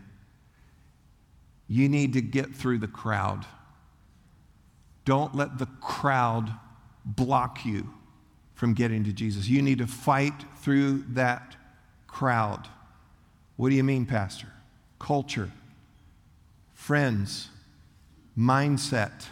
you 1.69 1.89
need 1.89 2.15
to 2.15 2.21
get 2.21 2.55
through 2.55 2.79
the 2.79 2.89
crowd. 2.89 3.47
Don't 5.05 5.35
let 5.35 5.59
the 5.59 5.67
crowd 5.81 6.53
block 7.05 7.65
you 7.65 7.93
from 8.63 8.75
getting 8.75 9.03
to 9.03 9.13
Jesus. 9.13 9.49
You 9.49 9.61
need 9.61 9.79
to 9.79 9.89
fight 9.89 10.45
through 10.59 11.03
that 11.15 11.57
crowd. 12.07 12.69
What 13.57 13.71
do 13.71 13.75
you 13.75 13.83
mean, 13.83 14.07
Pastor? 14.07 14.47
Culture, 15.01 15.51
friends, 16.73 17.49
mindset, 18.39 19.27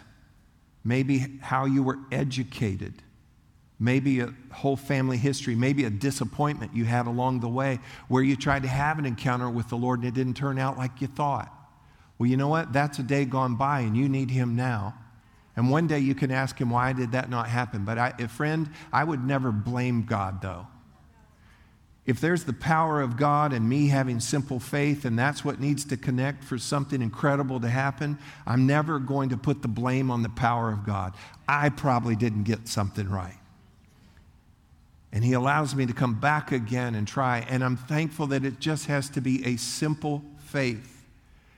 maybe 0.83 1.39
how 1.43 1.67
you 1.67 1.81
were 1.81 2.01
educated, 2.11 2.93
maybe 3.79 4.19
a 4.19 4.35
whole 4.51 4.75
family 4.75 5.17
history, 5.17 5.55
maybe 5.55 5.85
a 5.85 5.91
disappointment 5.91 6.75
you 6.75 6.85
had 6.85 7.07
along 7.07 7.39
the 7.39 7.49
way 7.49 7.79
where 8.09 8.25
you 8.25 8.35
tried 8.35 8.65
to 8.65 8.69
have 8.69 8.99
an 8.99 9.07
encounter 9.07 9.49
with 9.49 9.69
the 9.69 9.77
Lord 9.77 10.01
and 10.01 10.09
it 10.09 10.15
didn't 10.15 10.35
turn 10.35 10.59
out 10.59 10.77
like 10.77 11.01
you 11.01 11.07
thought. 11.07 11.55
Well, 12.19 12.29
you 12.29 12.37
know 12.37 12.49
what? 12.49 12.73
That's 12.73 12.99
a 12.99 13.05
day 13.05 13.27
gone 13.27 13.55
by 13.55 13.83
and 13.83 13.97
you 13.97 14.09
need 14.09 14.33
Him 14.33 14.57
now. 14.57 14.97
And 15.61 15.69
one 15.69 15.87
day 15.87 15.99
you 15.99 16.15
can 16.15 16.31
ask 16.31 16.59
him, 16.59 16.71
why 16.71 16.95
did 16.95 17.13
that 17.13 17.29
not 17.29 17.47
happen? 17.47 17.85
But 17.85 17.99
I, 17.99 18.13
friend, 18.29 18.71
I 18.91 19.05
would 19.05 19.23
never 19.23 19.53
blame 19.53 20.05
God, 20.05 20.41
though. 20.41 20.67
If 22.07 22.19
there's 22.19 22.45
the 22.45 22.55
power 22.55 23.03
of 23.03 23.19
God 23.19 23.53
and 23.53 23.69
me 23.69 23.89
having 23.89 24.21
simple 24.21 24.59
faith, 24.59 25.05
and 25.05 25.19
that's 25.19 25.45
what 25.45 25.61
needs 25.61 25.85
to 25.85 25.99
connect 25.99 26.45
for 26.45 26.57
something 26.57 27.03
incredible 27.03 27.61
to 27.61 27.69
happen, 27.69 28.17
I'm 28.47 28.67
never 28.67 28.99
going 28.99 29.29
to 29.29 29.37
put 29.37 29.61
the 29.61 29.69
blame 29.69 30.11
on 30.11 30.23
the 30.23 30.31
power 30.31 30.73
of 30.73 30.87
God. 30.87 31.13
I 31.47 31.69
probably 31.69 32.17
didn't 32.17 32.45
get 32.45 32.67
something 32.67 33.11
right. 33.11 33.37
And 35.13 35.23
He 35.23 35.35
allows 35.35 35.75
me 35.75 35.85
to 35.85 35.93
come 35.93 36.19
back 36.19 36.53
again 36.53 36.95
and 36.95 37.07
try. 37.07 37.45
And 37.51 37.63
I'm 37.63 37.77
thankful 37.77 38.29
that 38.29 38.47
it 38.47 38.61
just 38.61 38.87
has 38.87 39.11
to 39.11 39.21
be 39.21 39.45
a 39.45 39.59
simple 39.59 40.25
faith 40.39 41.00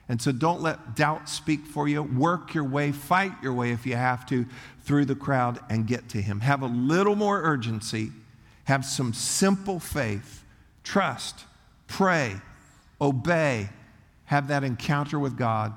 and 0.09 0.21
so 0.21 0.31
don't 0.31 0.61
let 0.61 0.95
doubt 0.95 1.29
speak 1.29 1.65
for 1.65 1.87
you. 1.87 2.03
Work 2.03 2.53
your 2.53 2.65
way, 2.65 2.91
fight 2.91 3.31
your 3.41 3.53
way 3.53 3.71
if 3.71 3.85
you 3.85 3.95
have 3.95 4.25
to 4.27 4.45
through 4.83 5.05
the 5.05 5.15
crowd 5.15 5.59
and 5.69 5.87
get 5.87 6.09
to 6.09 6.21
Him. 6.21 6.41
Have 6.41 6.61
a 6.61 6.67
little 6.67 7.15
more 7.15 7.41
urgency, 7.41 8.11
have 8.65 8.85
some 8.85 9.13
simple 9.13 9.79
faith, 9.79 10.43
trust, 10.83 11.45
pray, 11.87 12.35
obey, 12.99 13.69
have 14.25 14.49
that 14.49 14.63
encounter 14.63 15.19
with 15.19 15.37
God, 15.37 15.73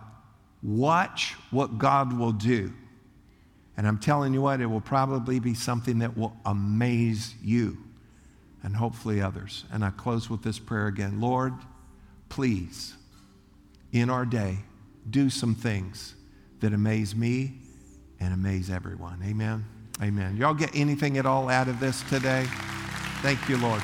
Watch 0.67 1.35
what 1.53 1.79
God 1.79 2.19
will 2.19 2.33
do. 2.33 2.73
And 3.77 3.87
I'm 3.87 3.99
telling 3.99 4.35
you 4.35 4.43
what, 4.43 4.61
it 4.61 4.67
will 4.67 4.81
probably 4.81 5.39
be 5.39 5.55
something 5.55 6.01
that 6.01 6.17
will 6.17 6.37
amaze 6.45 7.35
you 7.41 7.79
and 8.65 8.75
hopefully 8.75 9.21
others. 9.21 9.65
And 9.71 9.85
I 9.85 9.91
close 9.91 10.29
with 10.29 10.43
this 10.43 10.59
prayer 10.59 10.89
again 10.89 11.21
Lord, 11.21 11.55
please, 12.29 12.96
in 14.01 14.11
our 14.11 14.25
day, 14.25 14.59
do 15.09 15.31
some 15.31 15.55
things 15.55 16.15
that 16.61 16.73
amaze 16.73 17.15
me 17.15 17.55
and 18.21 18.33
amaze 18.33 18.71
everyone. 18.71 19.21
Amen. 19.25 19.65
Amen. 20.03 20.37
Y'all 20.37 20.55
get 20.55 20.75
anything 20.75 21.19
at 21.19 21.27
all 21.27 21.49
out 21.49 21.69
of 21.69 21.81
this 21.81 22.03
today? 22.09 22.45
Thank 23.23 23.49
you, 23.49 23.57
Lord. 23.57 23.83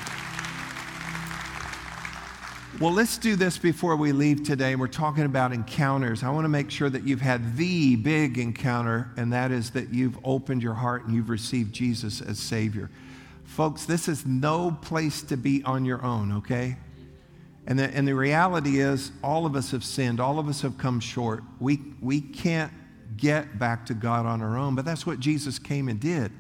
Well, 2.80 2.92
let's 2.92 3.18
do 3.18 3.36
this 3.36 3.58
before 3.58 3.96
we 3.96 4.12
leave 4.12 4.42
today. 4.42 4.76
We're 4.76 4.88
talking 4.88 5.24
about 5.24 5.52
encounters. 5.52 6.22
I 6.22 6.30
want 6.30 6.44
to 6.44 6.48
make 6.48 6.70
sure 6.70 6.90
that 6.90 7.06
you've 7.06 7.20
had 7.20 7.56
the 7.56 7.96
big 7.96 8.38
encounter, 8.38 9.10
and 9.16 9.32
that 9.32 9.52
is 9.52 9.70
that 9.70 9.92
you've 9.92 10.18
opened 10.24 10.62
your 10.62 10.74
heart 10.74 11.04
and 11.04 11.14
you've 11.14 11.28
received 11.28 11.72
Jesus 11.72 12.20
as 12.20 12.38
Savior. 12.38 12.90
Folks, 13.44 13.84
this 13.84 14.08
is 14.08 14.24
no 14.24 14.76
place 14.82 15.22
to 15.22 15.36
be 15.36 15.62
on 15.64 15.84
your 15.84 16.02
own, 16.02 16.32
okay? 16.32 16.76
And 17.66 17.78
the, 17.78 17.84
and 17.94 18.06
the 18.06 18.14
reality 18.14 18.80
is, 18.80 19.12
all 19.22 19.46
of 19.46 19.54
us 19.54 19.70
have 19.70 19.84
sinned, 19.84 20.20
all 20.20 20.38
of 20.38 20.48
us 20.48 20.62
have 20.62 20.78
come 20.78 20.98
short. 20.98 21.44
We, 21.60 21.80
we 22.00 22.20
can't 22.20 22.72
get 23.16 23.58
back 23.58 23.86
to 23.86 23.94
God 23.94 24.26
on 24.26 24.42
our 24.42 24.56
own, 24.56 24.74
but 24.74 24.84
that's 24.84 25.06
what 25.06 25.20
Jesus 25.20 25.58
came 25.58 25.88
and 25.88 26.00
did. 26.00 26.32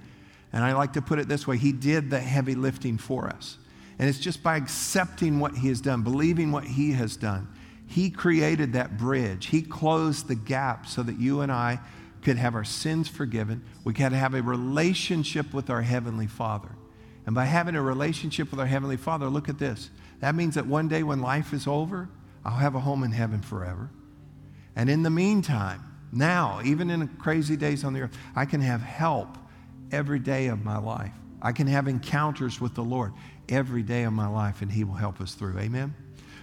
And 0.52 0.64
I 0.64 0.72
like 0.72 0.94
to 0.94 1.02
put 1.02 1.18
it 1.18 1.28
this 1.28 1.46
way 1.46 1.56
He 1.56 1.72
did 1.72 2.10
the 2.10 2.20
heavy 2.20 2.54
lifting 2.54 2.98
for 2.98 3.28
us. 3.28 3.56
And 3.98 4.08
it's 4.08 4.18
just 4.18 4.42
by 4.42 4.56
accepting 4.56 5.38
what 5.38 5.56
He 5.56 5.68
has 5.68 5.80
done, 5.80 6.02
believing 6.02 6.50
what 6.50 6.64
He 6.64 6.92
has 6.92 7.16
done. 7.16 7.48
He 7.86 8.10
created 8.10 8.72
that 8.72 8.96
bridge, 8.98 9.46
He 9.46 9.62
closed 9.62 10.28
the 10.28 10.34
gap 10.34 10.86
so 10.86 11.02
that 11.02 11.18
you 11.18 11.40
and 11.40 11.52
I 11.52 11.78
could 12.22 12.36
have 12.36 12.54
our 12.54 12.64
sins 12.64 13.08
forgiven. 13.08 13.64
We 13.84 13.94
could 13.94 14.12
have 14.12 14.34
a 14.34 14.42
relationship 14.42 15.52
with 15.52 15.70
our 15.70 15.82
Heavenly 15.82 16.26
Father. 16.26 16.70
And 17.26 17.34
by 17.34 17.44
having 17.44 17.76
a 17.76 17.82
relationship 17.82 18.50
with 18.50 18.60
our 18.60 18.66
Heavenly 18.66 18.96
Father, 18.96 19.28
look 19.28 19.48
at 19.48 19.58
this. 19.58 19.90
That 20.22 20.36
means 20.36 20.54
that 20.54 20.66
one 20.66 20.86
day 20.86 21.02
when 21.02 21.20
life 21.20 21.52
is 21.52 21.66
over, 21.66 22.08
I'll 22.44 22.56
have 22.56 22.76
a 22.76 22.80
home 22.80 23.02
in 23.02 23.10
heaven 23.10 23.42
forever. 23.42 23.90
And 24.76 24.88
in 24.88 25.02
the 25.02 25.10
meantime, 25.10 25.82
now, 26.12 26.60
even 26.64 26.90
in 26.90 27.08
crazy 27.08 27.56
days 27.56 27.82
on 27.82 27.92
the 27.92 28.02
earth, 28.02 28.16
I 28.36 28.44
can 28.44 28.60
have 28.60 28.80
help 28.80 29.36
every 29.90 30.20
day 30.20 30.46
of 30.46 30.64
my 30.64 30.78
life. 30.78 31.10
I 31.42 31.50
can 31.50 31.66
have 31.66 31.88
encounters 31.88 32.60
with 32.60 32.76
the 32.76 32.84
Lord 32.84 33.12
every 33.48 33.82
day 33.82 34.04
of 34.04 34.12
my 34.12 34.28
life, 34.28 34.62
and 34.62 34.70
He 34.70 34.84
will 34.84 34.94
help 34.94 35.20
us 35.20 35.34
through. 35.34 35.58
Amen? 35.58 35.92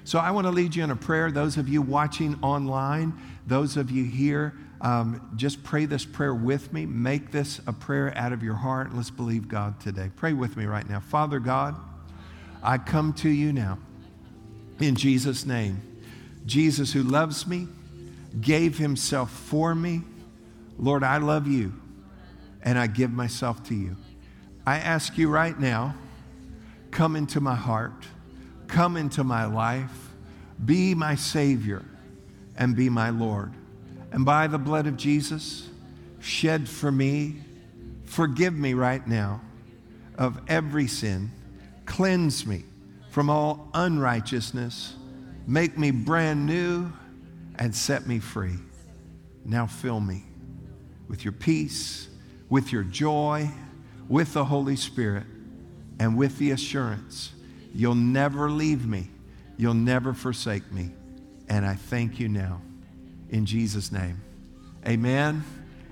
So 0.03 0.19
I 0.19 0.31
want 0.31 0.45
to 0.45 0.51
lead 0.51 0.75
you 0.75 0.83
in 0.83 0.91
a 0.91 0.95
prayer. 0.97 1.31
Those 1.31 1.55
of 1.55 1.69
you 1.69 1.81
watching 1.81 2.37
online, 2.43 3.13
those 3.47 3.77
of 3.77 3.91
you 3.91 4.03
here, 4.03 4.55
um, 4.81 5.31
just 5.37 5.63
pray 5.63 5.85
this 5.85 6.03
prayer 6.03 6.33
with 6.33 6.73
me. 6.73 6.85
Make 6.85 7.31
this 7.31 7.61
a 7.65 7.71
prayer 7.71 8.11
out 8.17 8.33
of 8.33 8.43
your 8.43 8.55
heart. 8.55 8.93
Let's 8.93 9.09
believe 9.09 9.47
God 9.47 9.79
today. 9.79 10.11
Pray 10.17 10.33
with 10.33 10.57
me 10.57 10.65
right 10.65 10.87
now. 10.89 10.99
Father 10.99 11.39
God, 11.39 11.75
I 12.61 12.77
come 12.77 13.13
to 13.13 13.29
you 13.29 13.53
now 13.53 13.79
in 14.79 14.95
Jesus' 14.95 15.45
name. 15.45 15.81
Jesus, 16.45 16.91
who 16.93 17.03
loves 17.03 17.45
me, 17.45 17.67
gave 18.41 18.77
himself 18.77 19.31
for 19.31 19.75
me. 19.75 20.01
Lord, 20.77 21.03
I 21.03 21.17
love 21.17 21.47
you 21.47 21.73
and 22.63 22.77
I 22.77 22.87
give 22.87 23.11
myself 23.11 23.63
to 23.67 23.75
you. 23.75 23.95
I 24.65 24.77
ask 24.77 25.17
you 25.17 25.29
right 25.29 25.57
now, 25.59 25.95
come 26.91 27.15
into 27.15 27.39
my 27.39 27.55
heart, 27.55 28.05
come 28.67 28.97
into 28.97 29.23
my 29.23 29.45
life, 29.45 30.09
be 30.63 30.93
my 30.93 31.15
Savior, 31.15 31.85
and 32.57 32.75
be 32.75 32.89
my 32.89 33.09
Lord. 33.09 33.53
And 34.11 34.25
by 34.25 34.47
the 34.47 34.57
blood 34.57 34.87
of 34.87 34.97
Jesus, 34.97 35.69
shed 36.19 36.67
for 36.67 36.91
me, 36.91 37.37
forgive 38.05 38.53
me 38.53 38.73
right 38.73 39.05
now 39.07 39.41
of 40.17 40.39
every 40.47 40.87
sin, 40.87 41.31
cleanse 41.89 42.45
me 42.45 42.63
from 43.09 43.29
all 43.29 43.67
unrighteousness, 43.73 44.95
make 45.45 45.77
me 45.77 45.91
brand 45.91 46.45
new, 46.45 46.89
and 47.55 47.75
set 47.75 48.07
me 48.07 48.19
free. 48.19 48.55
Now 49.43 49.67
fill 49.67 49.99
me 49.99 50.23
with 51.09 51.25
your 51.25 51.33
peace, 51.33 52.07
with 52.47 52.71
your 52.71 52.83
joy, 52.83 53.49
with 54.07 54.33
the 54.33 54.45
Holy 54.45 54.75
Spirit, 54.75 55.25
and 55.99 56.15
with 56.15 56.37
the 56.37 56.51
assurance 56.51 57.33
you'll 57.73 57.95
never 57.95 58.49
leave 58.49 58.87
me, 58.87 59.09
you'll 59.57 59.73
never 59.73 60.13
forsake 60.13 60.71
me. 60.71 60.91
And 61.49 61.65
I 61.65 61.75
thank 61.75 62.19
you 62.19 62.29
now 62.29 62.61
in 63.29 63.45
Jesus' 63.45 63.91
name. 63.91 64.21
Amen 64.87 65.43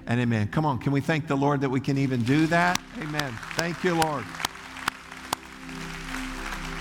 and 0.05 0.19
amen. 0.19 0.47
Come 0.47 0.65
on, 0.65 0.79
can 0.79 0.91
we 0.91 1.01
thank 1.01 1.27
the 1.27 1.35
Lord 1.35 1.61
that 1.61 1.69
we 1.69 1.79
can 1.79 1.97
even 1.97 2.23
do 2.23 2.47
that? 2.47 2.79
Amen. 3.01 3.31
Thank 3.55 3.83
you, 3.83 3.95
Lord. 3.95 4.23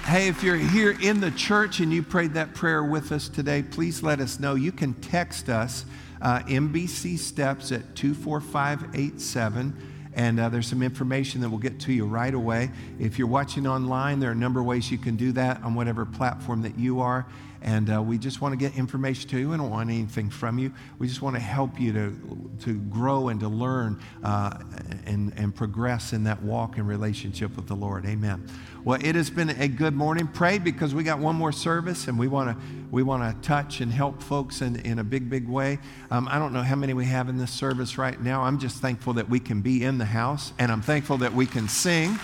Hey, 0.07 0.28
if 0.28 0.44
you're 0.44 0.54
here 0.54 0.96
in 1.02 1.18
the 1.18 1.32
church 1.32 1.80
and 1.80 1.92
you 1.92 2.00
prayed 2.00 2.34
that 2.34 2.54
prayer 2.54 2.84
with 2.84 3.11
us 3.11 3.28
today, 3.28 3.64
please 3.64 4.04
let 4.04 4.20
us 4.20 4.38
know. 4.38 4.54
You 4.54 4.70
can 4.70 4.94
text 4.94 5.48
us 5.48 5.84
uh, 6.22 6.38
MBC 6.42 7.18
Steps 7.18 7.72
at 7.72 7.96
24587. 7.96 9.95
And 10.17 10.41
uh, 10.41 10.49
there's 10.49 10.67
some 10.67 10.83
information 10.83 11.43
that 11.43 11.51
we'll 11.51 11.59
get 11.59 11.79
to 11.81 11.93
you 11.93 12.07
right 12.07 12.33
away. 12.33 12.71
If 12.99 13.19
you're 13.19 13.29
watching 13.29 13.67
online, 13.67 14.19
there 14.19 14.31
are 14.31 14.33
a 14.33 14.37
number 14.37 14.61
of 14.61 14.67
ways 14.67 14.91
you 14.91 14.97
can 14.97 15.14
do 15.14 15.31
that 15.33 15.62
on 15.62 15.75
whatever 15.75 16.07
platform 16.07 16.62
that 16.62 16.79
you 16.79 17.01
are. 17.01 17.27
And 17.61 17.93
uh, 17.93 18.03
we 18.03 18.17
just 18.17 18.41
want 18.41 18.53
to 18.53 18.57
get 18.57 18.77
information 18.79 19.29
to 19.31 19.39
you. 19.39 19.51
We 19.51 19.57
don't 19.57 19.71
want 19.71 19.91
anything 19.91 20.31
from 20.31 20.59
you. 20.59 20.73
We 20.99 21.07
just 21.09 21.21
want 21.21 21.37
to 21.37 21.41
help 21.41 21.81
you 21.81 21.93
to, 21.93 22.51
to 22.64 22.75
grow 22.75 23.29
and 23.29 23.41
to 23.41 23.49
learn 23.49 24.01
uh, 24.23 24.59
and, 25.05 25.33
and 25.37 25.55
progress 25.55 26.12
in 26.12 26.25
that 26.25 26.43
walk 26.43 26.79
and 26.79 26.87
relationship 26.87 27.57
with 27.57 27.67
the 27.67 27.75
Lord. 27.75 28.07
Amen. 28.07 28.47
Well, 28.85 29.01
it 29.03 29.17
has 29.17 29.31
been 29.31 29.51
a 29.51 29.69
good 29.69 29.95
morning. 29.95 30.29
Pray 30.29 30.59
because 30.59 30.95
we 30.95 31.03
got 31.03 31.19
one 31.19 31.35
more 31.35 31.51
service 31.51 32.07
and 32.07 32.19
we 32.19 32.29
want 32.29 32.57
to 32.57 32.64
we 32.91 33.03
want 33.03 33.22
to 33.22 33.47
touch 33.49 33.80
and 33.80 33.93
help 33.93 34.22
folks 34.22 34.62
in, 34.62 34.76
in 34.80 34.99
a 34.99 35.05
big, 35.05 35.28
big 35.28 35.49
way. 35.49 35.78
Um, 36.11 36.28
I 36.30 36.39
don't 36.39 36.53
know 36.53 36.62
how 36.62 36.76
many 36.76 36.95
we 36.95 37.05
have 37.07 37.28
in 37.28 37.39
this 37.39 37.51
service 37.51 37.99
right 37.99 38.20
now. 38.20 38.43
I'm 38.43 38.59
just 38.59 38.78
thankful 38.78 39.14
that 39.14 39.28
we 39.28 39.41
can 39.41 39.61
be 39.61 39.84
in 39.84 39.99
the 39.99 40.05
house 40.05 40.53
and 40.59 40.70
I'm 40.70 40.82
thankful 40.82 41.18
that 41.18 41.32
we 41.32 41.47
can 41.47 41.68
sing. 41.68 42.18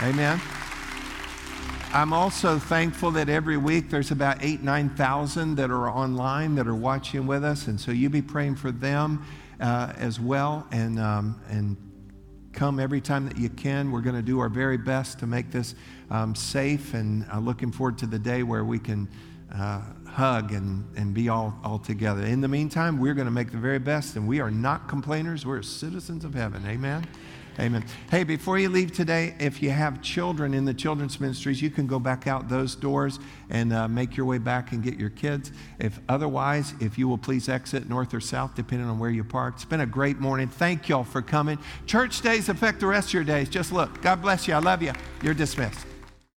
Amen. 0.00 0.40
I'm 1.94 2.12
also 2.14 2.58
thankful 2.58 3.10
that 3.12 3.28
every 3.28 3.58
week 3.58 3.90
there's 3.90 4.10
about 4.10 4.38
eight, 4.42 4.62
9,000 4.62 5.56
that 5.56 5.70
are 5.70 5.90
online 5.90 6.54
that 6.54 6.66
are 6.66 6.74
watching 6.74 7.26
with 7.26 7.44
us. 7.44 7.66
And 7.66 7.78
so 7.78 7.92
you 7.92 8.08
be 8.08 8.22
praying 8.22 8.56
for 8.56 8.72
them 8.72 9.26
uh, 9.60 9.92
as 9.98 10.18
well. 10.18 10.66
And, 10.70 10.98
um, 10.98 11.38
and 11.50 11.76
come 12.52 12.78
every 12.78 13.00
time 13.00 13.26
that 13.26 13.36
you 13.36 13.48
can. 13.48 13.90
We're 13.90 14.00
going 14.00 14.16
to 14.16 14.22
do 14.22 14.40
our 14.40 14.48
very 14.48 14.76
best 14.76 15.18
to 15.20 15.26
make 15.26 15.50
this 15.50 15.74
um, 16.10 16.34
safe. 16.34 16.94
And 16.94 17.26
uh, 17.32 17.38
looking 17.38 17.72
forward 17.72 17.98
to 17.98 18.06
the 18.06 18.18
day 18.18 18.42
where 18.42 18.64
we 18.64 18.78
can 18.78 19.08
uh, 19.54 19.82
hug 20.08 20.52
and, 20.52 20.84
and 20.96 21.14
be 21.14 21.28
all, 21.28 21.58
all 21.64 21.78
together. 21.78 22.22
In 22.22 22.40
the 22.40 22.48
meantime, 22.48 22.98
we're 22.98 23.14
going 23.14 23.26
to 23.26 23.32
make 23.32 23.50
the 23.50 23.58
very 23.58 23.78
best. 23.78 24.16
And 24.16 24.26
we 24.26 24.40
are 24.40 24.50
not 24.50 24.88
complainers, 24.88 25.46
we're 25.46 25.62
citizens 25.62 26.24
of 26.24 26.34
heaven. 26.34 26.64
Amen. 26.66 27.06
Amen. 27.60 27.84
Hey, 28.10 28.24
before 28.24 28.58
you 28.58 28.70
leave 28.70 28.92
today, 28.92 29.34
if 29.38 29.62
you 29.62 29.68
have 29.68 30.00
children 30.00 30.54
in 30.54 30.64
the 30.64 30.72
children's 30.72 31.20
ministries, 31.20 31.60
you 31.60 31.68
can 31.68 31.86
go 31.86 31.98
back 31.98 32.26
out 32.26 32.48
those 32.48 32.74
doors 32.74 33.18
and 33.50 33.74
uh, 33.74 33.86
make 33.88 34.16
your 34.16 34.24
way 34.24 34.38
back 34.38 34.72
and 34.72 34.82
get 34.82 34.98
your 34.98 35.10
kids. 35.10 35.52
If 35.78 36.00
otherwise, 36.08 36.72
if 36.80 36.96
you 36.96 37.08
will 37.08 37.18
please 37.18 37.50
exit 37.50 37.90
north 37.90 38.14
or 38.14 38.20
south, 38.20 38.54
depending 38.54 38.88
on 38.88 38.98
where 38.98 39.10
you 39.10 39.22
park. 39.22 39.54
It's 39.56 39.66
been 39.66 39.80
a 39.80 39.86
great 39.86 40.18
morning. 40.18 40.48
Thank 40.48 40.88
y'all 40.88 41.04
for 41.04 41.20
coming. 41.20 41.58
Church 41.84 42.22
days 42.22 42.48
affect 42.48 42.80
the 42.80 42.86
rest 42.86 43.08
of 43.08 43.14
your 43.14 43.24
days. 43.24 43.50
Just 43.50 43.70
look. 43.70 44.00
God 44.00 44.22
bless 44.22 44.48
you. 44.48 44.54
I 44.54 44.58
love 44.58 44.82
you. 44.82 44.92
You're 45.22 45.34
dismissed. 45.34 45.91